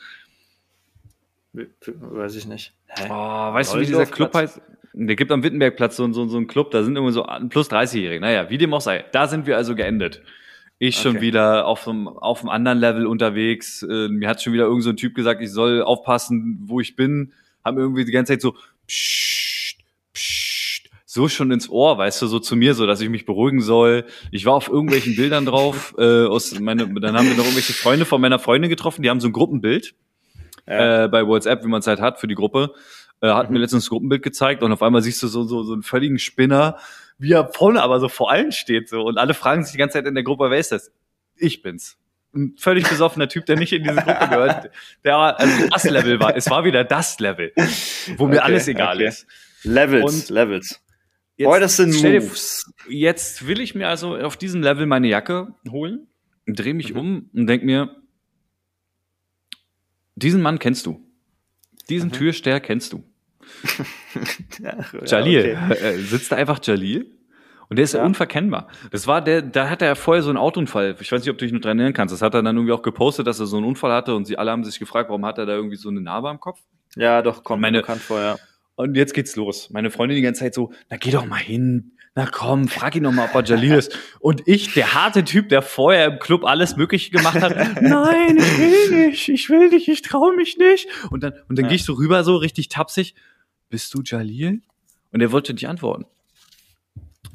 Weiß 1.52 2.34
ich 2.34 2.46
nicht. 2.46 2.74
Hä? 2.88 3.06
Oh, 3.08 3.12
weißt 3.14 3.74
du, 3.74 3.78
wie 3.78 3.86
dieser? 3.86 4.06
Club 4.06 4.34
heißt? 4.34 4.60
Der 4.92 5.14
gibt 5.14 5.30
am 5.30 5.44
Wittenbergplatz 5.44 5.94
so, 5.94 6.12
so, 6.12 6.26
so 6.26 6.36
einen 6.36 6.48
Club, 6.48 6.72
da 6.72 6.82
sind 6.82 6.96
irgendwie 6.96 7.12
so 7.12 7.24
plus 7.48 7.70
30-Jährige. 7.70 8.20
Naja, 8.20 8.50
wie 8.50 8.58
dem 8.58 8.74
auch 8.74 8.80
sei. 8.80 9.04
Da 9.12 9.28
sind 9.28 9.46
wir 9.46 9.56
also 9.56 9.76
geendet. 9.76 10.20
Ich 10.82 10.96
schon 10.96 11.16
Okay. 11.18 11.20
wieder 11.26 11.66
auf 11.66 11.86
einem, 11.86 12.08
auf 12.08 12.40
einem 12.40 12.48
anderen 12.48 12.78
Level 12.78 13.06
unterwegs. 13.06 13.82
Äh, 13.82 14.08
mir 14.08 14.28
hat 14.30 14.42
schon 14.42 14.54
wieder 14.54 14.64
irgend 14.64 14.82
so 14.82 14.88
ein 14.90 14.96
Typ 14.96 15.14
gesagt, 15.14 15.42
ich 15.42 15.50
soll 15.52 15.82
aufpassen, 15.82 16.58
wo 16.64 16.80
ich 16.80 16.96
bin. 16.96 17.32
Haben 17.62 17.76
irgendwie 17.76 18.06
die 18.06 18.12
ganze 18.12 18.32
Zeit 18.32 18.40
so 18.40 18.54
psst, 18.88 19.76
psst, 20.14 20.88
so 21.04 21.28
schon 21.28 21.50
ins 21.50 21.68
Ohr, 21.68 21.98
weißt 21.98 22.22
du, 22.22 22.26
so 22.28 22.38
zu 22.38 22.56
mir, 22.56 22.72
so 22.72 22.86
dass 22.86 23.02
ich 23.02 23.10
mich 23.10 23.26
beruhigen 23.26 23.60
soll. 23.60 24.06
Ich 24.30 24.46
war 24.46 24.54
auf 24.54 24.68
irgendwelchen 24.68 25.16
Bildern 25.16 25.44
drauf. 25.44 25.94
Äh, 25.98 26.24
aus 26.24 26.58
meine, 26.58 26.88
dann 26.98 27.14
haben 27.14 27.26
wir 27.28 27.36
noch 27.36 27.44
irgendwelche 27.44 27.74
Freunde 27.74 28.06
von 28.06 28.18
meiner 28.22 28.38
Freundin 28.38 28.70
getroffen, 28.70 29.02
die 29.02 29.10
haben 29.10 29.20
so 29.20 29.28
ein 29.28 29.32
Gruppenbild 29.34 29.94
Ja. 30.66 31.04
äh, 31.04 31.08
bei 31.08 31.26
WhatsApp, 31.26 31.62
wie 31.62 31.68
man 31.68 31.80
es 31.80 31.86
halt 31.88 32.00
hat 32.00 32.18
für 32.20 32.26
die 32.26 32.34
Gruppe, 32.36 32.72
äh, 33.20 33.28
hat 33.28 33.50
mir 33.50 33.58
letztens 33.58 33.86
ein 33.86 33.90
Gruppenbild 33.90 34.22
gezeigt 34.22 34.62
und 34.62 34.72
auf 34.72 34.82
einmal 34.82 35.02
siehst 35.02 35.22
du 35.22 35.26
so, 35.28 35.42
so, 35.42 35.62
so 35.62 35.74
einen 35.74 35.82
völligen 35.82 36.18
Spinner, 36.18 36.78
wie 37.20 37.32
er 37.32 37.52
vorne 37.52 37.82
aber 37.82 38.00
so 38.00 38.08
vor 38.08 38.30
allen 38.30 38.50
steht 38.50 38.88
so 38.88 39.02
und 39.02 39.18
alle 39.18 39.34
fragen 39.34 39.62
sich 39.62 39.72
die 39.72 39.78
ganze 39.78 39.94
Zeit 39.98 40.06
in 40.06 40.14
der 40.14 40.24
Gruppe, 40.24 40.50
wer 40.50 40.58
ist 40.58 40.72
das? 40.72 40.90
Ich 41.36 41.62
bin's. 41.62 41.96
Ein 42.34 42.54
völlig 42.58 42.88
besoffener 42.88 43.28
Typ, 43.28 43.44
der 43.46 43.56
nicht 43.56 43.72
in 43.72 43.82
diese 43.82 43.96
Gruppe 43.96 44.28
gehört. 44.28 44.70
Der 45.04 45.14
war, 45.14 45.38
also 45.40 45.68
das 45.68 45.84
Level 45.84 46.20
war, 46.20 46.36
es 46.36 46.48
war 46.48 46.64
wieder 46.64 46.84
das 46.84 47.18
Level, 47.20 47.52
wo 48.16 48.26
mir 48.26 48.36
Okay, 48.36 48.44
alles 48.44 48.68
egal 48.68 48.96
okay. 48.96 49.06
ist. 49.08 49.26
Levels, 49.62 50.14
Und- 50.14 50.30
Levels. 50.30 50.80
Jetzt, 51.36 51.46
Boy, 51.48 51.60
das 51.60 51.76
sind 51.76 51.94
Moves. 52.02 52.70
jetzt 52.88 53.46
will 53.46 53.60
ich 53.60 53.74
mir 53.74 53.88
also 53.88 54.14
auf 54.16 54.36
diesem 54.36 54.62
Level 54.62 54.84
meine 54.86 55.08
Jacke 55.08 55.54
holen, 55.70 56.06
drehe 56.46 56.74
mich 56.74 56.94
um 56.94 57.30
und 57.32 57.46
denk 57.46 57.64
mir, 57.64 57.96
diesen 60.16 60.42
Mann 60.42 60.58
kennst 60.58 60.86
du. 60.86 61.00
Diesen 61.88 62.12
Türsteher 62.12 62.60
kennst 62.60 62.92
du. 62.92 63.02
Ja, 64.60 64.74
Jalil. 65.06 65.58
okay. 65.70 65.78
Äh, 65.94 65.98
Sitzt 65.98 66.32
da 66.32 66.36
einfach 66.36 66.58
Jalil? 66.62 67.10
Und 67.68 67.76
der 67.76 67.84
ist 67.84 67.94
Ja. 67.94 68.04
unverkennbar. 68.04 68.66
Das 68.90 69.06
war 69.06 69.22
der, 69.22 69.42
da 69.42 69.70
hatte 69.70 69.84
er 69.84 69.94
vorher 69.94 70.22
so 70.24 70.28
einen 70.30 70.38
Autounfall. 70.38 70.96
Ich 71.00 71.12
weiß 71.12 71.20
nicht, 71.22 71.30
ob 71.30 71.38
du 71.38 71.44
dich 71.44 71.52
noch 71.52 71.60
dran 71.60 71.78
erinnern 71.78 71.92
kannst. 71.94 72.12
Das 72.12 72.20
hat 72.20 72.34
er 72.34 72.42
dann 72.42 72.56
irgendwie 72.56 72.72
auch 72.72 72.82
gepostet, 72.82 73.26
dass 73.28 73.38
er 73.38 73.46
so 73.46 73.58
einen 73.58 73.66
Unfall 73.66 73.92
hatte 73.92 74.14
und 74.16 74.24
sie 74.24 74.36
alle 74.36 74.50
haben 74.50 74.64
sich 74.64 74.78
gefragt, 74.80 75.08
warum 75.08 75.24
hat 75.24 75.38
er 75.38 75.46
da 75.46 75.52
irgendwie 75.54 75.76
so 75.76 75.88
eine 75.88 76.00
Narbe 76.00 76.28
am 76.28 76.40
Kopf? 76.40 76.58
Ja, 76.96 77.22
doch, 77.22 77.44
kommt 77.44 77.62
Meine- 77.62 77.80
bekannt 77.80 78.00
vor, 78.02 78.20
ja. 78.20 78.36
Und 78.74 78.96
jetzt 78.96 79.14
geht's 79.14 79.36
los. 79.36 79.70
Meine 79.70 79.90
Freundin 79.90 80.16
die 80.16 80.22
ganze 80.22 80.40
Zeit 80.40 80.54
so, 80.54 80.72
na 80.88 80.96
geh 80.96 81.10
doch 81.10 81.26
mal 81.26 81.36
hin. 81.36 81.92
Na 82.16 82.26
komm, 82.26 82.66
frag 82.66 82.96
ihn 82.96 83.04
doch 83.04 83.12
mal, 83.12 83.26
ob 83.28 83.34
er 83.36 83.44
Jalil 83.44 83.74
ist. 83.74 83.96
Und 84.20 84.48
ich, 84.48 84.72
der 84.74 84.94
harte 84.94 85.22
Typ, 85.22 85.48
der 85.50 85.62
vorher 85.62 86.06
im 86.06 86.18
Club 86.18 86.44
alles 86.44 86.76
Mögliche 86.76 87.12
gemacht 87.12 87.40
hat, 87.40 87.54
nein, 87.82 88.36
ich 88.38 88.58
will 88.58 89.06
nicht, 89.08 89.28
ich 89.28 89.48
will 89.48 89.68
nicht, 89.68 89.86
ich 89.86 90.02
traue 90.02 90.34
mich 90.34 90.56
nicht. 90.58 90.88
Und 91.10 91.22
dann, 91.22 91.34
und 91.48 91.56
dann 91.56 91.66
Ja. 91.66 91.68
gehe 91.68 91.76
ich 91.76 91.84
so 91.84 91.92
rüber, 91.92 92.24
so 92.24 92.34
richtig 92.36 92.68
tapsig, 92.68 93.14
bist 93.70 93.94
du 93.94 94.02
Jalil? 94.04 94.60
Und 95.12 95.20
er 95.20 95.32
wollte 95.32 95.52
nicht 95.54 95.66
antworten. 95.66 96.04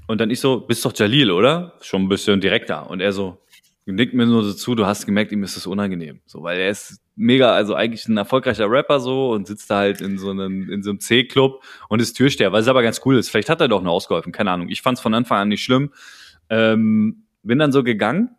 Und 0.08 0.22
dann 0.22 0.30
ich 0.30 0.40
so, 0.40 0.62
bist 0.62 0.86
doch 0.86 0.94
Jalil, 0.96 1.32
oder? 1.32 1.74
Schon 1.82 2.04
ein 2.04 2.10
bisschen 2.10 2.40
direkter. 2.40 2.90
Und 2.90 3.00
er 3.00 3.12
so, 3.12 3.42
nickt 3.86 4.14
mir 4.14 4.26
nur 4.26 4.44
so 4.44 4.54
zu, 4.54 4.76
du 4.76 4.86
hast 4.86 5.06
gemerkt, 5.06 5.32
ihm 5.32 5.44
ist 5.44 5.58
es 5.58 5.66
unangenehm. 5.66 6.22
So, 6.26 6.44
weil 6.44 6.60
er 6.60 6.70
ist 6.70 7.02
mega, 7.16 7.54
also 7.54 7.76
eigentlich 7.76 8.08
ein 8.08 8.18
erfolgreicher 8.18 8.70
Rapper 8.70 9.00
so 9.00 9.32
und 9.32 9.48
sitzt 9.48 9.70
da 9.70 9.78
halt 9.78 10.02
in 10.02 10.18
so 10.18 10.30
einem, 10.30 10.70
in 10.70 10.84
so 10.84 10.92
einem 10.92 11.00
C-Club 11.00 11.64
und 11.90 12.02
ist 12.02 12.14
Türsteher, 12.14 12.52
was 12.52 12.68
aber 12.68 12.84
ganz 12.84 13.02
cool 13.06 13.18
ist. 13.18 13.30
Vielleicht 13.30 13.50
hat 13.50 13.62
er 13.62 13.68
doch 13.68 13.82
noch 13.82 13.94
ausgeholfen, 13.94 14.32
keine 14.32 14.52
Ahnung. 14.52 14.70
Ich 14.70 14.82
fand 14.82 14.98
es 14.98 15.02
von 15.02 15.14
Anfang 15.14 15.40
an 15.40 15.48
nicht 15.50 15.64
schlimm. 15.64 15.92
Ähm, 16.50 17.24
bin 17.44 17.60
dann 17.60 17.72
so 17.72 17.84
gegangen 17.84 18.36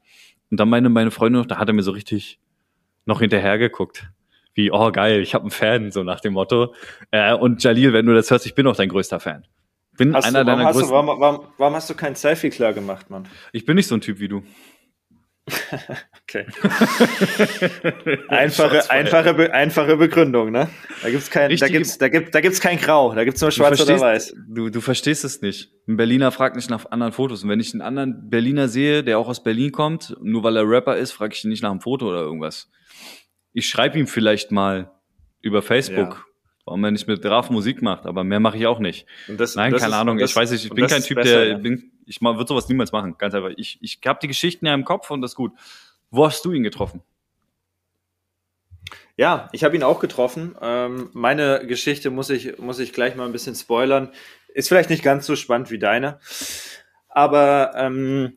und 0.51 0.61
dann 0.61 0.69
meine, 0.69 0.89
meine 0.89 1.11
Freundin 1.11 1.41
noch, 1.41 1.47
da 1.47 1.59
hat 1.59 1.69
er 1.69 1.75
mir 1.75 1.83
so 1.83 1.93
richtig 1.93 2.39
noch 3.05 3.21
hinterher 3.21 3.59
geguckt. 3.59 4.09
Wie, 4.57 4.73
oh 4.73 4.91
geil, 4.91 5.21
ich 5.21 5.35
habe 5.35 5.43
einen 5.43 5.51
Fan, 5.51 5.93
so 5.93 6.03
nach 6.03 6.21
dem 6.21 6.33
Motto. 6.33 6.75
Äh, 7.11 7.35
und 7.35 7.63
Jalil, 7.63 7.93
wenn 7.93 8.07
du 8.07 8.15
das 8.15 8.31
hörst, 8.31 8.47
ich 8.47 8.55
bin 8.55 8.67
auch 8.67 8.75
dein 8.75 8.89
größter 8.89 9.21
Fan. 9.21 9.47
Bin 9.99 10.15
Hast 10.15 10.25
einer 10.25 10.45
du, 10.45 10.47
warum, 10.47 10.59
deiner 10.59 10.69
hast 10.69 10.77
du, 10.77 10.81
größten. 10.81 11.07
warum, 11.07 11.21
warum, 11.21 11.47
warum 11.59 11.75
hast 11.75 11.91
du 11.91 11.95
kein 11.95 12.15
Selfie 12.15 12.51
klar 12.51 12.73
gemacht, 12.73 13.11
Mann? 13.11 13.29
Ich 13.53 13.67
bin 13.67 13.77
nicht 13.77 13.87
so 13.87 13.95
ein 13.95 14.01
Typ 14.01 14.19
wie 14.19 14.29
du. 14.29 14.43
Okay. 16.29 16.45
Einfache, 18.29 18.91
einfache, 18.91 19.55
einfache 19.55 19.97
Begründung, 19.97 20.51
ne? 20.51 20.69
Da 21.03 21.11
gibt's 21.11 21.31
kein, 21.31 21.57
da 21.57 21.69
gibt's, 21.69 21.99
da 21.99 22.09
gibt, 22.09 22.35
da 22.35 22.41
gibt's 22.41 22.61
kein 22.61 22.79
Grau, 22.79 23.15
da 23.15 23.23
gibt's 23.23 23.41
nur 23.41 23.53
Schwarz 23.53 23.81
oder 23.81 24.01
Weiß. 24.01 24.35
du, 24.49 24.71
du 24.71 24.81
verstehst 24.81 25.25
es 25.25 25.41
nicht. 25.43 25.71
Ein 25.87 25.97
Berliner 25.97 26.33
fragt 26.33 26.57
nicht 26.57 26.69
nach 26.69 26.91
anderen 26.91 27.13
Fotos. 27.13 27.45
Und 27.45 27.51
wenn 27.51 27.61
ich 27.61 27.73
einen 27.73 27.81
anderen 27.83 28.29
Berliner 28.29 28.67
sehe, 28.67 29.05
der 29.05 29.21
auch 29.21 29.29
aus 29.29 29.45
Berlin 29.45 29.71
kommt, 29.71 30.17
nur 30.21 30.43
weil 30.43 30.57
er 30.57 30.69
Rapper 30.69 30.97
ist, 30.97 31.13
frage 31.13 31.35
ich 31.35 31.45
ihn 31.45 31.51
nicht 31.51 31.63
nach 31.63 31.71
einem 31.71 31.81
Foto 31.81 32.09
oder 32.09 32.23
irgendwas. 32.23 32.69
Ich 33.59 33.69
schreibe 33.71 33.99
ihm 33.99 34.07
vielleicht 34.07 34.51
mal 34.53 34.91
über 35.41 35.63
Facebook, 35.63 35.97
Ja. 36.11 36.25
warum 36.67 36.85
er 36.85 36.91
nicht 36.91 37.09
mit 37.09 37.23
Graf 37.23 37.49
Musik 37.49 37.81
macht, 37.81 38.05
aber 38.05 38.23
mehr 38.23 38.39
mache 38.39 38.59
ich 38.59 38.67
auch 38.67 38.81
nicht. 38.81 39.07
Das, 39.29 39.55
Nein, 39.55 39.73
das 39.73 39.81
keine 39.81 39.95
ist- 39.95 39.99
Ahnung. 39.99 40.19
das- 40.19 40.31
ich 40.31 40.37
weiß 40.37 40.51
nicht, 40.51 40.65
ich 40.67 40.71
bin 40.73 40.87
kein 40.87 41.01
Typ, 41.03 41.17
besser, 41.17 41.31
der, 41.41 41.49
ja. 41.53 41.57
bin, 41.57 41.91
ich 42.05 42.21
würde 42.21 42.47
sowas 42.47 42.69
niemals 42.69 42.93
machen. 42.93 43.17
Ganz 43.17 43.33
einfach. 43.35 43.53
Ich, 43.57 43.79
ich 43.81 43.99
habe 44.05 44.19
die 44.21 44.29
Geschichten 44.29 44.67
ja 44.67 44.75
im 44.75 44.85
Kopf 44.85 45.11
und 45.11 45.23
das 45.23 45.31
ist 45.31 45.37
gut. 45.37 45.53
Wo 46.11 46.27
hast 46.27 46.45
du 46.45 46.53
ihn 46.53 46.63
getroffen? 46.65 47.03
Ja, 49.17 49.49
ich 49.53 49.65
habe 49.65 49.75
ihn 49.75 49.83
auch 49.83 50.01
getroffen. 50.01 50.55
Ähm, 50.61 51.09
meine 51.15 51.67
Geschichte 51.67 52.11
muss 52.11 52.29
ich, 52.29 52.59
muss 52.59 52.79
ich 52.79 52.93
gleich 52.93 53.17
mal 53.17 53.25
ein 53.25 53.33
bisschen 53.33 53.55
spoilern. 53.55 54.11
Ist 54.49 54.69
vielleicht 54.69 54.91
nicht 54.91 55.03
ganz 55.03 55.25
so 55.25 55.35
spannend 55.35 55.71
wie 55.71 55.79
deine. 55.79 56.21
Aber 57.09 57.73
ähm, 57.75 58.37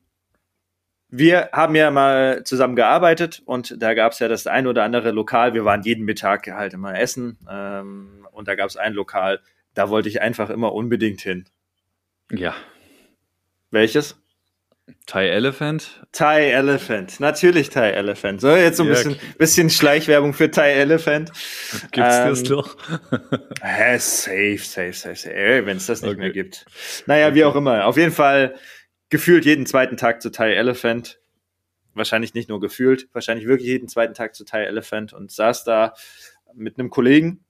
wir 1.09 1.49
haben 1.53 1.75
ja 1.75 1.89
mal 1.91 2.43
zusammen 2.43 2.75
gearbeitet 2.75 3.41
und 3.45 3.81
da 3.81 3.93
gab 3.93 4.11
es 4.11 4.19
ja 4.19 4.27
das 4.27 4.45
ein 4.47 4.67
oder 4.67 4.83
andere 4.83 5.11
Lokal. 5.11 5.53
Wir 5.53 5.65
waren 5.65 5.81
jeden 5.83 6.05
Mittag 6.05 6.47
halt 6.47 6.73
immer 6.73 6.97
essen 6.99 7.37
ähm, 7.49 8.27
und 8.31 8.47
da 8.47 8.55
gab 8.55 8.69
es 8.69 8.77
ein 8.77 8.93
Lokal, 8.93 9.39
da 9.73 9.89
wollte 9.89 10.09
ich 10.09 10.21
einfach 10.21 10.49
immer 10.49 10.73
unbedingt 10.73 11.21
hin. 11.21 11.45
Ja. 12.31 12.53
Welches? 13.71 14.15
Thai 15.05 15.29
Elephant? 15.29 16.03
Thai 16.11 16.49
Elephant. 16.49 17.19
Natürlich 17.19 17.69
Thai 17.69 17.91
Elephant. 17.91 18.41
So, 18.41 18.55
jetzt 18.55 18.77
so 18.77 18.83
ein 18.83 18.89
Ja, 18.89 18.95
bisschen, 18.95 19.15
bisschen 19.37 19.69
Schleichwerbung 19.69 20.33
für 20.33 20.49
Thai 20.49 20.71
Elephant. 20.71 21.31
Gibt's 21.91 22.15
Ähm, 22.17 22.27
das 22.29 22.43
doch? 22.43 22.75
Hä, 23.61 23.97
safe, 23.99 24.57
safe, 24.59 24.93
safe, 24.93 25.15
safe. 25.15 25.61
Wenn 25.65 25.77
es 25.77 25.85
das 25.85 26.01
nicht 26.01 26.11
Okay. 26.11 26.19
mehr 26.19 26.31
gibt. 26.31 26.65
Naja, 27.05 27.35
wie 27.35 27.43
auch 27.45 27.55
immer. 27.55 27.85
Auf 27.85 27.97
jeden 27.97 28.11
Fall 28.11 28.55
gefühlt 29.09 29.45
jeden 29.45 29.65
zweiten 29.65 29.97
Tag 29.97 30.21
zu 30.21 30.29
Thai 30.31 30.53
Elephant. 30.53 31.19
Wahrscheinlich 31.93 32.33
nicht 32.33 32.49
nur 32.49 32.59
gefühlt, 32.59 33.09
wahrscheinlich 33.13 33.47
wirklich 33.47 33.67
jeden 33.67 33.87
zweiten 33.87 34.13
Tag 34.13 34.35
zu 34.35 34.45
Thai 34.45 34.63
Elephant 34.63 35.11
und 35.13 35.31
saß 35.31 35.63
da 35.63 35.93
mit 36.53 36.79
einem 36.79 36.89
Kollegen. 36.89 37.43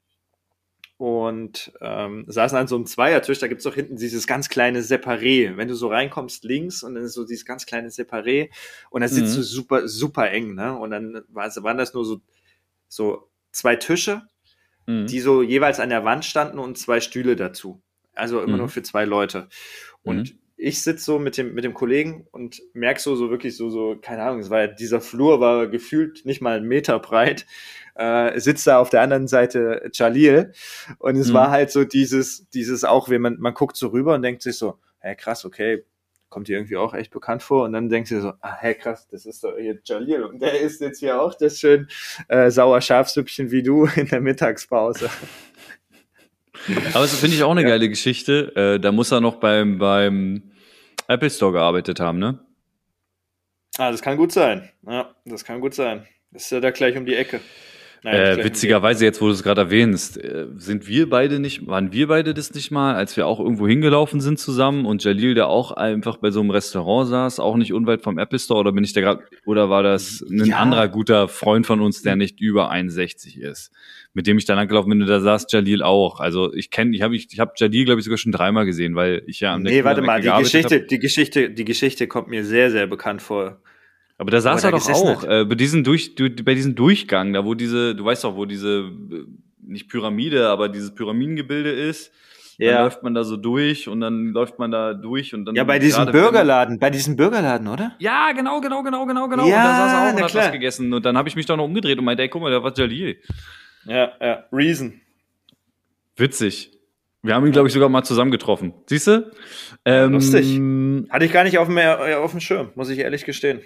und 0.97 1.71
ähm, 1.79 2.25
saßen 2.27 2.57
an 2.57 2.67
so 2.67 2.75
einem 2.75 2.85
Zweiertisch. 2.85 3.39
Da 3.39 3.47
gibt's 3.47 3.63
doch 3.63 3.73
hinten 3.73 3.95
dieses 3.95 4.27
ganz 4.27 4.49
kleine 4.49 4.81
Separé. 4.81 5.55
Wenn 5.55 5.69
du 5.69 5.73
so 5.75 5.87
reinkommst 5.87 6.43
links 6.43 6.83
und 6.83 6.93
dann 6.95 7.05
ist 7.05 7.13
so 7.13 7.25
dieses 7.25 7.45
ganz 7.45 7.65
kleine 7.65 7.87
Separé 7.87 8.49
und 8.89 8.99
da 8.99 9.07
sitzt 9.07 9.31
Mhm. 9.33 9.37
du 9.37 9.43
super, 9.43 9.87
super 9.87 10.29
eng, 10.29 10.55
ne? 10.55 10.77
Und 10.77 10.91
dann 10.91 11.23
war- 11.29 11.49
waren 11.63 11.77
das 11.77 11.93
nur 11.93 12.03
so, 12.03 12.19
so 12.89 13.29
zwei 13.53 13.77
Tische, 13.77 14.23
Mhm. 14.87 15.07
die 15.07 15.21
so 15.21 15.41
jeweils 15.41 15.79
an 15.79 15.87
der 15.89 16.03
Wand 16.03 16.25
standen 16.25 16.59
und 16.59 16.77
zwei 16.77 16.99
Stühle 16.99 17.37
dazu. 17.37 17.81
Also 18.13 18.41
immer 18.41 18.53
Mhm. 18.53 18.57
nur 18.57 18.69
für 18.69 18.83
zwei 18.83 19.05
Leute. 19.05 19.47
Und 20.03 20.35
ich 20.61 20.83
sitze 20.83 21.05
so 21.05 21.19
mit 21.19 21.37
dem, 21.37 21.53
mit 21.53 21.63
dem 21.63 21.73
Kollegen 21.73 22.27
und 22.31 22.61
merk 22.73 22.99
so, 22.99 23.15
so 23.15 23.29
wirklich 23.29 23.55
so, 23.55 23.69
so, 23.69 23.95
keine 24.01 24.23
Ahnung, 24.23 24.41
es 24.41 24.49
war 24.49 24.59
ja, 24.59 24.67
dieser 24.67 24.99
Flur 24.99 25.39
war 25.39 25.67
gefühlt 25.67 26.25
nicht 26.25 26.41
mal 26.41 26.57
einen 26.57 26.67
Meter 26.67 26.99
breit. 26.99 27.45
Äh, 27.95 28.37
sitzt 28.39 28.67
da 28.67 28.79
auf 28.79 28.89
der 28.89 29.01
anderen 29.01 29.27
Seite 29.27 29.89
Jalil. 29.93 30.51
Und 30.99 31.15
es 31.15 31.29
Mhm. 31.29 31.33
war 31.33 31.51
halt 31.51 31.71
so 31.71 31.85
dieses, 31.85 32.49
dieses 32.49 32.83
auch, 32.83 33.07
wenn 33.09 33.21
man, 33.21 33.37
man 33.39 33.53
guckt 33.53 33.77
so 33.77 33.87
rüber 33.87 34.15
und 34.15 34.21
denkt 34.21 34.41
sich 34.41 34.57
so, 34.57 34.77
hä, 34.99 35.15
krass, 35.15 35.45
okay, 35.45 35.85
kommt 36.27 36.47
dir 36.49 36.57
irgendwie 36.57 36.77
auch 36.77 36.93
echt 36.93 37.11
bekannt 37.11 37.41
vor. 37.41 37.63
Und 37.63 37.71
dann 37.73 37.87
denkst 37.89 38.09
du 38.09 38.21
so, 38.21 38.33
ah, 38.41 38.57
hä, 38.59 38.73
krass, 38.75 39.07
das 39.07 39.25
ist 39.25 39.43
doch 39.43 39.57
hier 39.57 39.79
Jalil. 39.83 40.23
Und 40.23 40.41
der 40.41 40.59
isst 40.59 40.81
jetzt 40.81 40.99
hier 40.99 41.21
auch 41.21 41.35
das 41.35 41.57
schön 41.57 41.87
äh, 42.27 42.51
sauer 42.51 42.81
Schafsüppchen 42.81 43.49
wie 43.51 43.63
du 43.63 43.85
in 43.95 44.07
der 44.07 44.19
Mittagspause. 44.21 45.09
Aber 46.93 47.01
das 47.01 47.19
finde 47.19 47.35
ich 47.35 47.43
auch 47.43 47.51
eine 47.51 47.63
geile 47.63 47.89
Geschichte. 47.89 48.53
Äh, 48.55 48.79
da 48.79 48.91
muss 48.91 49.11
er 49.11 49.21
noch 49.21 49.35
beim, 49.35 49.77
beim 49.77 50.51
Apple 51.07 51.29
Store 51.29 51.51
gearbeitet 51.51 51.99
haben, 51.99 52.19
ne? 52.19 52.39
Ah, 53.77 53.91
das 53.91 54.01
kann 54.01 54.17
gut 54.17 54.31
sein. 54.31 54.69
Ja, 54.85 55.15
das 55.25 55.45
kann 55.45 55.61
gut 55.61 55.73
sein. 55.73 56.05
Das 56.31 56.43
ist 56.43 56.51
ja 56.51 56.59
da 56.59 56.71
gleich 56.71 56.97
um 56.97 57.05
die 57.05 57.15
Ecke. 57.15 57.39
Nein, 58.01 58.15
Äh, 58.15 58.43
witzigerweise, 58.45 59.03
jetzt 59.03 59.21
wo 59.21 59.25
du 59.27 59.33
es 59.33 59.43
gerade 59.43 59.61
erwähnst, 59.61 60.17
äh, 60.23 60.45
sind 60.55 60.87
wir 60.87 61.09
beide 61.09 61.39
nicht, 61.39 61.67
waren 61.67 61.91
wir 61.91 62.07
beide 62.07 62.33
das 62.33 62.53
nicht 62.53 62.71
mal, 62.71 62.95
als 62.95 63.17
wir 63.17 63.27
auch 63.27 63.39
irgendwo 63.41 63.67
hingelaufen 63.67 64.21
sind 64.21 64.39
zusammen 64.39 64.85
und 64.85 65.03
Jalil, 65.03 65.33
der 65.33 65.47
auch 65.47 65.71
einfach 65.71 66.15
bei 66.17 66.31
so 66.31 66.39
einem 66.39 66.49
Restaurant 66.51 67.09
saß, 67.09 67.39
auch 67.41 67.57
nicht 67.57 67.73
unweit 67.73 68.01
vom 68.01 68.17
Apple 68.17 68.39
Store, 68.39 68.61
oder 68.61 68.71
bin 68.71 68.85
ich 68.85 68.93
da 68.93 69.01
gerade, 69.01 69.23
oder 69.45 69.69
war 69.69 69.83
das 69.83 70.21
ein 70.29 70.45
Ja. 70.45 70.57
anderer 70.59 70.87
guter 70.87 71.27
Freund 71.27 71.65
von 71.65 71.81
uns, 71.81 72.01
der 72.01 72.15
nicht 72.15 72.39
über 72.39 72.69
61 72.71 73.37
ist, 73.41 73.71
mit 74.13 74.27
dem 74.27 74.37
ich 74.37 74.45
dann 74.45 74.57
angelaufen 74.57 74.89
bin, 74.89 75.01
und 75.01 75.07
da 75.09 75.19
saß 75.19 75.47
Jalil 75.49 75.83
auch. 75.83 76.21
Also 76.21 76.53
ich 76.53 76.71
kenne, 76.71 76.95
ich 76.95 77.01
habe 77.01 77.17
ich, 77.17 77.27
ich 77.31 77.39
hab 77.41 77.59
Jalil, 77.59 77.83
glaube 77.83 77.99
ich, 77.99 78.05
sogar 78.05 78.17
schon 78.17 78.31
dreimal 78.31 78.65
gesehen, 78.65 78.95
weil 78.95 79.23
ich 79.27 79.41
ja 79.41 79.53
am 79.53 79.61
Nee, 79.63 79.69
nächsten 79.71 79.83
warte 79.83 79.99
Tag 80.01 80.07
mal, 80.07 80.21
die 80.21 80.31
Geschichte, 80.43 80.75
hab. 80.79 80.87
die 80.87 80.99
Geschichte, 80.99 81.49
die 81.49 81.65
Geschichte 81.65 82.07
kommt 82.07 82.29
mir 82.29 82.45
sehr, 82.45 82.71
sehr 82.71 82.87
bekannt 82.87 83.21
vor. 83.21 83.61
Aber 84.19 84.29
da 84.31 84.41
saß 84.41 84.63
er 84.65 84.71
doch 84.71 84.87
auch, 84.89 85.23
äh, 85.23 85.45
bei 85.45 85.55
diesem 85.55 85.83
Durch, 85.83 86.13
du, 86.13 86.29
bei 86.29 86.53
diesem 86.53 86.75
Durchgang, 86.75 87.33
da 87.33 87.45
wo 87.45 87.55
diese, 87.55 87.95
du 87.95 88.05
weißt 88.05 88.23
doch, 88.25 88.35
wo 88.35 88.45
diese, 88.45 88.91
äh, 89.11 89.23
nicht 89.65 89.89
Pyramide, 89.89 90.49
aber 90.49 90.69
dieses 90.69 90.93
Pyramidengebilde 90.93 91.71
ist. 91.71 92.11
Dann 92.59 92.67
Ja. 92.67 92.83
läuft 92.83 93.01
man 93.03 93.13
da 93.13 93.23
so 93.23 93.37
durch 93.37 93.87
und 93.87 94.01
dann 94.01 94.33
läuft 94.33 94.59
man 94.59 94.69
da 94.71 94.93
durch 94.93 95.33
und 95.33 95.45
dann. 95.45 95.55
Ja, 95.55 95.63
bei 95.63 95.79
diesem 95.79 96.11
Burgerladen, 96.11 96.77
bei 96.77 96.89
diesem 96.89 97.15
Burgerladen, 97.15 97.67
oder? 97.69 97.95
Ja, 97.99 98.33
genau, 98.35 98.59
genau, 98.59 98.83
genau, 98.83 99.05
genau, 99.05 99.29
genau. 99.29 99.47
Ja, 99.47 99.55
und 99.55 99.63
da 99.63 99.75
saß 99.77 99.93
er 99.93 99.99
auch 100.09 100.13
und 100.15 100.23
hat 100.23 100.31
klar. 100.31 100.43
was 100.45 100.51
gegessen. 100.51 100.91
Und 100.93 101.05
dann 101.05 101.17
habe 101.17 101.29
ich 101.29 101.37
mich 101.37 101.45
doch 101.45 101.55
noch 101.55 101.63
umgedreht 101.63 101.97
und 101.97 102.03
meinte, 102.03 102.21
ey, 102.23 102.27
guck 102.29 102.41
mal, 102.41 102.51
da 102.51 102.61
war 102.61 102.73
Jalil. 102.77 103.17
Ja, 103.85 104.11
ja. 104.19 104.43
Reason. 104.51 104.99
Witzig. 106.17 106.71
Wir 107.21 107.33
haben 107.33 107.45
ihn, 107.45 107.51
glaube 107.53 107.67
ich, 107.69 107.73
sogar 107.73 107.87
mal 107.89 108.03
zusammen 108.03 108.31
getroffen. 108.31 108.73
Siehst 108.87 109.07
du? 109.07 109.31
Ähm, 109.85 110.11
lustig. 110.13 110.59
Hatte 111.09 111.25
ich 111.25 111.31
gar 111.31 111.43
nicht 111.45 111.57
auf 111.57 111.67
dem, 111.67 111.77
äh, 111.77 112.15
auf 112.15 112.31
dem 112.31 112.39
Schirm, 112.41 112.71
muss 112.75 112.89
ich 112.89 112.99
ehrlich 112.99 113.23
gestehen. 113.25 113.61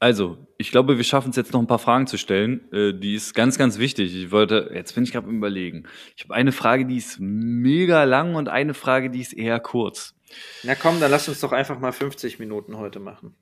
Also, 0.00 0.38
ich 0.58 0.70
glaube, 0.70 0.96
wir 0.96 1.04
schaffen 1.04 1.30
es 1.30 1.36
jetzt 1.36 1.52
noch 1.52 1.60
ein 1.60 1.66
paar 1.66 1.78
Fragen 1.78 2.06
zu 2.06 2.18
stellen. 2.18 2.70
Äh, 2.72 2.92
die 2.92 3.14
ist 3.14 3.34
ganz, 3.34 3.56
ganz 3.56 3.78
wichtig. 3.78 4.14
Ich 4.14 4.30
wollte, 4.30 4.70
jetzt 4.74 4.94
bin 4.94 5.04
ich 5.04 5.12
gerade 5.12 5.28
überlegen. 5.28 5.84
Ich 6.16 6.24
habe 6.24 6.34
eine 6.34 6.52
Frage, 6.52 6.84
die 6.84 6.96
ist 6.96 7.18
mega 7.20 8.04
lang 8.04 8.34
und 8.34 8.48
eine 8.48 8.74
Frage, 8.74 9.10
die 9.10 9.20
ist 9.20 9.32
eher 9.32 9.60
kurz. 9.60 10.14
Na 10.62 10.74
komm, 10.74 11.00
dann 11.00 11.10
lass 11.10 11.28
uns 11.28 11.40
doch 11.40 11.52
einfach 11.52 11.78
mal 11.78 11.92
50 11.92 12.38
Minuten 12.38 12.76
heute 12.76 13.00
machen. 13.00 13.34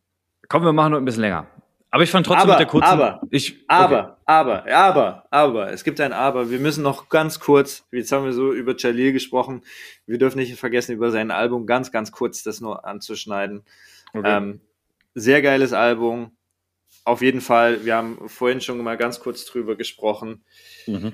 Komm, 0.49 0.65
wir 0.65 0.73
machen 0.73 0.93
noch 0.93 0.99
ein 0.99 1.05
bisschen 1.05 1.23
länger. 1.23 1.47
Aber 1.91 2.05
ich 2.05 2.11
fand 2.11 2.25
trotzdem 2.25 2.43
Aber, 2.43 2.53
mit 2.53 2.61
der 2.61 2.67
kurzen. 2.67 2.89
aber, 2.89 3.21
ich, 3.31 3.53
okay. 3.53 3.65
Aber, 3.69 4.19
aber, 4.25 4.67
aber, 4.67 5.27
aber, 5.31 5.73
es 5.73 5.85
gibt 5.85 6.01
ein 6.01 6.15
Aber. 6.15 6.51
Wir 6.51 6.59
müssen 6.59 6.83
noch 6.83 7.11
ganz 7.11 7.39
kurz, 7.39 7.85
jetzt 7.93 8.13
haben 8.13 8.25
wir 8.25 8.33
so 8.33 8.51
über 8.53 8.75
Jalil 8.77 9.13
gesprochen, 9.13 9.63
wir 10.07 10.17
dürfen 10.17 10.39
nicht 10.39 10.55
vergessen, 10.59 10.93
über 10.93 11.11
sein 11.11 11.31
Album 11.31 11.67
ganz, 11.67 11.93
ganz 11.93 12.11
kurz 12.11 12.43
das 12.43 12.63
nur 12.63 12.87
anzuschneiden. 12.87 13.65
Okay. 14.15 14.37
Ähm, 14.37 14.61
sehr 15.15 15.43
geiles 15.43 15.75
Album. 15.75 16.33
Auf 17.05 17.21
jeden 17.21 17.41
Fall, 17.41 17.85
wir 17.85 17.97
haben 17.97 18.29
vorhin 18.29 18.61
schon 18.61 18.79
mal 18.79 18.97
ganz 18.97 19.21
kurz 19.21 19.45
drüber 19.45 19.77
gesprochen. 19.77 20.45
Mhm. 20.87 21.13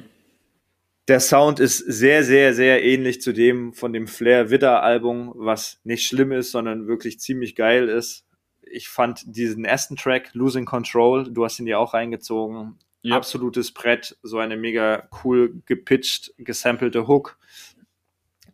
Der 1.08 1.20
Sound 1.20 1.58
ist 1.58 1.78
sehr, 1.78 2.22
sehr, 2.22 2.52
sehr 2.52 2.84
ähnlich 2.84 3.22
zu 3.22 3.32
dem 3.32 3.72
von 3.72 3.94
dem 3.94 4.06
Flair 4.06 4.50
Widder 4.50 4.82
Album, 4.82 5.32
was 5.34 5.80
nicht 5.84 6.06
schlimm 6.06 6.32
ist, 6.32 6.50
sondern 6.50 6.86
wirklich 6.86 7.18
ziemlich 7.18 7.54
geil 7.56 7.88
ist. 7.88 8.26
Ich 8.60 8.90
fand 8.90 9.22
diesen 9.24 9.64
ersten 9.64 9.96
Track, 9.96 10.30
Losing 10.34 10.66
Control, 10.66 11.32
du 11.32 11.44
hast 11.44 11.58
ihn 11.58 11.66
ja 11.66 11.78
auch 11.78 11.94
reingezogen. 11.94 12.78
Ja. 13.00 13.16
Absolutes 13.16 13.72
Brett, 13.72 14.18
so 14.22 14.38
eine 14.38 14.58
mega 14.58 15.08
cool 15.24 15.62
gepitcht, 15.64 16.34
gesampelte 16.36 17.06
Hook. 17.06 17.38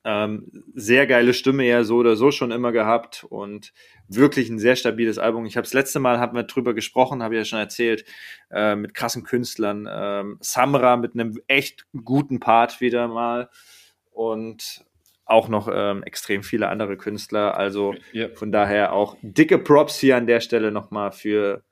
Ähm, 0.07 0.51
sehr 0.75 1.07
geile 1.07 1.33
Stimme 1.33 1.65
ja 1.65 1.83
so 1.83 1.97
oder 1.97 2.15
so 2.17 2.31
schon 2.31 2.51
immer 2.51 2.73
gehabt 2.73 3.25
und 3.29 3.73
wirklich 4.07 4.51
ein 4.51 4.59
sehr 4.59 4.77
stabiles 4.77 5.19
Album. 5.19 5.47
Ich 5.47 5.57
habe 5.57 5.65
das 5.65 5.73
letzte 5.73 5.99
Mal 5.99 6.19
haben 6.19 6.37
wir 6.37 6.43
drüber 6.43 6.75
gesprochen, 6.75 7.23
habe 7.23 7.35
ich 7.35 7.39
ja 7.39 7.45
schon 7.47 7.59
erzählt, 7.59 8.05
äh, 8.51 8.77
mit 8.77 8.93
krassen 8.93 9.25
Künstlern. 9.25 9.89
Ähm, 9.91 10.37
Samra 10.41 10.97
mit 10.97 11.15
einem 11.15 11.41
echt 11.47 11.87
guten 12.05 12.39
Part 12.39 12.83
wieder 12.83 13.09
mal 13.09 13.49
und 14.13 14.85
auch 15.25 15.49
noch 15.49 15.69
ähm, 15.73 16.03
extrem 16.03 16.43
viele 16.43 16.69
andere 16.69 16.97
Künstler. 16.99 17.57
Also 17.57 17.95
Ja. 18.13 18.29
von 18.35 18.53
daher 18.53 18.93
auch 18.93 19.17
dicke 19.23 19.59
Props 19.59 19.99
hier 19.99 20.17
an 20.17 20.27
der 20.27 20.41
Stelle 20.41 20.71
nochmal 20.71 21.13
für 21.13 21.65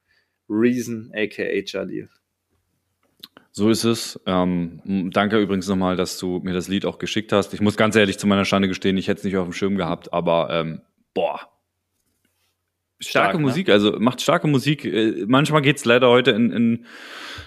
Reason, 0.49 1.13
aka 1.15 1.43
Jalil. 1.67 2.09
So 3.55 3.69
ist 3.69 3.85
es. 3.85 4.19
Ähm, 4.27 5.11
danke 5.13 5.39
übrigens 5.39 5.69
nochmal, 5.69 5.97
dass 5.97 6.19
du 6.19 6.41
mir 6.43 6.55
das 6.55 6.69
Lied 6.69 6.87
auch 6.87 6.99
geschickt 6.99 7.33
hast. 7.33 7.53
Ich 7.53 7.61
muss 7.61 7.77
ganz 7.77 7.95
ehrlich 7.97 8.19
zu 8.19 8.27
meiner 8.27 8.47
Schande 8.47 8.67
gestehen, 8.67 8.97
ich 8.97 9.09
hätte 9.09 9.19
es 9.19 9.25
nicht 9.25 9.37
auf 9.37 9.45
dem 9.47 9.53
Schirm 9.53 9.77
gehabt, 9.77 10.13
aber 10.13 10.49
ähm, 10.51 10.81
boah. 11.13 11.41
Starke 12.99 13.31
Stark, 13.31 13.35
ne? 13.35 13.41
Musik, 13.43 13.69
also 13.69 13.99
macht 13.99 14.23
starke 14.23 14.47
Musik. 14.47 14.85
Äh, 14.85 15.25
Manchmal 15.27 15.61
geht's 15.61 15.85
leider 15.85 16.09
heute 16.09 16.31
in, 16.31 16.51
in 16.53 16.87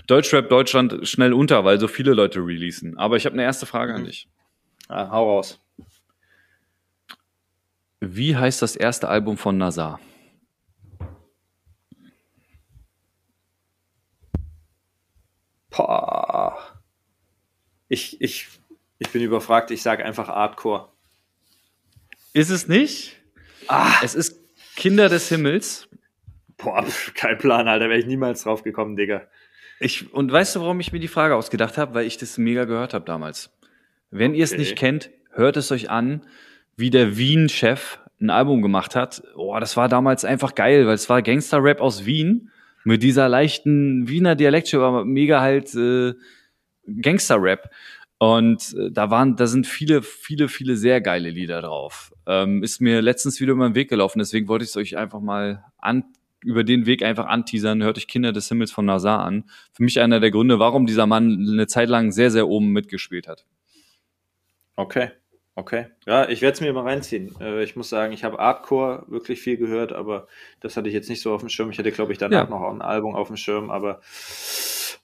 Deutschrap 0.06 0.50
Deutschland 0.50 1.08
schnell 1.08 1.34
unter, 1.34 1.64
weil 1.66 1.80
so 1.80 1.88
viele 1.88 2.14
Leute 2.14 2.40
releasen. 2.40 2.98
Aber 2.98 3.16
ich 3.16 3.26
habe 3.26 3.34
eine 3.34 3.44
erste 3.44 3.66
Frage 3.66 3.94
an 3.96 4.02
Mhm. 4.02 4.06
dich. 4.06 4.28
Ah, 4.90 5.10
hau 5.10 5.32
raus. 5.38 5.60
Wie 8.02 8.36
heißt 8.36 8.62
das 8.62 8.76
erste 8.76 9.08
Album 9.08 9.38
von 9.38 9.58
Nazar? 9.58 10.00
Boah. 15.76 16.58
Ich, 17.88 18.20
ich, 18.22 18.48
ich 19.00 19.10
bin 19.10 19.22
überfragt, 19.22 19.72
ich 19.72 19.82
sage 19.82 20.04
einfach 20.06 20.28
Hardcore. 20.28 20.90
Ist 22.34 22.50
es 22.50 22.68
nicht? 22.68 23.16
Ah, 23.68 23.94
Es 24.04 24.16
ist 24.16 24.40
Kinder 24.76 25.10
des 25.10 25.30
Himmels. 25.30 25.88
boah, 26.58 26.86
kein 27.14 27.38
Plan, 27.38 27.68
Alter, 27.68 27.90
wäre 27.90 28.00
ich 28.00 28.06
niemals 28.06 28.44
drauf 28.44 28.64
gekommen, 28.64 28.96
Digga. 28.96 29.28
Ich, 29.80 30.14
und 30.14 30.32
weißt 30.32 30.56
du, 30.56 30.62
warum 30.62 30.80
ich 30.80 30.92
mir 30.94 31.00
die 31.00 31.08
Frage 31.08 31.36
ausgedacht 31.36 31.78
habe? 31.78 31.94
Weil 31.94 32.06
ich 32.06 32.18
das 32.18 32.38
mega 32.38 32.66
gehört 32.66 32.94
habe 32.94 33.06
damals. 33.06 33.52
Wenn 34.10 34.34
ihr 34.34 34.44
es 34.44 34.52
Okay. 34.52 34.60
nicht 34.62 34.76
kennt, 34.78 35.10
hört 35.32 35.58
es 35.58 35.72
euch 35.72 35.90
an, 35.90 36.26
wie 36.78 36.90
der 36.90 37.18
Wien-Chef 37.18 38.00
ein 38.22 38.30
Album 38.30 38.62
gemacht 38.62 38.96
hat. 38.96 39.22
Oh, 39.36 39.58
das 39.60 39.76
war 39.76 39.90
damals 39.90 40.24
einfach 40.24 40.56
geil, 40.56 40.88
weil 40.88 40.94
es 40.96 41.10
war 41.10 41.22
Gangster-Rap 41.22 41.82
aus 41.82 42.06
Wien 42.06 42.52
mit 42.86 43.04
dieser 43.04 43.28
leichten 43.28 44.08
Wiener 44.08 44.36
Dialekt, 44.36 44.74
aber 44.74 45.04
mega 45.04 45.42
halt 45.42 45.74
äh, 45.76 46.14
Gangster-Rap. 46.88 47.70
Und 48.18 48.74
äh, 48.78 48.92
da 48.92 49.10
waren, 49.10 49.36
da 49.36 49.48
sind 49.48 49.68
viele, 49.68 50.02
viele, 50.02 50.48
viele 50.48 50.78
sehr 50.78 51.02
geile 51.02 51.30
Lieder 51.32 51.62
drauf. 51.62 52.14
Ähm, 52.28 52.64
ist 52.64 52.80
mir 52.80 53.02
letztens 53.02 53.42
wieder 53.42 53.54
über 53.54 53.68
den 53.68 53.76
Weg 53.76 53.90
gelaufen, 53.90 54.20
deswegen 54.20 54.48
wollte 54.48 54.64
ich 54.64 54.70
es 54.70 54.78
euch 54.78 54.98
einfach 54.98 55.20
mal 55.20 55.66
an, 55.78 56.06
über 56.44 56.64
den 56.64 56.86
Weg 56.86 57.02
einfach 57.02 57.26
anteasern. 57.26 57.82
Hört 57.84 57.98
euch 57.98 58.08
Kinder 58.08 58.32
des 58.32 58.48
Himmels 58.48 58.72
von 58.72 58.86
Nazar 58.86 59.22
an. 59.22 59.46
Für 59.74 59.84
mich 59.84 60.00
einer 60.00 60.20
der 60.20 60.30
Gründe, 60.30 60.60
warum 60.60 60.86
dieser 60.86 61.08
Mann 61.08 61.48
eine 61.52 61.66
Zeit 61.66 61.90
lang 61.90 62.12
sehr, 62.12 62.30
sehr 62.30 62.48
oben 62.48 62.72
mitgespielt 62.72 63.28
hat. 63.28 63.46
Okay, 64.76 65.10
okay. 65.56 65.88
Ja, 66.06 66.28
ich 66.30 66.42
werde 66.42 66.56
es 66.56 66.62
mir 66.62 66.72
mal 66.74 66.84
reinziehen. 66.84 67.36
Äh, 67.40 67.64
ich 67.64 67.76
muss 67.76 67.90
sagen, 67.90 68.14
ich 68.14 68.24
habe 68.24 68.38
Hardcore 68.38 69.06
wirklich 69.08 69.42
viel 69.42 69.58
gehört, 69.58 69.92
aber 69.94 70.28
das 70.60 70.78
hatte 70.78 70.88
ich 70.88 70.94
jetzt 70.94 71.10
nicht 71.10 71.22
so 71.22 71.34
auf 71.34 71.42
dem 71.42 71.50
Schirm. 71.50 71.70
Ich 71.72 71.80
hatte, 71.80 71.92
glaube 71.92 72.12
ich, 72.12 72.18
danach 72.18 72.44
Ja. 72.46 72.50
noch 72.50 72.70
ein 72.70 72.82
Album 72.82 73.16
auf 73.16 73.28
dem 73.28 73.38
Schirm, 73.38 73.70
aber 73.72 74.02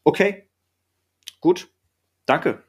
okay. 0.04 0.48
Gut. 1.40 1.70
Danke. 2.26 2.64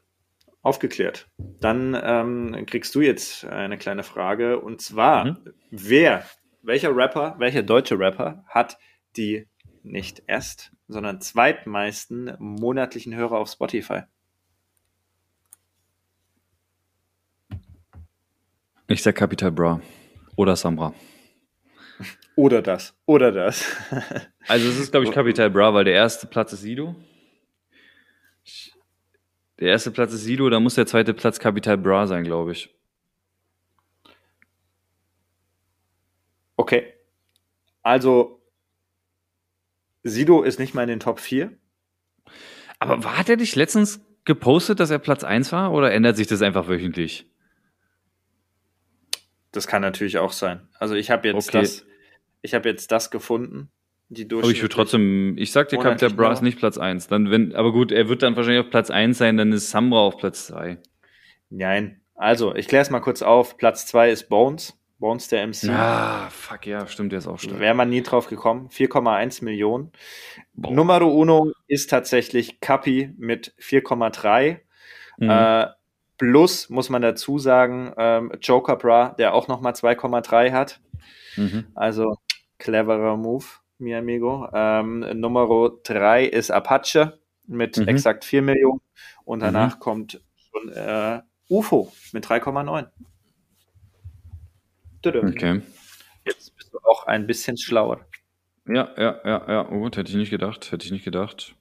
Aufgeklärt. 0.62 1.28
Dann 1.60 1.98
ähm, 2.02 2.66
kriegst 2.66 2.94
du 2.94 3.00
jetzt 3.00 3.44
eine 3.44 3.76
kleine 3.78 4.02
Frage 4.04 4.60
und 4.60 4.80
zwar, 4.80 5.24
Mhm. 5.24 5.36
wer, 5.70 6.24
welcher 6.62 6.94
Rapper, 6.96 7.34
welcher 7.38 7.62
deutsche 7.62 7.98
Rapper 7.98 8.44
hat 8.48 8.78
die 9.16 9.48
nicht 9.82 10.22
erst, 10.28 10.70
sondern 10.86 11.20
zweitmeisten 11.20 12.36
monatlichen 12.38 13.14
Hörer 13.14 13.38
auf 13.38 13.50
Spotify? 13.50 14.02
Ich 18.88 19.02
sag 19.02 19.14
Capital 19.16 19.50
Bra. 19.50 19.80
Oder 20.36 20.56
Samra. 20.56 20.94
Oder 22.36 22.62
das. 22.62 22.94
Oder 23.06 23.32
das. 23.32 23.64
Also 24.48 24.68
es 24.68 24.76
ist, 24.76 24.90
glaube 24.90 25.06
ich, 25.06 25.12
Capital 25.12 25.50
Bra, 25.50 25.72
weil 25.72 25.84
der 25.84 25.94
erste 25.94 26.26
Platz 26.26 26.52
ist 26.52 26.62
Sido. 26.62 26.96
Der 29.60 29.68
erste 29.68 29.92
Platz 29.92 30.12
ist 30.12 30.24
Sido, 30.24 30.50
da 30.50 30.58
muss 30.58 30.74
der 30.74 30.84
zweite 30.86 31.14
Platz 31.14 31.38
Capital 31.38 31.78
Bra 31.78 32.08
sein, 32.08 32.24
glaube 32.24 32.50
ich. 32.50 32.74
Okay. 36.56 36.92
Also, 37.82 38.42
Sido 40.02 40.42
ist 40.42 40.58
nicht 40.58 40.74
mal 40.74 40.82
in 40.82 40.88
den 40.88 41.00
Top 41.00 41.20
4. 41.20 41.52
Aber 42.80 43.04
war- 43.04 43.16
hat 43.18 43.28
er 43.28 43.36
dich 43.36 43.54
letztens 43.54 44.00
gepostet, 44.24 44.80
dass 44.80 44.90
er 44.90 44.98
Platz 44.98 45.22
1 45.22 45.52
war 45.52 45.72
oder 45.72 45.92
ändert 45.92 46.16
sich 46.16 46.26
das 46.26 46.42
einfach 46.42 46.68
wöchentlich? 46.68 47.26
Das 49.52 49.66
kann 49.66 49.82
natürlich 49.82 50.18
auch 50.18 50.32
sein. 50.32 50.68
Also 50.78 50.94
ich 50.94 51.10
habe 51.10 51.28
jetzt 51.28 51.48
Okay. 51.48 51.60
das, 51.60 51.86
ich 52.40 52.54
habe 52.54 52.68
jetzt 52.68 52.90
das 52.90 53.10
gefunden. 53.10 53.70
Die 54.08 54.26
Aber 54.30 54.48
ich 54.50 54.60
würde 54.60 54.74
trotzdem, 54.74 55.36
ich 55.38 55.52
sag 55.52 55.68
dir, 55.70 55.76
Monatlich 55.76 56.00
Capital 56.00 56.16
Bra 56.16 56.28
noch. 56.28 56.32
ist 56.34 56.42
nicht 56.42 56.58
Platz 56.58 56.76
1. 56.76 57.08
Dann, 57.08 57.30
wenn, 57.30 57.54
aber 57.54 57.72
gut, 57.72 57.92
er 57.92 58.08
wird 58.08 58.22
dann 58.22 58.36
wahrscheinlich 58.36 58.64
auf 58.64 58.70
Platz 58.70 58.90
1 58.90 59.16
sein, 59.16 59.38
dann 59.38 59.52
ist 59.52 59.70
Samra 59.70 60.00
auf 60.00 60.18
Platz 60.18 60.48
2. 60.48 60.78
Nein. 61.48 62.00
Also, 62.14 62.54
ich 62.54 62.68
kläre 62.68 62.82
es 62.82 62.90
mal 62.90 63.00
kurz 63.00 63.22
auf. 63.22 63.56
Platz 63.56 63.86
2 63.86 64.10
ist 64.10 64.28
Bones. 64.28 64.78
Bones 64.98 65.28
der 65.28 65.46
MC. 65.46 65.68
Ah, 65.70 66.28
fuck, 66.30 66.66
ja, 66.66 66.86
stimmt, 66.86 67.10
der 67.12 67.18
ist 67.20 67.26
auch 67.26 67.38
stark. 67.38 67.58
Wäre 67.58 67.74
man 67.74 67.88
nie 67.88 68.02
drauf 68.02 68.28
gekommen. 68.28 68.68
4,1 68.68 69.42
Millionen. 69.42 69.90
Boah. 70.52 70.72
Numero 70.72 71.08
uno 71.08 71.50
ist 71.66 71.88
tatsächlich 71.90 72.60
Kapi 72.60 73.12
mit 73.16 73.54
4,3. 73.58 74.58
Mhm. 75.18 75.30
Äh, 75.30 75.66
plus 76.22 76.68
muss 76.70 76.88
man 76.88 77.02
dazu 77.02 77.40
sagen, 77.40 77.92
ähm, 77.96 78.30
Joker 78.40 78.76
Bra, 78.76 79.08
der 79.18 79.34
auch 79.34 79.48
nochmal 79.48 79.72
2,3 79.72 80.52
hat. 80.52 80.80
Mhm. 81.36 81.66
Also 81.74 82.16
cleverer 82.58 83.16
Move, 83.16 83.44
mi 83.78 83.92
amigo. 83.92 84.48
Ähm, 84.54 85.00
Numero 85.14 85.80
3 85.82 86.24
ist 86.26 86.52
Apache 86.52 87.18
mit 87.48 87.76
Mhm. 87.76 87.88
exakt 87.88 88.24
4 88.24 88.40
Millionen. 88.42 88.80
Und 89.24 89.40
danach 89.40 89.80
kommt 89.80 90.20
schon 90.52 90.68
äh, 90.72 91.22
UFO 91.48 91.92
mit 92.12 92.24
3,9. 92.24 92.86
Tudum. 95.02 95.26
Okay. 95.26 95.60
Jetzt 96.24 96.56
bist 96.56 96.72
du 96.72 96.78
auch 96.84 97.06
ein 97.08 97.26
bisschen 97.26 97.56
schlauer. 97.58 98.06
Ja, 98.68 98.90
ja, 98.96 99.20
ja, 99.24 99.44
ja. 99.48 99.68
Oh, 99.72 99.80
gut, 99.80 99.96
hätte 99.96 100.10
ich 100.10 100.16
nicht 100.16 100.30
gedacht. 100.30 100.70
Hätte 100.70 100.86
ich 100.86 100.92
nicht 100.92 101.04
gedacht. 101.04 101.56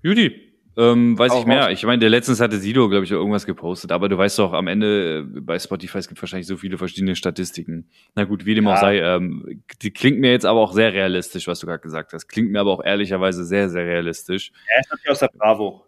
Judy, 0.00 0.53
ähm, 0.76 1.18
weiß 1.18 1.32
Hau 1.32 1.40
ich 1.40 1.46
mehr. 1.46 1.62
raus. 1.64 1.70
Ich 1.72 1.84
meine, 1.84 1.98
der 2.00 2.10
letztens 2.10 2.40
hatte 2.40 2.58
Sido, 2.58 2.88
glaube 2.88 3.04
ich, 3.04 3.10
irgendwas 3.10 3.46
gepostet. 3.46 3.92
Aber 3.92 4.08
du 4.08 4.18
weißt 4.18 4.38
doch, 4.38 4.52
am 4.52 4.66
Ende 4.66 5.20
äh, 5.36 5.40
bei 5.40 5.58
Spotify, 5.58 5.98
es 5.98 6.08
gibt 6.08 6.20
wahrscheinlich 6.20 6.46
so 6.46 6.56
viele 6.56 6.78
verschiedene 6.78 7.14
Statistiken. 7.16 7.88
Na 8.14 8.24
gut, 8.24 8.44
wie 8.46 8.54
dem 8.54 8.66
auch 8.66 8.72
Ja. 8.74 8.80
sei. 8.80 8.98
Ähm, 8.98 9.62
die 9.82 9.90
klingt 9.92 10.18
mir 10.20 10.30
jetzt 10.32 10.46
aber 10.46 10.60
auch 10.60 10.72
sehr 10.72 10.92
realistisch, 10.92 11.46
was 11.46 11.60
du 11.60 11.66
gerade 11.66 11.80
gesagt 11.82 12.12
hast. 12.12 12.26
Klingt 12.28 12.50
mir 12.50 12.60
aber 12.60 12.72
auch 12.72 12.84
ehrlicherweise 12.84 13.44
sehr, 13.44 13.68
sehr 13.68 13.84
realistisch. 13.84 14.50
Er 14.74 14.80
ist 14.80 14.90
natürlich 14.90 15.10
aus 15.10 15.18
der 15.20 15.30
Bravo. 15.36 15.84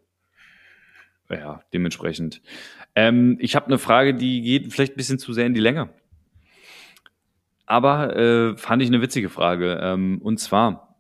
Ja, 1.29 1.61
dementsprechend. 1.73 2.41
Ähm, 2.95 3.37
ich 3.41 3.57
habe 3.57 3.67
eine 3.67 3.79
Frage, 3.79 4.15
die 4.15 4.43
geht 4.43 4.73
vielleicht 4.73 4.93
ein 4.95 4.97
bisschen 4.97 5.19
zu 5.19 5.33
sehr 5.33 5.47
in 5.47 5.55
die 5.55 5.61
Länge. 5.61 5.89
Aber 7.67 8.15
äh, 8.17 8.57
fand 8.57 8.81
ich 8.83 8.89
eine 8.89 9.03
witzige 9.03 9.29
Frage. 9.29 9.81
Ähm, 9.83 10.21
und 10.23 10.39
zwar, 10.39 10.97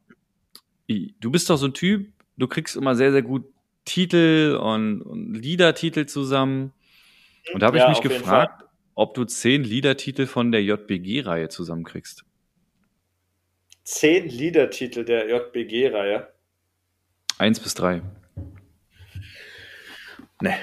du 0.88 1.30
bist 1.30 1.48
doch 1.48 1.56
so 1.56 1.66
ein 1.66 1.74
Typ, 1.74 2.08
du 2.36 2.48
kriegst 2.48 2.74
immer 2.76 2.96
sehr, 2.96 3.12
sehr 3.12 3.22
gut 3.22 3.44
Titel 3.86 4.58
und, 4.60 5.00
und 5.00 5.34
Liedertitel 5.34 6.04
zusammen. 6.04 6.74
Und 7.54 7.62
da 7.62 7.68
habe 7.68 7.78
Ja, 7.78 7.90
ich 7.90 8.02
mich 8.02 8.02
gefragt, 8.02 8.64
ob 8.94 9.14
du 9.14 9.24
zehn 9.24 9.64
Liedertitel 9.64 10.26
von 10.26 10.52
der 10.52 10.62
JBG-Reihe 10.62 11.48
zusammenkriegst. 11.48 12.24
Zehn 13.84 14.28
Liedertitel 14.28 15.04
der 15.04 15.30
JBG-Reihe. 15.30 16.32
Eins 17.38 17.60
bis 17.60 17.74
drei. 17.74 18.02
Nee. 20.40 20.56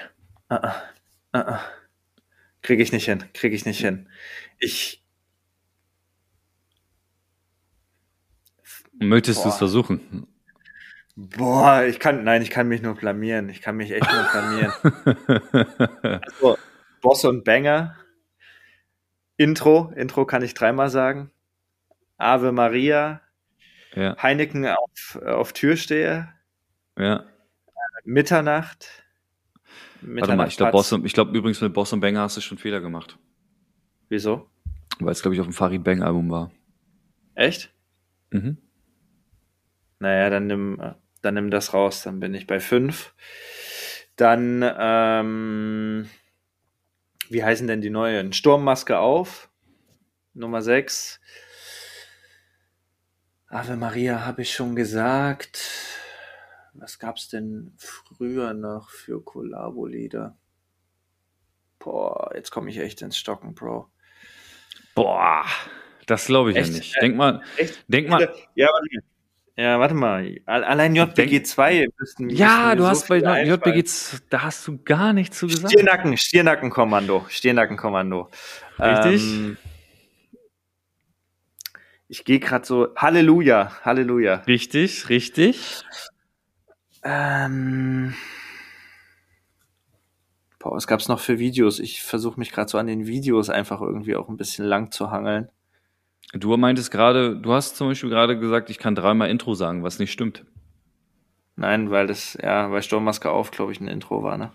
Uh 0.51 0.55
-uh. 0.55 0.73
Uh 1.33 1.39
-uh. 1.39 1.59
Krieg 2.61 2.79
ich 2.79 2.91
nicht 2.91 3.05
hin. 3.05 3.23
Krieg 3.33 3.53
ich 3.53 3.65
nicht 3.65 3.79
hin. 3.79 4.09
Ich. 4.59 5.03
Möchtest 8.93 9.43
du 9.43 9.49
es 9.49 9.57
versuchen? 9.57 10.27
Boah, 11.15 11.83
ich 11.83 11.99
kann. 11.99 12.23
Nein, 12.23 12.41
ich 12.41 12.49
kann 12.49 12.67
mich 12.67 12.81
nur 12.81 12.95
blamieren. 12.95 13.49
Ich 13.49 13.61
kann 13.61 13.77
mich 13.77 13.91
echt 13.91 14.09
nur 14.11 14.23
blamieren. 14.23 14.73
also, 16.23 16.57
Boss 17.01 17.23
und 17.25 17.43
Banger. 17.43 17.95
Intro. 19.37 19.91
Intro 19.95 20.25
kann 20.25 20.41
ich 20.41 20.53
dreimal 20.53 20.89
sagen. 20.89 21.31
Ave 22.17 22.51
Maria. 22.51 23.21
ja, 23.95 24.15
Heineken 24.21 24.65
auf, 24.67 25.19
auf 25.23 25.53
Türsteher. 25.53 26.33
ja. 26.97 27.25
Mitternacht. 28.05 29.03
Warte 30.01 30.35
mal, 30.35 30.47
ich 30.47 30.57
glaube, 30.57 31.09
glaube 31.09 31.37
übrigens 31.37 31.61
mit 31.61 31.73
Boss 31.73 31.93
und 31.93 32.01
Banger 32.01 32.21
hast 32.21 32.35
du 32.35 32.41
schon 32.41 32.57
Fehler 32.57 32.81
gemacht. 32.81 33.17
Wieso? 34.09 34.49
Weil 34.99 35.11
es, 35.11 35.21
glaube 35.21 35.35
ich, 35.35 35.41
auf 35.41 35.47
dem 35.47 35.53
Farid 35.53 35.83
Bang 35.83 36.03
Album 36.03 36.29
war. 36.29 36.51
Echt? 37.35 37.73
Mhm. 38.31 38.57
Naja, 39.99 40.29
dann 40.29 40.47
nimm, 40.47 40.79
äh, 40.81 40.93
dann 41.23 41.35
nimm 41.35 41.49
das 41.49 41.73
raus, 41.73 42.03
dann 42.03 42.19
bin 42.19 42.33
ich 42.33 42.45
bei 42.45 42.59
5. 42.59 43.13
Dann, 44.17 44.63
ähm, 44.77 46.09
wie 47.29 47.43
heißen 47.43 47.65
denn 47.65 47.81
die 47.81 47.89
neuen? 47.89 48.33
Sturmmaske 48.33 48.99
auf, 48.99 49.49
Nummer 50.33 50.61
6. 50.61 51.19
Ave 53.47 53.77
Maria 53.77 54.25
habe 54.25 54.41
ich 54.41 54.53
schon 54.53 54.75
gesagt. 54.75 55.59
Was 56.73 56.99
gab's 56.99 57.29
denn 57.29 57.73
früher 57.77 58.53
noch 58.53 58.89
für 58.89 59.23
Kollabo-Lieder? 59.23 60.37
Boah, 61.79 62.31
jetzt 62.35 62.51
komme 62.51 62.69
ich 62.69 62.79
echt 62.79 63.01
ins 63.01 63.17
Stocken, 63.17 63.55
Bro. 63.55 63.89
Boah, 64.95 65.45
das 66.05 66.25
glaube 66.25 66.51
ich 66.51 66.57
Echt? 66.57 66.69
ja 66.69 66.77
nicht. 66.77 67.01
Denk 67.01 67.15
mal, 67.15 67.41
Echt? 67.57 67.85
denk 67.87 68.09
mal. 68.09 68.21
Ja, 68.55 68.67
mal. 68.67 69.03
Ja, 69.55 69.79
warte 69.79 69.93
mal. 69.93 70.39
Al- 70.47 70.63
Allein 70.63 70.95
JBG 70.95 71.43
2 71.43 71.85
müssten 71.99 72.29
Ja, 72.29 72.73
du 72.75 72.81
so 72.83 72.89
hast 72.89 73.07
bei 73.07 73.17
viele 73.19 73.31
einfallen. 73.31 73.61
JBG, 73.75 73.83
z- 73.83 74.23
da 74.29 74.41
hast 74.43 74.67
du 74.67 74.79
gar 74.83 75.13
nichts 75.13 75.37
zu 75.37 75.45
gesagt. 75.47 75.71
Stirnacken, 75.73 76.17
Stirnackenkommando, 76.17 77.25
Stirnackenkommando. 77.29 78.31
Richtig. 78.79 79.21
Ähm, 79.23 79.57
ich 82.07 82.25
gehe 82.25 82.39
gerade 82.39 82.65
so, 82.65 82.95
Halleluja, 82.95 83.79
Halleluja. 83.83 84.35
Richtig, 84.47 85.09
richtig. 85.09 85.83
Ähm, 87.03 88.15
boah, 90.59 90.71
was 90.75 90.87
gab's 90.87 91.07
noch 91.07 91.19
für 91.19 91.37
Videos? 91.37 91.79
Ich 91.79 92.01
versuche 92.01 92.39
mich 92.39 92.51
gerade 92.51 92.69
so 92.69 92.77
an 92.79 92.87
den 92.87 93.05
Videos 93.05 93.49
einfach 93.51 93.81
irgendwie 93.81 94.15
auch 94.15 94.29
ein 94.29 94.37
bisschen 94.37 94.65
lang 94.65 94.91
zu 94.91 95.11
hangeln. 95.11 95.49
Du 96.33 96.57
meintest 96.57 96.89
gerade, 96.89 97.35
du 97.37 97.53
hast 97.53 97.77
zum 97.77 97.89
Beispiel 97.89 98.09
gerade 98.09 98.37
gesagt, 98.37 98.71
ich 98.71 98.79
kann 98.79 98.95
dreimal 98.95 99.29
Intro 99.29 99.53
sagen, 99.53 99.83
was 99.83 99.99
nicht 99.99 100.11
stimmt. 100.11 100.43
Nein, 101.55 101.91
weil 101.91 102.07
das, 102.07 102.37
ja, 102.41 102.71
weil 102.71 102.81
Sturmmaske 102.81 103.29
auf, 103.29 103.51
glaube 103.51 103.71
ich, 103.71 103.79
ein 103.79 103.87
Intro 103.87 104.23
war, 104.23 104.37
ne? 104.37 104.51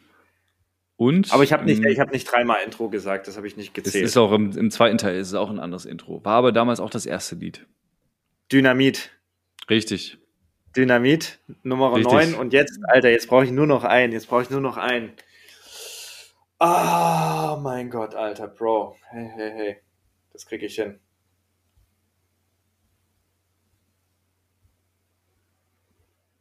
Und? 0.96 1.32
Aber 1.32 1.44
ich 1.44 1.52
habe 1.52 1.64
nicht, 1.64 1.78
ähm, 1.78 1.86
ich 1.86 2.00
habe 2.00 2.10
nicht 2.10 2.24
dreimal 2.24 2.58
Intro 2.64 2.88
gesagt, 2.88 3.28
das 3.28 3.36
habe 3.36 3.46
ich 3.46 3.56
nicht 3.56 3.78
Es 3.78 3.84
gezählt. 3.84 4.04
ist 4.04 4.16
auch 4.16 4.32
im, 4.32 4.50
im 4.58 4.72
zweiten 4.72 4.98
Teil 4.98 5.16
ist 5.16 5.28
es 5.28 5.34
auch 5.34 5.48
ein 5.48 5.60
anderes 5.60 5.84
Intro. 5.86 6.24
War 6.24 6.34
aber 6.34 6.50
damals 6.50 6.80
auch 6.80 6.90
das 6.90 7.06
erste 7.06 7.36
Lied. 7.36 7.64
Dynamit. 8.50 9.10
Richtig. 9.70 10.18
Dynamit, 10.76 11.38
Nummer 11.62 11.94
Richtig. 11.94 12.12
9. 12.12 12.34
Und 12.34 12.52
jetzt, 12.52 12.80
Alter, 12.88 13.10
jetzt 13.10 13.28
brauche 13.28 13.44
ich 13.44 13.52
nur 13.52 13.68
noch 13.68 13.84
einen. 13.84 14.12
Jetzt 14.12 14.26
brauche 14.26 14.42
ich 14.42 14.50
nur 14.50 14.60
noch 14.60 14.76
einen. 14.76 15.12
Ah, 16.58 17.56
mein 17.62 17.88
Gott, 17.90 18.16
Alter, 18.16 18.48
Bro. 18.48 18.96
Hey, 19.10 19.30
hey, 19.32 19.52
hey. 19.54 19.76
Das 20.32 20.46
kriege 20.46 20.66
ich 20.66 20.74
hin. 20.74 20.98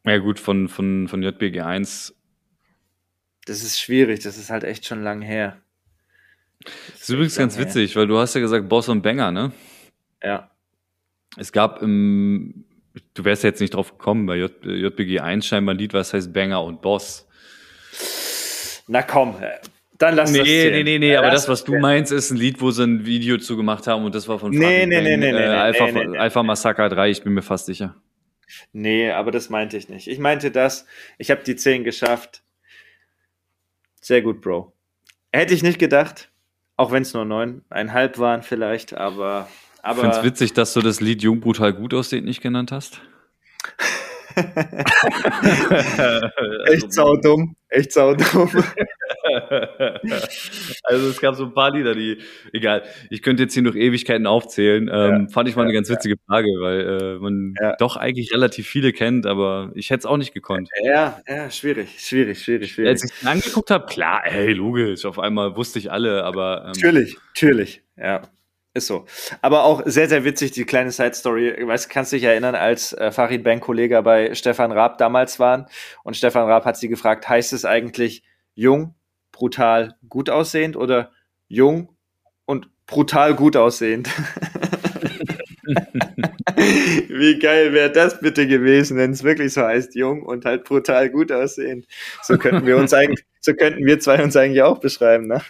Ja 0.07 0.17
gut, 0.19 0.39
von, 0.39 0.67
von, 0.69 1.07
von 1.07 1.21
JBG 1.21 1.61
1 1.61 2.15
Das 3.45 3.61
ist 3.61 3.79
schwierig. 3.79 4.21
Das 4.21 4.37
ist 4.37 4.49
halt 4.49 4.63
echt 4.63 4.85
schon 4.85 5.03
lang 5.03 5.21
her. 5.21 5.57
Das 6.63 7.01
ist 7.01 7.09
übrigens 7.09 7.35
ganz 7.35 7.57
her. 7.57 7.65
witzig, 7.65 7.95
weil 7.95 8.07
du 8.07 8.17
hast 8.17 8.33
ja 8.33 8.41
gesagt 8.41 8.67
Boss 8.69 8.89
und 8.89 9.01
Banger, 9.03 9.31
ne? 9.31 9.51
Ja. 10.23 10.49
Es 11.37 11.51
gab 11.51 11.81
im, 11.83 12.65
du 13.13 13.25
wärst 13.25 13.43
jetzt 13.43 13.59
nicht 13.61 13.73
drauf 13.75 13.91
gekommen, 13.97 14.25
bei 14.25 14.37
J, 14.37 14.51
JBG 14.63 15.19
1 15.19 15.45
scheinbar 15.45 15.75
ein 15.75 15.77
Lied, 15.77 15.93
was 15.93 16.13
heißt 16.13 16.33
Banger 16.33 16.63
und 16.63 16.81
Boss. 16.81 17.27
Na 18.87 19.03
komm, 19.03 19.35
äh, 19.41 19.49
dann 19.97 20.15
lass 20.15 20.31
Nee, 20.31 20.39
das 20.39 20.47
nee, 20.47 20.61
zählen. 20.63 20.85
nee, 20.85 20.99
nee, 20.99 21.11
Ja, 21.11 21.19
aber 21.19 21.27
lass 21.27 21.41
das, 21.43 21.49
was 21.49 21.63
du 21.65 21.77
meinst, 21.77 22.11
ist 22.11 22.31
ein 22.31 22.37
Lied, 22.37 22.61
wo 22.61 22.71
sie 22.71 22.83
ein 22.83 23.05
Video 23.05 23.37
zu 23.37 23.57
gemacht 23.57 23.85
haben 23.87 24.05
und 24.05 24.15
das 24.15 24.27
war 24.27 24.39
von 24.39 24.51
Nee, 24.51 24.85
nee, 24.85 24.95
Bang, 24.95 25.03
nee, 25.03 25.17
nee, 25.17 25.17
nee, 25.17 25.27
äh, 25.29 25.31
nee, 25.33 25.55
Alpha, 25.55 25.85
nee, 25.85 25.91
nee, 25.91 26.05
nee. 26.07 26.17
Alpha 26.17 26.41
Massaker 26.43 26.87
3, 26.89 27.09
ich 27.11 27.21
bin 27.23 27.33
mir 27.33 27.41
fast 27.41 27.65
sicher. 27.67 27.95
Nee, 28.71 29.11
aber 29.11 29.31
das 29.31 29.49
meinte 29.49 29.77
ich 29.77 29.89
nicht. 29.89 30.07
Ich 30.07 30.19
meinte 30.19 30.51
das, 30.51 30.85
ich 31.17 31.31
habe 31.31 31.43
die 31.43 31.55
10 31.55 31.83
geschafft. 31.83 32.43
Sehr 34.01 34.21
gut, 34.21 34.41
Bro. 34.41 34.73
Hätte 35.33 35.53
ich 35.53 35.63
nicht 35.63 35.79
gedacht, 35.79 36.29
Auch 36.77 36.91
wenn 36.91 37.01
es 37.01 37.13
nur 37.13 37.25
neuneinhalb 37.25 38.19
waren 38.19 38.43
vielleicht, 38.43 38.93
aber. 38.93 39.49
aber 39.81 39.97
Ich 39.97 40.01
finde 40.01 40.17
es 40.17 40.23
witzig, 40.23 40.53
dass 40.53 40.73
du 40.73 40.81
das 40.81 41.01
Lied 41.01 41.23
Jung 41.23 41.39
brutal 41.39 41.73
gut 41.73 41.93
aussieht 41.93 42.23
nicht 42.23 42.41
genannt 42.41 42.71
hast. 42.71 43.01
echt 46.67 46.93
saudumm. 46.93 47.55
Echt 47.69 47.91
saudumm. 47.91 48.63
also 50.83 51.07
es 51.09 51.21
gab 51.21 51.35
so 51.35 51.45
ein 51.45 51.53
paar 51.53 51.71
Lieder, 51.71 51.93
die, 51.93 52.19
egal, 52.53 52.83
ich 53.09 53.21
könnte 53.21 53.43
jetzt 53.43 53.53
hier 53.53 53.63
noch 53.63 53.75
Ewigkeiten 53.75 54.27
aufzählen. 54.27 54.89
Ähm, 54.91 55.21
Ja, 55.25 55.27
fand 55.29 55.49
ich 55.49 55.55
mal 55.55 55.63
eine 55.63 55.73
ja, 55.73 55.79
ganz 55.79 55.89
witzige 55.89 56.15
Frage, 56.27 56.47
weil 56.59 56.79
äh, 56.79 57.19
man 57.19 57.53
doch 57.79 57.97
eigentlich 57.97 58.33
relativ 58.33 58.67
viele 58.67 58.93
kennt, 58.93 59.25
aber 59.25 59.71
ich 59.75 59.89
hätte 59.89 59.99
es 59.99 60.05
auch 60.05 60.17
nicht 60.17 60.33
gekonnt. 60.33 60.69
ja, 60.83 61.19
ja, 61.27 61.49
schwierig, 61.51 61.99
schwierig, 61.99 62.41
schwierig, 62.41 62.71
schwierig. 62.71 62.89
Als 62.89 63.03
ich 63.03 63.11
es 63.11 63.25
angeguckt 63.25 63.71
habe, 63.71 63.85
klar, 63.85 64.21
hey, 64.23 64.53
logisch, 64.53 65.05
auf 65.05 65.19
einmal 65.19 65.55
wusste 65.55 65.79
ich 65.79 65.91
alle, 65.91 66.23
aber 66.23 66.63
ähm, 66.65 66.71
Natürlich, 66.75 67.17
natürlich, 67.35 67.81
ja. 67.97 68.21
Ist 68.77 68.85
so. 68.85 69.05
Aber 69.41 69.63
auch 69.63 69.81
sehr, 69.85 70.07
sehr 70.07 70.23
witzig, 70.23 70.51
die 70.51 70.63
kleine 70.63 70.91
Side-Story. 70.91 71.65
Weißt, 71.65 71.89
kannst 71.89 72.11
dich 72.11 72.21
erinnern, 72.21 72.53
als 72.53 72.93
äh, 72.93 73.11
Farid 73.11 73.43
Bank-Kollege 73.43 73.99
bei 74.03 74.35
Stefan 74.35 74.71
Raab 74.71 74.99
damals 74.99 75.39
waren 75.39 75.65
und 76.03 76.15
Stefan 76.15 76.47
Raab 76.47 76.63
hat 76.65 76.77
sie 76.77 76.87
gefragt, 76.87 77.27
heißt 77.27 77.53
es 77.53 77.65
eigentlich 77.65 78.21
jung, 78.53 78.93
brutal, 79.37 79.95
gut 80.09 80.31
aussehend 80.31 80.75
oder 80.75 81.11
jung 81.47 81.95
und 82.45 82.69
brutal 82.87 83.35
gut 83.35 83.55
aussehend? 83.55 84.09
Wie 86.55 87.37
geil 87.37 87.73
wäre 87.73 87.91
das 87.91 88.19
bitte 88.19 88.47
gewesen, 88.47 88.97
wenn 88.97 89.11
es 89.11 89.23
wirklich 89.23 89.53
so 89.53 89.61
heißt, 89.61 89.93
jung 89.93 90.23
und 90.23 90.45
halt 90.45 90.63
brutal 90.63 91.11
gut 91.11 91.31
aussehend. 91.31 91.85
So 92.23 92.39
könnten 92.39 92.65
wir 92.65 92.77
uns 92.77 92.93
eigentlich, 92.93 93.23
so 93.41 93.53
könnten 93.53 93.85
wir 93.85 93.99
zwei 93.99 94.23
uns 94.23 94.35
eigentlich 94.35 94.63
auch 94.63 94.79
beschreiben, 94.79 95.27
ne? 95.27 95.41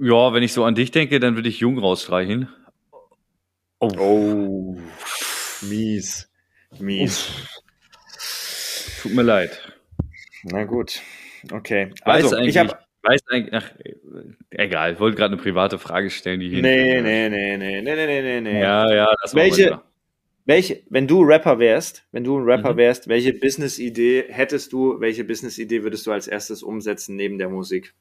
ja, 0.00 0.32
wenn 0.32 0.42
ich 0.42 0.52
so 0.52 0.64
an 0.64 0.74
dich 0.74 0.90
denke, 0.90 1.20
dann 1.20 1.36
würde 1.36 1.48
ich 1.48 1.60
Jung 1.60 1.78
rausstreichen. 1.78 2.48
Oh, 3.78 3.92
Oh, 3.96 4.76
mies. 5.62 6.28
Mies. 6.80 7.28
tut 9.02 9.14
mir 9.14 9.22
leid. 9.22 9.72
Na 10.44 10.64
gut. 10.64 11.00
Okay. 11.50 11.92
Also, 12.02 12.36
eigentlich, 12.36 12.56
ich 12.56 12.58
hab, 12.58 12.86
weiß 13.02 13.20
eigentlich, 13.28 13.54
ach, 13.54 13.70
egal, 14.50 14.94
ich 14.94 15.00
wollte 15.00 15.16
gerade 15.16 15.34
eine 15.34 15.42
private 15.42 15.78
Frage 15.78 16.10
stellen, 16.10 16.40
die 16.40 16.48
hier. 16.48 16.62
Nee, 16.62 17.00
nee, 17.00 17.28
nee, 17.28 17.56
nee, 17.56 17.80
nee, 17.82 17.94
nee, 17.94 18.22
nee, 18.22 18.40
nee. 18.40 18.60
Ja, 18.60 18.92
ja, 18.92 19.12
das 19.22 19.34
Welche, 19.34 19.80
welche, 20.44 20.82
wenn 20.90 21.06
du 21.06 21.22
Rapper 21.22 21.58
wärst, 21.58 22.04
wenn 22.12 22.24
du 22.24 22.38
ein 22.38 22.44
Rapper 22.44 22.72
mhm. 22.72 22.78
wärst, 22.78 23.08
welche 23.08 23.32
Business-Idee 23.32 24.24
hättest 24.28 24.72
du, 24.72 25.00
welche 25.00 25.24
Business-Idee 25.24 25.82
würdest 25.82 26.06
du 26.06 26.12
als 26.12 26.26
erstes 26.26 26.62
umsetzen 26.62 27.16
neben 27.16 27.38
der 27.38 27.48
Musik? 27.48 27.94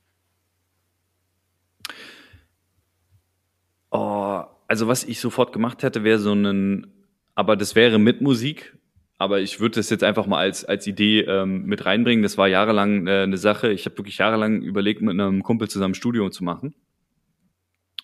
Oh, 3.92 4.44
also 4.68 4.88
was 4.88 5.04
ich 5.04 5.20
sofort 5.20 5.54
gemacht 5.54 5.84
hätte, 5.84 6.04
wäre 6.04 6.20
so 6.20 6.34
ein, 6.34 6.92
aber 7.36 7.56
das 7.56 7.76
wäre 7.76 8.00
mit 8.00 8.22
Musik, 8.22 8.78
aber 9.20 9.42
ich 9.42 9.60
würde 9.60 9.76
das 9.76 9.90
jetzt 9.92 10.04
einfach 10.04 10.26
mal 10.26 10.40
als, 10.40 10.66
als 10.66 10.88
Idee 10.88 11.22
ähm, 11.22 11.66
mit 11.66 11.86
reinbringen. 11.86 12.24
Das 12.24 12.38
war 12.38 12.48
jahrelang 12.48 13.06
äh, 13.06 13.22
eine 13.24 13.38
Sache. 13.38 13.72
Ich 13.72 13.86
habe 13.86 13.98
wirklich 13.98 14.18
jahrelang 14.18 14.62
überlegt, 14.64 15.02
mit 15.02 15.12
einem 15.12 15.44
Kumpel 15.44 15.70
zusammen 15.70 15.94
Studio 15.94 16.30
zu 16.30 16.44
machen. 16.44 16.74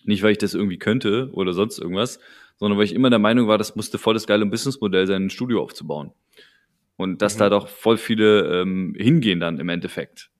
Nicht, 0.04 0.22
weil 0.22 0.32
ich 0.32 0.38
das 0.38 0.54
irgendwie 0.54 0.78
könnte 0.78 1.30
oder 1.32 1.52
sonst 1.52 1.78
irgendwas, 1.78 2.20
sondern 2.58 2.78
weil 2.78 2.84
ich 2.84 2.94
immer 2.94 3.10
der 3.10 3.18
Meinung 3.18 3.48
war, 3.48 3.58
das 3.58 3.74
musste 3.74 3.98
voll 3.98 4.14
das 4.14 4.26
geile 4.26 4.46
Businessmodell 4.46 5.06
sein, 5.06 5.24
ein 5.24 5.30
Studio 5.30 5.62
aufzubauen. 5.62 6.12
Und 6.96 7.22
dass 7.22 7.34
Mhm. 7.34 7.38
da 7.40 7.48
doch 7.50 7.68
voll 7.68 7.96
viele 7.96 8.60
ähm, 8.62 8.94
hingehen 8.96 9.40
dann 9.40 9.58
im 9.58 9.68
Endeffekt. 9.68 10.30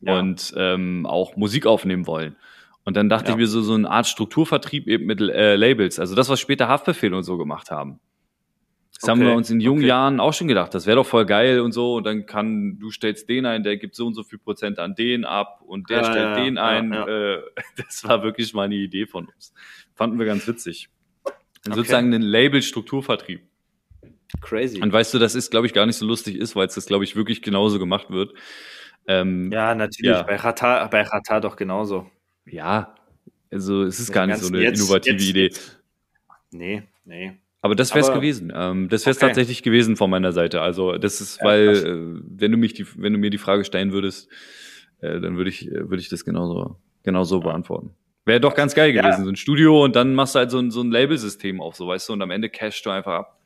Ja. 0.00 0.18
Und 0.18 0.52
ähm, 0.56 1.06
auch 1.06 1.36
Musik 1.36 1.66
aufnehmen 1.66 2.06
wollen. 2.06 2.36
Und 2.84 2.96
dann 2.96 3.08
dachte 3.08 3.28
Ja. 3.28 3.30
ich 3.32 3.36
mir 3.36 3.46
so, 3.46 3.60
so 3.62 3.74
eine 3.74 3.88
Art 3.88 4.06
Strukturvertrieb 4.06 4.86
eben 4.88 5.06
mit 5.06 5.20
äh, 5.20 5.54
Labels. 5.56 5.98
Also 6.00 6.14
das, 6.14 6.28
was 6.28 6.40
später 6.40 6.68
Haftbefehl 6.68 7.14
und 7.14 7.22
so 7.22 7.38
gemacht 7.38 7.70
haben. 7.70 8.00
Das 9.00 9.08
haben 9.08 9.20
Okay, 9.20 9.28
wir 9.30 9.34
uns 9.36 9.48
in 9.50 9.60
jungen 9.60 9.80
okay. 9.80 9.88
Jahren 9.88 10.20
auch 10.20 10.34
schon 10.34 10.46
gedacht. 10.48 10.74
Das 10.74 10.86
wäre 10.86 10.96
doch 10.96 11.06
voll 11.06 11.24
geil 11.24 11.60
und 11.60 11.72
so. 11.72 11.94
Und 11.94 12.04
dann 12.04 12.26
kann, 12.26 12.78
du 12.78 12.90
stellst 12.90 13.28
den 13.30 13.46
ein, 13.46 13.62
der 13.62 13.78
gibt 13.78 13.94
so 13.94 14.06
und 14.06 14.12
so 14.14 14.22
viel 14.22 14.38
Prozent 14.38 14.78
an 14.78 14.94
den 14.94 15.24
ab 15.24 15.62
und 15.62 15.88
der 15.88 15.98
Ja, 15.98 16.04
stellt 16.04 16.36
ja, 16.36 16.44
den 16.44 16.56
ja, 16.56 16.64
ein. 16.66 16.92
Äh, 16.92 17.38
das 17.76 18.04
war 18.04 18.22
wirklich 18.22 18.52
mal 18.52 18.64
eine 18.64 18.74
Idee 18.74 19.06
von 19.06 19.26
uns. 19.26 19.54
Fanden 19.94 20.18
wir 20.18 20.26
ganz 20.26 20.46
witzig. 20.46 20.90
Okay. 21.24 21.74
Sozusagen 21.76 22.12
einen 22.12 22.22
Label-Strukturvertrieb. 22.22 23.40
Crazy. 24.42 24.80
Und 24.80 24.92
weißt 24.92 25.12
du, 25.14 25.18
das 25.18 25.34
ist, 25.34 25.50
glaube 25.50 25.66
ich, 25.66 25.72
gar 25.72 25.86
nicht 25.86 25.96
so 25.96 26.06
lustig 26.06 26.36
ist, 26.36 26.54
weil 26.54 26.66
es 26.66 26.74
das, 26.74 26.86
glaube 26.86 27.04
ich, 27.04 27.16
wirklich 27.16 27.42
genauso 27.42 27.78
gemacht 27.78 28.10
wird. 28.10 28.32
Ähm, 29.06 29.50
ja, 29.50 29.74
natürlich. 29.74 30.22
Bei 30.22 30.36
Rata, 30.36 30.86
bei 30.88 31.02
Rata 31.02 31.40
doch 31.40 31.56
genauso. 31.56 32.10
ja, 32.46 32.94
also 33.50 33.82
es 33.82 33.98
ist 33.98 34.12
gar 34.12 34.26
nicht 34.26 34.38
so 34.38 34.46
eine 34.48 34.60
jetzt- 34.62 34.78
innovative 34.78 35.16
jetzt- 35.16 35.28
Idee. 35.28 35.50
Nee, 36.52 36.82
nee. 37.04 37.32
Aber 37.62 37.74
das 37.74 37.94
wäre 37.94 38.04
es 38.06 38.12
gewesen. 38.12 38.52
Ähm, 38.54 38.88
das 38.88 39.04
wäre 39.04 39.10
es 39.12 39.18
Okay. 39.18 39.26
tatsächlich 39.26 39.62
gewesen 39.62 39.96
von 39.96 40.08
meiner 40.10 40.32
Seite. 40.32 40.62
Also 40.62 40.96
das 40.96 41.20
ist, 41.20 41.40
Ja, 41.40 41.46
weil 41.46 41.66
äh, 41.76 42.20
wenn 42.38 42.52
du 42.52 42.56
mich 42.58 42.72
die, 42.74 42.86
wenn 42.96 43.12
du 43.12 43.18
mir 43.18 43.30
die 43.30 43.38
Frage 43.38 43.64
stellen 43.64 43.92
würdest, 43.92 44.30
äh, 45.00 45.20
dann 45.20 45.36
würde 45.36 45.50
ich, 45.50 45.66
äh, 45.68 45.88
würde 45.90 45.98
ich 45.98 46.08
das 46.08 46.24
genauso, 46.24 46.76
genauso 47.02 47.40
beantworten. 47.40 47.90
Wäre 48.24 48.40
doch 48.40 48.54
ganz 48.54 48.74
geil 48.74 48.94
Ja. 48.94 49.02
gewesen, 49.02 49.24
so 49.24 49.30
ein 49.30 49.36
Studio 49.36 49.82
und 49.84 49.96
dann 49.96 50.14
machst 50.14 50.34
du 50.34 50.38
halt 50.40 50.50
so 50.50 50.58
ein, 50.58 50.70
so 50.70 50.82
ein 50.82 50.90
Labelsystem 50.90 51.60
auf, 51.60 51.76
so 51.76 51.86
weißt 51.88 52.08
du, 52.08 52.12
und 52.14 52.22
am 52.22 52.30
Ende 52.30 52.48
cashst 52.48 52.84
du 52.86 52.90
einfach 52.90 53.12
ab. 53.12 53.40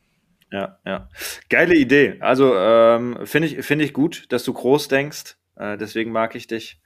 Ja, 0.53 0.79
ja. 0.85 1.09
Geile 1.49 1.75
Idee. 1.75 2.17
Also 2.21 2.55
ähm, 2.57 3.19
finde 3.25 3.49
ich, 3.49 3.65
finde 3.67 3.85
ich 3.85 3.93
gut, 3.93 4.27
dass 4.31 4.45
du 4.45 4.53
groß 4.53 4.87
denkst. 4.89 5.37
Äh, 5.57 5.77
deswegen 5.79 6.13
mag 6.13 6.35
ich 6.37 6.47
dich. 6.47 6.81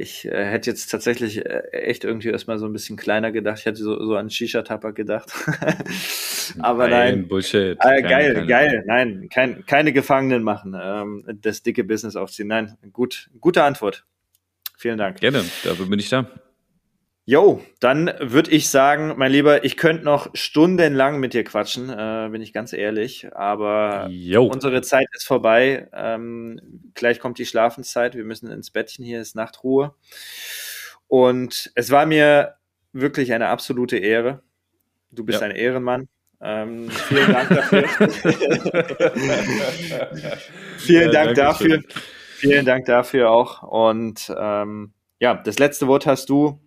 Ich 0.00 0.24
äh, 0.26 0.44
hätte 0.44 0.70
jetzt 0.70 0.86
tatsächlich 0.92 1.44
äh, 1.44 1.62
echt 1.72 2.04
irgendwie 2.04 2.28
erstmal 2.28 2.58
so 2.60 2.66
ein 2.66 2.72
bisschen 2.72 2.96
kleiner 2.96 3.32
gedacht. 3.32 3.58
Ich 3.58 3.66
hätte 3.66 3.82
so, 3.82 4.00
so 4.00 4.14
an 4.14 4.30
Shisha-Tapper 4.30 4.92
gedacht. 4.92 5.28
Aber 6.60 6.86
nein. 6.88 7.26
Bullshit. 7.26 7.76
Äh, 7.80 8.02
Keine- 8.02 8.02
geil, 8.08 8.34
keine- 8.34 8.46
geil. 8.46 8.84
Nein, 8.86 9.28
kein, 9.28 9.66
keine 9.66 9.92
Gefangenen 9.92 10.44
machen. 10.44 10.76
Ähm, 10.80 11.24
das 11.42 11.64
dicke 11.64 11.82
Business 11.82 12.14
aufziehen. 12.14 12.46
Nein, 12.46 12.78
gut, 12.92 13.28
gute 13.40 13.64
Antwort. 13.64 14.04
Vielen 14.76 14.98
Dank. 14.98 15.18
Gerne, 15.18 15.44
dafür 15.64 15.86
bin 15.86 15.98
ich 15.98 16.08
da. 16.08 16.30
Jo, 17.30 17.60
dann 17.78 18.10
würde 18.20 18.50
ich 18.52 18.70
sagen, 18.70 19.12
mein 19.18 19.30
Lieber, 19.30 19.62
ich 19.62 19.76
könnte 19.76 20.02
noch 20.02 20.30
stundenlang 20.32 21.20
mit 21.20 21.34
dir 21.34 21.44
quatschen, 21.44 21.90
äh, 21.90 22.30
bin 22.32 22.40
ich 22.40 22.54
ganz 22.54 22.72
ehrlich. 22.72 23.28
Aber 23.36 24.08
Jo. 24.10 24.46
unsere 24.46 24.80
Zeit 24.80 25.08
ist 25.12 25.26
vorbei. 25.26 25.88
Ähm, 25.92 26.58
gleich 26.94 27.20
kommt 27.20 27.38
die 27.38 27.44
Schlafenszeit. 27.44 28.14
Wir 28.14 28.24
müssen 28.24 28.50
ins 28.50 28.70
Bettchen. 28.70 29.04
Hier 29.04 29.20
ist 29.20 29.36
Nachtruhe. 29.36 29.94
Und 31.06 31.70
es 31.74 31.90
war 31.90 32.06
mir 32.06 32.54
wirklich 32.94 33.30
eine 33.34 33.48
absolute 33.48 33.98
Ehre. 33.98 34.40
Du 35.10 35.22
bist 35.22 35.42
Ja. 35.42 35.48
ein 35.48 35.54
Ehrenmann. 35.54 36.08
Ähm, 36.40 36.88
vielen 36.90 37.30
Dank 37.30 37.48
dafür. 37.50 37.88
vielen 40.78 41.12
Ja, 41.12 41.24
Dank 41.24 41.34
Dankeschön. 41.36 41.82
dafür. 41.82 42.02
Vielen 42.38 42.64
Dank 42.64 42.86
dafür 42.86 43.30
auch. 43.30 43.62
Und 43.64 44.32
ähm, 44.34 44.94
ja, 45.20 45.34
das 45.34 45.58
letzte 45.58 45.88
Wort 45.88 46.06
hast 46.06 46.30
du. 46.30 46.58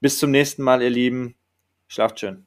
Bis 0.00 0.18
zum 0.18 0.30
nächsten 0.30 0.62
Mal, 0.62 0.82
ihr 0.82 0.90
Lieben. 0.90 1.36
Schlaft 1.88 2.20
schön. 2.20 2.46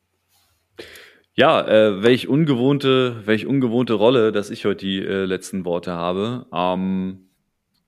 Ja, 1.33 1.67
äh, 1.67 2.03
welch 2.03 2.27
ungewohnte, 2.27 3.25
welch 3.25 3.47
ungewohnte 3.47 3.93
Rolle, 3.93 4.31
dass 4.31 4.49
ich 4.49 4.65
heute 4.65 4.85
die 4.85 4.99
äh, 4.99 5.25
letzten 5.25 5.65
Worte 5.65 5.93
habe. 5.93 6.45
Ähm, 6.53 7.29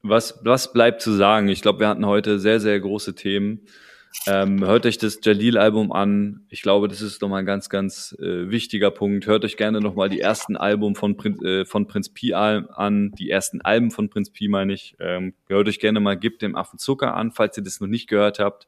was, 0.01 0.39
was 0.43 0.73
bleibt 0.73 1.01
zu 1.01 1.11
sagen? 1.11 1.47
Ich 1.47 1.61
glaube, 1.61 1.81
wir 1.81 1.89
hatten 1.89 2.05
heute 2.05 2.39
sehr, 2.39 2.59
sehr 2.59 2.79
große 2.79 3.13
Themen. 3.13 3.67
Ähm, 4.27 4.65
hört 4.65 4.85
euch 4.85 4.97
das 4.97 5.19
Jalil-Album 5.23 5.91
an. 5.91 6.45
Ich 6.49 6.63
glaube, 6.63 6.87
das 6.87 7.01
ist 7.01 7.21
nochmal 7.21 7.39
ein 7.39 7.45
ganz, 7.45 7.69
ganz 7.69 8.15
äh, 8.19 8.49
wichtiger 8.49 8.89
Punkt. 8.89 9.27
Hört 9.27 9.45
euch 9.45 9.57
gerne 9.57 9.79
nochmal 9.79 10.09
die 10.09 10.19
ersten 10.19 10.57
Album 10.57 10.95
von, 10.95 11.17
Prin 11.17 11.39
äh, 11.45 11.65
von 11.65 11.87
Prinz 11.87 12.09
Pi 12.09 12.33
an, 12.33 13.11
die 13.17 13.29
ersten 13.29 13.61
Alben 13.61 13.91
von 13.91 14.09
Prinz 14.09 14.31
Pi 14.31 14.47
meine 14.47 14.73
ich. 14.73 14.95
Ähm, 14.99 15.33
hört 15.47 15.67
euch 15.67 15.79
gerne 15.79 15.99
mal 15.99 16.17
Gib 16.17 16.39
dem 16.39 16.55
Affen 16.55 16.79
Zucker 16.79 17.15
an, 17.15 17.31
falls 17.31 17.57
ihr 17.57 17.63
das 17.63 17.79
noch 17.79 17.87
nicht 17.87 18.07
gehört 18.07 18.39
habt. 18.39 18.67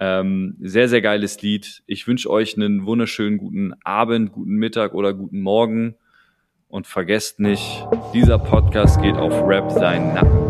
Ähm, 0.00 0.56
sehr, 0.60 0.88
sehr 0.88 1.02
geiles 1.02 1.42
Lied. 1.42 1.82
Ich 1.86 2.06
wünsche 2.06 2.30
euch 2.30 2.56
einen 2.56 2.86
wunderschönen 2.86 3.38
guten 3.38 3.74
Abend, 3.82 4.32
guten 4.32 4.54
Mittag 4.54 4.94
oder 4.94 5.12
guten 5.12 5.40
Morgen. 5.40 5.96
Und 6.68 6.86
vergesst 6.86 7.40
nicht, 7.40 7.86
dieser 8.12 8.38
Podcast 8.38 9.00
geht 9.00 9.16
auf 9.16 9.46
Rap 9.48 9.70
seinen 9.72 10.14
Nacken. 10.14 10.47